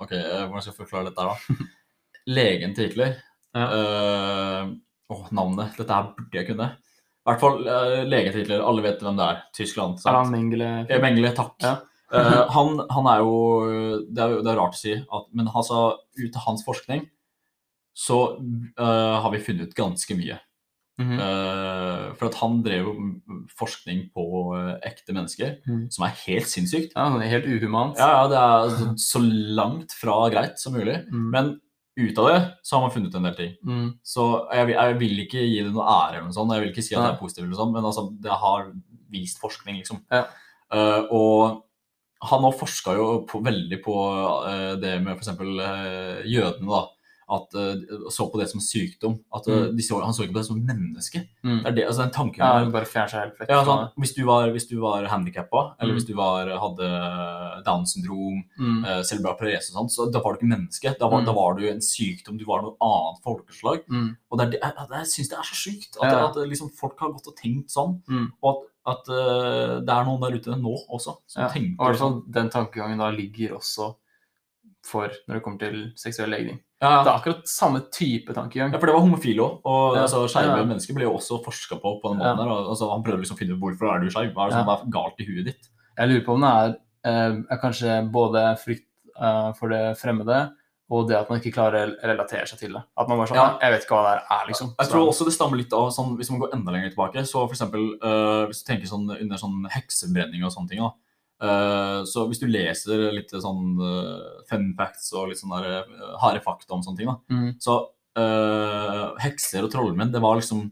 Ok, 0.00 0.14
eh, 0.16 0.46
hvordan 0.48 0.64
skal 0.64 0.72
jeg 0.72 0.80
forklare 0.80 1.10
dette 1.10 1.22
her, 1.22 1.36
da? 1.36 1.68
Legen 2.40 2.72
til 2.76 2.88
Hitler 2.88 3.18
Ja. 3.56 3.66
Uh, 3.66 4.72
Åh, 5.10 5.22
navnet. 5.34 5.74
Dette 5.78 5.96
her 5.96 6.10
burde 6.14 6.38
jeg 6.38 6.46
kunne. 6.52 6.68
I 6.76 7.30
hvert 7.30 7.40
fall 7.42 7.64
uh, 7.66 8.02
legetitler. 8.06 8.62
Alle 8.62 8.84
vet 8.84 9.00
hvem 9.02 9.16
det 9.18 9.26
er. 9.26 9.40
Tyskland. 9.56 9.98
Er 10.04 10.18
han 10.18 10.28
sant? 10.28 10.36
Mengele? 10.36 10.68
Eh, 10.86 11.00
Mengele, 11.02 11.32
takk. 11.36 11.56
Ja. 11.64 11.78
uh, 12.14 12.44
han, 12.54 12.78
han 12.90 13.08
er 13.10 13.24
jo 13.24 13.34
det, 14.06 14.22
er 14.22 14.36
det 14.38 14.52
er 14.52 14.60
rart 14.60 14.78
å 14.78 14.80
si, 14.80 14.94
at, 14.98 15.26
men 15.34 15.50
altså, 15.50 15.82
ut 16.20 16.38
av 16.38 16.46
hans 16.46 16.62
forskning 16.66 17.08
så 18.00 18.16
har 18.78 19.28
vi 19.34 19.40
funnet 19.44 19.68
ut 19.68 19.74
ganske 19.76 20.14
mye. 20.16 20.38
Mhm. 21.00 21.16
Eh, 21.16 22.06
for 22.18 22.28
at 22.28 22.36
han 22.42 22.60
drev 22.64 22.90
forskning 23.56 24.02
på 24.12 24.24
ekte 24.84 25.14
mennesker, 25.16 25.56
mm. 25.64 25.86
som 25.94 26.04
er 26.06 26.18
helt 26.26 26.50
sinnssykt. 26.50 26.92
Ja, 26.94 27.08
helt 27.32 27.48
uhumant. 27.48 28.00
Ja, 28.00 28.10
ja, 28.18 28.26
det 28.28 28.40
er 28.40 28.74
så, 28.76 28.90
så 29.00 29.22
langt 29.60 29.96
fra 29.96 30.18
greit 30.32 30.60
som 30.60 30.76
mulig. 30.76 30.98
Mm. 31.08 31.28
Men 31.32 31.52
ut 31.98 32.18
av 32.22 32.28
det 32.30 32.38
så 32.62 32.76
har 32.76 32.84
man 32.84 32.92
funnet 32.94 33.16
en 33.16 33.26
del 33.26 33.34
ting. 33.38 33.50
Mm. 33.66 33.88
Så 34.06 34.26
jeg, 34.54 34.74
jeg 34.76 34.98
vil 35.00 35.24
ikke 35.24 35.42
gi 35.42 35.58
det 35.64 35.72
noe 35.74 35.88
ære, 35.88 36.18
eller 36.18 36.28
noe 36.28 36.36
sånt. 36.36 36.54
Jeg 36.54 36.64
vil 36.64 36.72
ikke 36.72 36.84
si 36.86 36.94
at 36.94 37.02
det 37.02 37.10
er 37.14 37.18
positivt, 37.20 37.44
eller 37.44 37.54
noe 37.54 37.62
sånt, 37.62 37.74
men 37.74 37.88
altså, 37.90 38.06
det 38.22 38.38
har 38.44 38.70
vist 39.10 39.42
forskning, 39.42 39.80
liksom. 39.82 40.04
Ja. 40.12 40.24
Uh, 40.70 41.02
og 41.10 41.40
han 42.30 42.44
har 42.46 42.54
forska 42.54 42.94
jo 42.98 43.08
på, 43.28 43.40
veldig 43.42 43.80
på 43.82 43.96
uh, 44.46 44.74
det 44.80 44.94
med 45.02 45.16
f.eks. 45.16 45.32
Uh, 45.40 46.22
jødene, 46.30 46.70
da. 46.70 46.82
At, 47.30 47.54
uh, 47.54 48.08
så 48.10 48.24
på 48.32 48.40
det 48.40 48.48
som 48.50 48.58
sykdom. 48.60 49.20
At, 49.32 49.46
eh, 49.46 49.54
Mm. 49.70 49.76
de 49.76 49.82
så, 49.86 50.00
han 50.02 50.12
så 50.12 50.24
ikke 50.24 50.32
på 50.34 50.40
det 50.40 50.46
som 50.46 50.58
menneske. 50.66 51.20
Mm. 51.44 51.62
Det 51.62 51.66
er 51.70 51.74
det, 51.76 51.84
altså 51.86 52.02
den 52.02 52.10
tanken 52.10 52.38
Ja, 52.42 52.64
bare 52.70 52.84
fjerner 52.90 53.08
seg 53.12 53.20
helt 53.22 53.38
vekk. 53.38 53.48
ja, 53.54 53.60
sånn, 53.64 53.92
hvis 54.02 54.14
du 54.16 54.24
var, 54.26 54.50
hvis 54.50 54.66
du 54.68 54.80
var 54.80 55.06
handikappa, 55.06 55.76
eller 55.78 55.92
Mm. 55.92 55.96
hvis 56.00 56.06
du 56.08 56.14
var, 56.14 56.46
hadde 56.50 57.62
Downs 57.64 57.92
syndrom. 57.94 58.42
Mm. 58.58 58.84
uh, 58.84 59.02
cerebral 59.02 59.36
parese 59.38 59.70
og 59.70 59.78
sånt, 59.78 59.92
så 59.94 60.10
da 60.12 60.18
var 60.20 60.32
du 60.34 60.38
ikke 60.40 60.50
menneske. 60.56 60.98
Da 60.98 61.08
var, 61.08 61.20
Mm. 61.22 61.26
da 61.26 61.32
var 61.32 61.54
du 61.54 61.68
en 61.70 61.78
sykdom, 61.80 62.36
du 62.38 62.44
var 62.44 62.62
noe 62.62 62.74
annet 62.82 63.22
folkeslag. 63.22 63.84
Mm. 63.88 64.16
Og 64.32 64.38
det 64.38 64.46
er, 64.46 64.50
det- 64.50 64.60
jeg, 64.62 64.88
jeg 64.90 65.06
syns 65.06 65.28
det 65.30 65.38
er 65.38 65.46
så 65.46 65.54
sykt 65.54 65.96
at, 66.02 66.10
Ja. 66.12 66.26
at 66.28 66.34
liksom, 66.48 66.70
folk 66.74 66.98
har 66.98 67.10
gått 67.12 67.28
og 67.28 67.36
tenkt 67.36 67.70
sånn. 67.70 68.02
Mm. 68.08 68.32
Og 68.42 68.64
at, 68.86 68.98
at 68.98 69.08
uh, 69.08 69.80
det 69.80 69.88
er 69.88 70.04
noen 70.04 70.20
der 70.20 70.36
ute 70.38 70.56
nå 70.58 70.74
også 70.90 71.16
som 71.28 71.42
Ja. 71.44 71.48
Tenker 71.48 71.78
og 71.90 71.96
sånn. 71.96 72.30
den 72.30 72.48
tankegangen 72.50 72.98
da 72.98 73.10
ligger 73.10 73.54
også 73.56 73.94
for 74.82 75.08
når 75.28 75.34
det 75.34 75.42
kommer 75.44 75.58
til 75.58 75.92
seksuell 75.94 76.30
legning. 76.30 76.58
Ja, 76.80 77.02
Det 77.04 77.10
er 77.12 77.18
akkurat 77.18 77.46
samme 77.48 77.80
type 77.92 78.32
tankegang. 78.32 78.72
ja, 78.72 78.78
for 78.78 78.86
det 78.86 78.94
var 78.94 79.02
homofile 79.04 79.40
òg. 79.44 79.60
Og 79.64 79.96
Ja. 79.96 80.02
altså, 80.06 80.24
skeive 80.28 80.56
Ja. 80.56 80.64
mennesker 80.64 80.94
ble 80.94 81.02
jo 81.04 81.12
også 81.16 81.44
forska 81.44 81.76
på 81.80 82.00
på 82.02 82.08
den 82.10 82.18
måten 82.18 82.36
der. 82.38 82.48
og, 82.48 82.68
Altså, 82.70 82.90
han 82.90 83.02
prøvde 83.04 83.20
liksom 83.20 83.36
å 83.36 83.38
finne 83.38 83.52
ut 83.52 83.60
hvorfor 83.60 83.94
er 83.94 84.00
du 84.00 84.06
skeiv. 84.10 84.32
Hva 84.34 84.46
er 84.46 84.50
det 84.50 84.58
som 84.58 84.68
er 84.68 84.90
galt 84.90 85.20
i 85.20 85.24
huet 85.26 85.44
ditt? 85.44 85.68
Jeg 85.98 86.08
lurer 86.08 86.24
på 86.24 86.32
om 86.34 86.40
det 86.40 86.50
er, 86.50 86.76
eh, 87.04 87.42
er 87.50 87.58
kanskje 87.60 88.10
både 88.10 88.56
frykt 88.58 88.86
eh, 89.20 89.52
for 89.52 89.68
det 89.68 89.98
fremmede 89.98 90.52
og 90.90 91.06
det 91.08 91.16
at 91.18 91.28
man 91.30 91.38
ikke 91.38 91.52
klarer 91.52 91.86
å 91.86 92.02
relatere 92.02 92.48
seg 92.48 92.58
til 92.58 92.72
det. 92.72 92.82
At 92.96 93.06
man 93.08 93.18
bare 93.18 93.28
sånn 93.28 93.36
Ja. 93.36 93.58
Jeg 93.60 93.72
vet 93.72 93.84
ikke 93.86 93.94
hva 93.94 94.14
det 94.16 94.22
er, 94.30 94.46
liksom. 94.48 94.74
Jeg 94.80 94.88
tror 94.88 95.08
også 95.08 95.24
det 95.24 95.32
stammer 95.34 95.56
litt 95.58 95.72
av 95.72 95.90
sånn, 95.92 96.16
Hvis 96.16 96.30
man 96.30 96.40
går 96.40 96.50
enda 96.54 96.72
lenger 96.72 96.90
tilbake, 96.94 97.20
så 97.28 97.46
for 97.46 97.52
eksempel, 97.54 97.94
eh, 98.02 98.46
hvis 98.48 98.64
du 98.64 98.72
tenker 98.72 98.86
sånn 98.88 99.20
under 99.20 99.36
sånn 99.36 99.68
heksebrenning 99.70 100.42
og 100.44 100.50
sånne 100.50 100.68
ting, 100.70 100.78
da, 100.80 100.90
så 102.04 102.26
hvis 102.28 102.40
du 102.42 102.46
leser 102.50 103.06
litt 103.16 103.30
sånn 103.32 103.78
eh, 103.80 104.42
fun 104.50 104.74
facts 104.76 105.12
og 105.16 105.30
litt 105.30 105.40
sånn 105.40 105.54
der, 105.56 105.80
eh, 105.80 106.10
harde 106.20 106.42
fakta 106.44 106.74
om 106.76 106.82
sånne 106.84 106.96
ting, 107.00 107.08
da, 107.08 107.16
Mm. 107.32 107.54
så 107.62 107.78
eh, 108.18 109.06
hekser 109.24 109.64
og 109.64 109.70
trollmenn, 109.72 110.12
det 110.12 110.20
var 110.20 110.36
liksom 110.40 110.66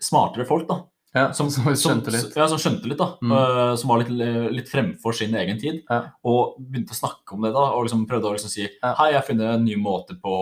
smartere 0.00 0.46
folk, 0.46 0.68
da. 0.68 0.84
Ja, 1.16 1.32
Som, 1.32 1.48
som, 1.50 1.64
skjønte 1.72 2.12
litt. 2.12 2.34
ja, 2.36 2.46
som 2.46 2.58
skjønte 2.60 2.86
litt, 2.86 2.98
da. 3.00 3.14
Mm. 3.24 3.32
Uh, 3.32 3.72
som 3.80 3.88
var 3.90 4.02
litt, 4.02 4.10
litt 4.52 4.68
fremfor 4.70 5.16
sin 5.16 5.32
egen 5.34 5.58
tid. 5.58 5.80
Ja. 5.88 6.02
Og 6.28 6.58
begynte 6.60 6.92
å 6.92 6.98
snakke 6.98 7.32
om 7.34 7.42
det, 7.46 7.54
da, 7.56 7.64
og 7.74 7.86
liksom 7.86 8.04
prøvde 8.06 8.28
å 8.28 8.34
liksom 8.36 8.52
si 8.52 8.66
Ja. 8.68 8.92
Hei, 9.00 9.08
jeg 9.14 9.18
har 9.22 9.26
funnet 9.26 9.54
en 9.54 9.64
ny 9.64 9.74
måte 9.80 10.14
på 10.20 10.34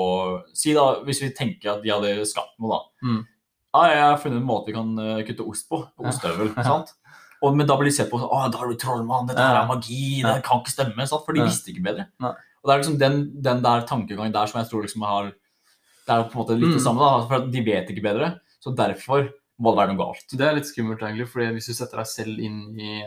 Si, 0.52 0.74
da, 0.74 1.00
hvis 1.06 1.22
vi 1.22 1.30
tenker 1.38 1.76
at 1.76 1.82
de 1.86 1.94
hadde 1.94 2.26
skapt 2.28 2.58
noe, 2.58 2.74
da. 2.74 3.06
Mm. 3.06 3.22
Hei, 3.78 3.86
jeg 3.94 4.02
har 4.02 4.18
funnet 4.18 4.40
en 4.42 4.48
måte 4.50 4.66
vi 4.72 4.76
kan 4.76 4.92
eh, 4.98 5.22
kutte 5.28 5.46
ost 5.46 5.68
på. 5.70 5.80
Ostehøvel. 6.02 6.50
Sant? 6.66 6.92
Og, 7.42 7.54
men 7.56 7.66
da 7.68 7.76
blir 7.76 7.90
de 7.90 7.96
sett 7.96 8.08
på 8.10 8.18
som 8.20 8.30
da 8.52 8.58
er 8.62 8.70
du 8.72 8.76
trollmann, 8.80 9.26
dette 9.28 9.42
her 9.44 9.58
er 9.60 9.66
magi, 9.68 10.22
det 10.24 10.42
kan 10.46 10.62
ikke 10.62 10.72
stemme. 10.72 11.06
sant? 11.06 11.24
For 11.26 11.36
de 11.36 11.42
visste 11.44 11.68
ikke 11.72 11.84
bedre. 11.84 12.06
Og 12.22 12.70
det 12.70 12.72
er 12.74 12.80
liksom 12.82 12.98
den, 12.98 13.18
den 13.44 13.60
der 13.62 13.84
tankegangen 13.86 14.32
der 14.34 14.46
som 14.50 14.60
jeg 14.62 14.70
tror 14.70 14.82
liksom 14.86 15.02
har 15.06 15.32
Det 16.06 16.14
er 16.14 16.22
på 16.30 16.38
en 16.38 16.40
måte 16.44 16.54
litt 16.56 16.70
det 16.72 16.80
Mm. 16.80 16.84
samme, 16.86 17.00
da. 17.02 17.26
For 17.26 17.46
de 17.50 17.60
vet 17.66 17.88
ikke 17.90 18.02
bedre. 18.06 18.40
Så 18.62 18.70
derfor 18.74 19.28
må 19.58 19.72
det 19.72 19.78
være 19.80 19.92
noe 19.94 19.98
galt. 20.04 20.26
Det 20.30 20.40
er 20.46 20.54
litt 20.54 20.66
skummelt, 20.68 21.00
egentlig, 21.02 21.28
fordi 21.28 21.46
hvis 21.56 21.66
du 21.66 21.74
setter 21.74 21.96
deg 21.98 22.06
selv 22.06 22.38
inn 22.38 22.78
i 22.78 23.02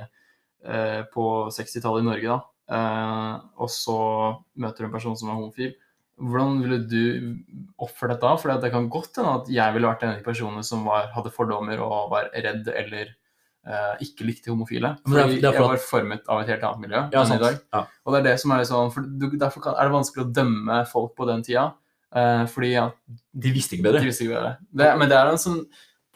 eh, 0.66 1.04
på 1.14 1.26
60-tallet 1.56 2.04
i 2.04 2.08
Norge, 2.10 2.28
da, 2.28 2.40
eh, 2.76 3.36
og 3.58 3.70
så 3.72 3.96
møter 4.60 4.84
du 4.84 4.86
en 4.90 4.92
person 4.98 5.16
som 5.16 5.30
er 5.30 5.38
homofil, 5.40 5.74
hvordan 6.20 6.58
ville 6.62 6.80
du 6.92 7.38
oppført 7.80 8.12
deg 8.18 8.20
da? 8.26 8.34
For 8.36 8.52
det 8.60 8.72
kan 8.74 8.90
godt 8.92 9.16
hende 9.16 9.36
at 9.40 9.48
jeg 9.54 9.74
ville 9.78 9.88
vært 9.88 10.04
en 10.04 10.10
av 10.12 10.18
de 10.20 10.26
personene 10.26 10.64
som 10.68 10.84
var, 10.84 11.08
hadde 11.16 11.32
fordommer 11.32 11.80
og 11.80 12.10
var 12.12 12.28
redd 12.36 12.68
eller 12.68 13.14
ikke 14.02 14.26
likte 14.26 14.50
homofile. 14.50 14.96
Fordi 15.06 15.36
det 15.36 15.38
er- 15.38 15.42
det 15.42 15.44
er 15.50 15.52
for 15.52 15.62
jeg 15.62 15.70
var 15.70 15.78
formet 15.78 16.22
av 16.30 16.42
et 16.42 16.48
helt 16.48 16.64
annet 16.64 16.80
miljø 16.80 17.02
Ja, 17.12 17.24
enn 17.24 17.34
i 17.36 17.38
dag. 17.44 17.60
Ja. 17.74 17.86
Og 18.06 18.14
det 18.14 18.20
er 18.20 18.24
det 18.32 18.40
som 18.40 18.52
er 18.52 18.64
sånn, 18.64 18.92
for 18.94 19.02
du, 19.02 19.30
Derfor 19.38 19.62
kan, 19.62 19.76
er 19.76 19.84
det 19.90 19.94
vanskelig 19.98 20.26
å 20.26 20.34
dømme 20.34 20.88
folk 20.88 21.16
på 21.16 21.28
den 21.28 21.44
tida. 21.44 21.74
Uh, 22.16 22.46
fordi 22.50 22.72
ja, 22.74 22.90
De 23.38 23.52
visste 23.54 23.76
ikke 23.78 23.84
de 23.84 23.92
bedre. 23.92 24.02
visste 24.06 24.24
ikke 24.26 24.34
bedre. 24.40 24.58
Det, 24.74 24.98
men 24.98 25.10
det 25.10 25.18
er 25.18 25.28
en 25.30 25.38
sånn 25.38 25.66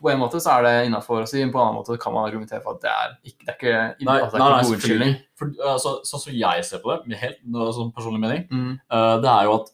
på 0.03 0.09
en 0.11 0.19
måte 0.19 0.35
så 0.41 0.57
er 0.59 0.63
det 0.63 0.87
innafor 0.91 1.21
å 1.23 1.27
si, 1.27 1.37
på 1.45 1.55
en 1.55 1.67
annen 1.67 1.75
måte 1.79 1.97
kan 2.01 2.11
man 2.11 2.25
argumentere 2.27 2.61
for 2.61 2.73
at 2.75 2.81
det 2.81 2.89
er 2.91 3.13
ikke, 3.23 3.45
det 3.45 3.49
er 3.53 3.55
ikke, 3.93 4.05
Nei, 4.05 4.19
altså, 4.19 4.31
det 4.31 4.39
nei, 4.39 4.47
er 4.47 4.51
nei 4.51 4.59
ikke 4.59 4.67
god 4.67 4.81
selvfølgelig. 4.81 5.13
For, 5.37 5.45
altså, 5.63 5.91
sånn 6.09 6.19
som 6.23 6.33
jeg 6.33 6.65
ser 6.65 6.79
på 6.83 6.89
det, 6.91 7.07
med 7.07 7.17
helt 7.21 7.37
sånn 7.77 7.93
personlig 7.95 8.19
mening, 8.19 8.47
Mm, 8.51 8.79
uh, 8.91 9.21
det 9.21 9.29
er 9.31 9.43
jo 9.45 9.53
at 9.61 9.69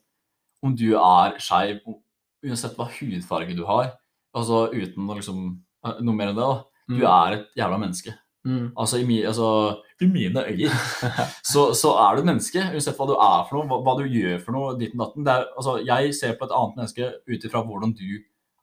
om 0.61 0.75
du 0.75 0.93
er 0.99 1.37
skeiv, 1.39 1.79
uansett 2.45 2.75
hva 2.77 2.85
hudfarge 2.91 3.55
du 3.55 3.65
har, 3.65 3.93
altså 4.35 4.69
uten 4.71 5.07
liksom 5.07 5.39
eh, 5.85 5.97
noe 6.01 6.13
mer 6.15 6.27
enn 6.29 6.35
det, 6.35 6.45
da, 6.45 6.63
du 6.97 7.05
er 7.05 7.37
et 7.37 7.45
jævla 7.59 7.77
menneske. 7.79 8.13
mm, 8.45 8.71
Altså 8.77 8.97
i, 8.97 9.05
mi, 9.05 9.21
altså, 9.25 9.47
i 10.01 10.07
mine 10.07 10.41
øyne 10.47 10.69
så, 11.51 11.69
så 11.75 11.91
er 11.99 12.15
du 12.15 12.21
et 12.21 12.29
menneske, 12.31 12.59
uansett 12.73 12.97
hva 12.97 13.07
du 13.09 13.13
er 13.15 13.43
for 13.49 13.57
noe, 13.59 13.67
hva, 13.69 13.79
hva 13.85 13.95
du 13.99 14.07
gjør 14.09 14.39
for 14.43 14.55
noe, 14.55 14.77
ditt 14.79 14.93
og 14.95 15.03
datten. 15.05 15.25
Det 15.27 15.33
er, 15.33 15.45
altså, 15.55 15.77
jeg 15.85 16.13
ser 16.15 16.37
på 16.39 16.45
et 16.47 16.55
annet 16.55 16.77
menneske 16.79 17.09
ut 17.27 17.45
ifra 17.49 17.63
hvordan 17.67 17.93
du 17.99 18.05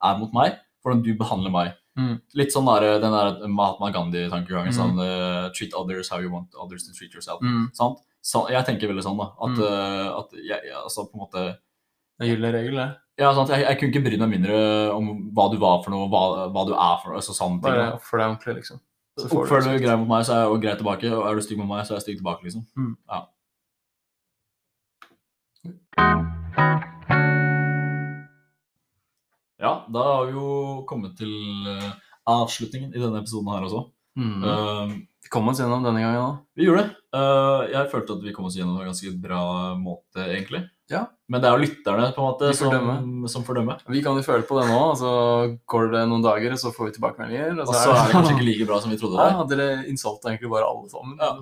er 0.02 0.18
mot 0.18 0.32
meg, 0.36 0.56
hvordan 0.82 1.02
du 1.04 1.12
behandler 1.18 1.52
meg. 1.54 1.74
Mm. 1.96 2.16
Litt 2.36 2.52
sånn 2.52 2.66
der, 2.68 2.98
den 3.00 3.14
der 3.14 3.46
Mahatma 3.48 3.88
Gandhi-tankegangen. 3.94 4.68
Mm. 4.72 4.76
Sånn, 4.76 4.98
uh, 5.00 5.46
treat 5.56 5.72
others 5.78 6.10
how 6.12 6.18
you 6.20 6.28
want 6.32 6.52
others 6.60 6.84
to 6.88 6.92
treat 6.92 7.14
yourself. 7.16 7.40
mm. 7.40 7.70
Så, 8.26 8.40
jeg 8.50 8.66
tenker 8.66 8.90
veldig 8.90 9.04
sånn, 9.06 9.16
da. 9.20 9.28
At, 9.38 9.54
Mm. 9.54 9.62
eh, 9.62 10.08
at 10.18 10.32
jeg, 10.34 10.72
altså, 10.74 11.04
på 11.06 11.14
en 11.14 11.20
måte 11.22 11.42
Det 12.18 12.24
er 12.26 12.30
gyllen 12.34 12.52
regel, 12.56 12.74
det. 12.80 12.88
Ja, 13.16 13.30
sant? 13.32 13.48
Jeg, 13.48 13.64
jeg 13.64 13.78
kunne 13.80 13.92
ikke 13.94 14.04
bry 14.04 14.18
meg 14.20 14.32
mindre 14.34 14.56
om 14.92 15.06
hva 15.36 15.46
du 15.52 15.56
var 15.62 15.80
for 15.84 15.94
noe, 15.94 16.08
hva, 16.12 16.50
hva 16.52 16.66
du 16.68 16.74
er 16.74 16.98
for 17.00 17.12
noe. 17.12 17.22
altså 17.22 17.32
sånne 17.36 17.62
ting. 17.62 17.70
Bare 17.70 17.94
oppfør 17.96 18.20
deg 18.20 18.28
ordentlig, 18.28 18.56
liksom. 18.60 18.82
Oppfører 19.16 19.64
du 19.64 19.70
respekt. 19.72 19.96
mot 20.02 20.10
meg, 20.10 20.26
så 20.28 20.34
er 20.34 20.42
jeg 20.42 20.50
greit 20.50 20.62
grei 20.66 20.74
tilbake. 20.82 21.12
Og 21.16 21.24
er 21.24 21.38
du 21.38 21.46
stygg 21.46 21.60
mot 21.62 21.70
meg, 21.70 21.86
så 21.88 21.94
er 21.94 21.96
jeg 21.96 22.04
stygg 22.04 22.20
tilbake, 22.20 22.44
liksom. 22.44 22.66
Mm. 22.76 22.92
Ja. 23.08 23.24
ja, 29.64 29.72
da 29.96 30.04
har 30.10 30.28
vi 30.28 30.36
jo 30.36 30.50
kommet 30.90 31.16
til 31.16 31.32
eh, 31.72 31.90
avslutningen 32.28 32.92
i 32.92 33.00
denne 33.00 33.24
episoden 33.24 33.48
her 33.54 33.64
også. 33.64 33.86
Mm. 34.16 34.44
Uh, 34.44 34.92
Vi 35.24 35.32
kom 35.32 35.48
oss 35.50 35.58
gjennom 35.60 35.84
denne 35.84 36.00
gangen 36.00 36.22
òg. 36.22 36.36
vi 36.56 36.68
gjorde 36.68 36.84
det. 36.84 36.92
Uh, 37.16 37.64
jeg 37.72 37.90
følte 37.92 38.16
at 38.16 38.24
vi 38.24 38.36
kom 38.36 38.48
oss 38.48 38.56
gjennom 38.56 38.76
en 38.80 38.88
ganske 38.92 39.16
bra 39.20 39.42
måte, 39.80 40.28
egentlig. 40.28 40.66
Ja. 40.92 41.02
Men 41.26 41.42
det 41.42 41.48
er 41.48 41.56
jo 41.56 41.64
lytterne 41.64 42.10
på 42.14 42.22
en 42.22 42.28
måte 42.28 42.48
får 42.54 42.74
som, 42.76 43.24
som 43.32 43.44
får 43.46 43.58
dømme. 43.58 43.74
Vi 43.90 44.02
kan 44.04 44.14
jo 44.18 44.22
føle 44.22 44.46
på 44.46 44.58
det 44.60 44.66
nå, 44.70 44.78
og 44.92 44.98
så 45.00 45.12
går 45.66 45.88
det 45.96 46.02
noen 46.06 46.22
dager, 46.22 46.54
og 46.54 46.60
så 46.62 46.70
får 46.74 46.88
vi 46.88 46.94
tilbakemeldinger. 46.94 47.56
Og 47.64 47.72
så 47.72 47.80
er 47.80 47.96
det 47.98 48.12
kanskje 48.14 48.34
ikke 48.36 48.46
like 48.46 48.68
bra 48.68 48.78
som 48.84 48.92
vi 48.94 48.98
trodde 49.00 49.18
det 49.18 49.26
Ja, 49.32 49.46
dere 49.50 49.66
insulta 49.90 50.30
egentlig 50.30 50.52
bare 50.52 50.68
alle 50.68 50.90
sammen. 50.92 51.16
Ja. 51.18 51.32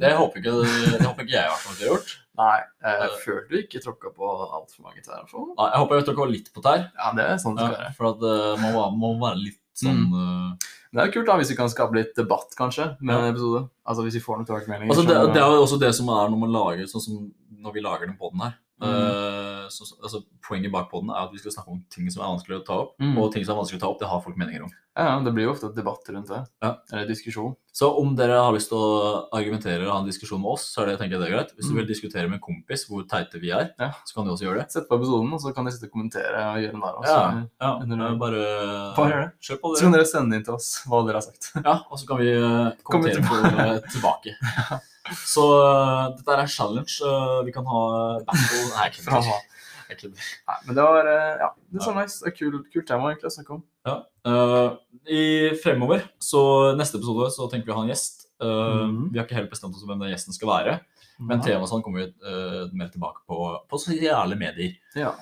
Det 0.00 0.14
håper 0.16 0.40
ikke, 0.40 0.54
det 0.64 1.02
håper 1.04 1.26
ikke 1.26 1.36
jeg 1.36 1.44
i 1.44 1.50
hvert 1.52 1.66
fall 1.66 1.76
at 1.76 1.82
har 1.84 1.90
gjort. 1.92 2.14
Nei, 2.40 2.54
jeg 2.88 3.10
følte 3.26 3.52
du 3.52 3.58
ikke 3.60 3.82
tråkka 3.84 4.14
på 4.16 4.30
altfor 4.32 4.86
mange 4.88 5.04
tær. 5.04 5.20
Nei, 5.28 5.68
jeg 5.68 5.82
håper 5.84 6.00
jeg 6.00 6.08
tråkka 6.08 6.30
litt 6.32 6.48
på 6.56 6.64
tær. 6.64 6.88
Ja, 6.96 7.12
det 7.20 7.28
er 7.28 7.38
sånn 7.44 7.60
det 7.60 7.68
skal 7.68 7.76
Ja, 7.76 7.84
være. 7.84 7.92
for 8.00 8.10
at 8.14 8.24
uh, 8.24 8.64
man 8.64 8.98
må, 8.98 9.12
være 9.20 9.42
litt 9.42 9.60
sånn 9.76 10.02
eh, 10.14 10.72
Det 10.94 11.02
er 11.02 11.12
kult 11.14 11.26
da, 11.28 11.36
hvis 11.38 11.52
vi 11.52 11.56
kan 11.58 11.70
skape 11.70 11.96
litt 11.98 12.12
debatt, 12.16 12.52
kanskje, 12.58 12.92
med 13.02 13.12
Ja. 13.12 13.20
en 13.20 13.34
episode. 13.36 13.66
Altså 13.84 14.06
hvis 14.06 14.16
vi 14.16 14.24
får 14.24 14.40
noen 14.40 14.48
tilbakemeldinger. 14.48 14.94
Altså, 14.94 15.06
det, 15.06 15.34
det 15.36 15.42
er 15.44 15.54
jo 15.58 15.62
også 15.68 15.78
det 15.82 15.92
som 15.94 16.10
er 16.14 16.30
når 16.32 16.42
man 16.46 16.54
lager 16.54 16.90
sånn 16.90 17.04
som 17.04 17.24
når 17.64 17.74
vi 17.74 17.82
lager 17.84 18.08
den 18.08 18.18
podden 18.20 18.42
her. 18.44 18.58
Mm. 18.84 19.64
Eh, 19.64 19.68
så, 19.72 19.86
altså, 20.02 20.20
poenget 20.44 20.70
bak 20.74 20.90
podden 20.90 21.10
er 21.10 21.24
at 21.24 21.32
vi 21.32 21.38
skal 21.40 21.52
snakke 21.56 21.72
om 21.72 21.82
ting 21.90 22.10
som 22.12 22.22
er 22.22 22.32
vanskelig 22.36 22.60
å 22.60 22.64
ta 22.66 22.74
opp. 22.84 22.96
Mm. 23.00 23.16
Og 23.18 23.32
ting 23.32 23.44
som 23.46 23.54
er 23.56 23.62
vanskelig 23.62 23.80
å 23.80 23.84
ta 23.86 23.88
opp, 23.94 24.00
det 24.02 24.08
har 24.10 24.20
folk 24.24 24.36
meninger 24.36 24.62
om. 24.66 24.72
Ja, 24.94 25.16
det 25.24 25.32
blir 25.34 25.48
jo 25.48 25.52
ofte 25.56 25.72
debatt 25.74 26.06
rundt 26.12 26.28
det. 26.30 26.42
Ja. 26.62 26.68
Eller 26.92 27.08
diskusjon. 27.08 27.56
Så 27.74 27.88
om 27.98 28.12
dere 28.14 28.36
har 28.38 28.52
lyst 28.54 28.68
til 28.70 28.78
å 28.78 29.24
argumentere 29.34 29.82
og 29.88 29.90
ha 29.90 29.96
en 29.98 30.06
diskusjon 30.06 30.38
med 30.38 30.52
oss, 30.52 30.68
så 30.70 30.84
er 30.84 30.92
det, 30.92 30.98
tenker 31.00 31.16
jeg 31.16 31.22
det 31.24 31.30
er 31.30 31.34
greit. 31.34 31.54
Hvis 31.56 31.66
du 31.66 31.72
Mm. 31.72 31.78
vil 31.80 31.88
diskutere 31.88 32.28
med 32.30 32.36
en 32.38 32.44
kompis 32.44 32.84
hvor 32.86 33.02
teite 33.10 33.40
vi 33.42 33.50
er, 33.50 33.72
Ja. 33.80 33.90
så 34.06 34.14
kan 34.14 34.24
du 34.24 34.30
også 34.30 34.44
gjøre 34.46 34.60
det. 34.62 34.70
Sett 34.70 34.86
på 34.88 34.94
episoden, 35.00 35.32
og 35.34 35.40
så 35.40 35.52
kan 35.52 35.64
dere 35.64 35.72
sitte 35.74 35.90
og 35.90 35.96
kommentere 35.96 36.44
og 36.54 36.62
gjøre 36.62 36.78
narr 36.78 36.94
av 36.94 37.00
oss. 37.02 37.08
Ja, 37.10 37.46
ja. 37.60 37.72
Eh, 37.82 38.14
Bare, 38.14 38.94
Bare 38.94 39.10
gjør 39.10 39.22
det. 39.24 39.32
kjør 39.42 39.60
på 39.64 39.74
Så 39.76 39.80
kan 39.82 39.92
dere 39.92 40.06
sende 40.06 40.36
inn 40.36 40.44
til 40.44 40.54
oss 40.54 40.84
hva 40.86 41.02
dere 41.06 41.14
har 41.18 41.26
sagt. 41.26 41.50
Ja, 41.64 41.80
og 41.90 41.98
så 41.98 42.06
kan 42.06 42.18
vi 42.18 42.30
eh, 42.30 42.70
kommentere 42.84 43.24
på 43.26 43.42
det 43.42 43.90
tilbake. 43.90 44.30
Så 45.28 45.44
eh, 45.56 46.04
dette 46.16 46.32
er 46.34 46.42
en 46.44 46.50
challenge. 46.50 46.98
eh, 47.00 47.40
vi 47.46 47.52
kan 47.54 47.66
ha 47.70 47.82
battle 48.26 48.62
Nei, 48.74 48.86
jeg 48.88 48.96
kødder. 49.00 49.34
Jeg 49.84 49.98
kødder. 50.00 50.28
Nei, 50.48 50.54
men 50.66 50.76
det 50.78 50.84
var 50.86 51.08
eh, 51.12 51.40
ja, 51.42 51.48
det 51.68 51.80
er 51.80 51.84
så 51.84 51.92
nice. 51.92 52.16
Det 52.22 52.30
er 52.30 52.36
kult, 52.38 52.68
kult 52.72 52.86
tema 52.88 53.10
egentlig 53.10 53.28
å 53.28 53.34
snakke 53.34 53.52
om. 53.58 53.62
Ja. 53.84 53.96
Uh, 54.24 54.78
I 55.12 55.24
fremover, 55.60 56.06
så 56.24 56.40
neste 56.78 56.96
episode, 56.96 57.28
så 57.34 57.48
tenker 57.52 57.68
vi 57.68 57.74
å 57.74 57.76
ha 57.76 57.84
en 57.84 57.92
gjest. 57.92 58.24
Uh, 58.40 58.48
mm 58.48 58.94
-hmm. 58.94 59.10
Vi 59.12 59.18
har 59.18 59.26
ikke 59.26 59.36
helt 59.36 59.52
bestemt 59.52 59.76
oss 59.76 59.84
hvem 59.84 60.00
den 60.00 60.10
gjesten 60.14 60.32
skal 60.32 60.48
være, 60.48 60.78
men 61.18 61.38
Ja. 61.38 61.44
temaet 61.44 61.68
sånn 61.68 61.82
kommer 61.84 62.00
vi 62.00 62.14
uh, 62.24 62.72
mer 62.72 62.88
tilbake 62.88 63.20
på 63.28 63.60
på 63.68 63.78
sosiale 63.78 64.36
medier. 64.36 64.72
Ja, 64.96 65.12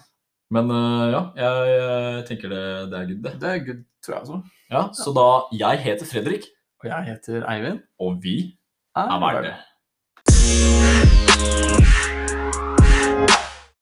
Men 0.50 0.68
ja, 0.68 1.32
jeg, 1.34 1.68
jeg 1.80 2.26
tenker 2.28 2.48
det, 2.48 2.90
det 2.90 2.98
er 3.00 3.06
good, 3.06 3.22
det. 3.22 3.40
det 3.40 3.48
er 3.50 3.64
good, 3.66 3.84
tror 4.04 4.14
jeg 4.14 4.22
også. 4.22 4.42
Ja, 4.70 4.88
så 4.92 5.12
da 5.12 5.48
Jeg 5.52 5.78
heter 5.78 6.06
Fredrik, 6.06 6.44
Og 6.84 6.90
jeg 6.90 7.04
heter 7.04 7.44
Eivind. 7.48 7.80
og 7.98 8.22
vi 8.22 8.58
Er 8.94 9.08
er 9.08 9.56
Yeah. 10.44 11.71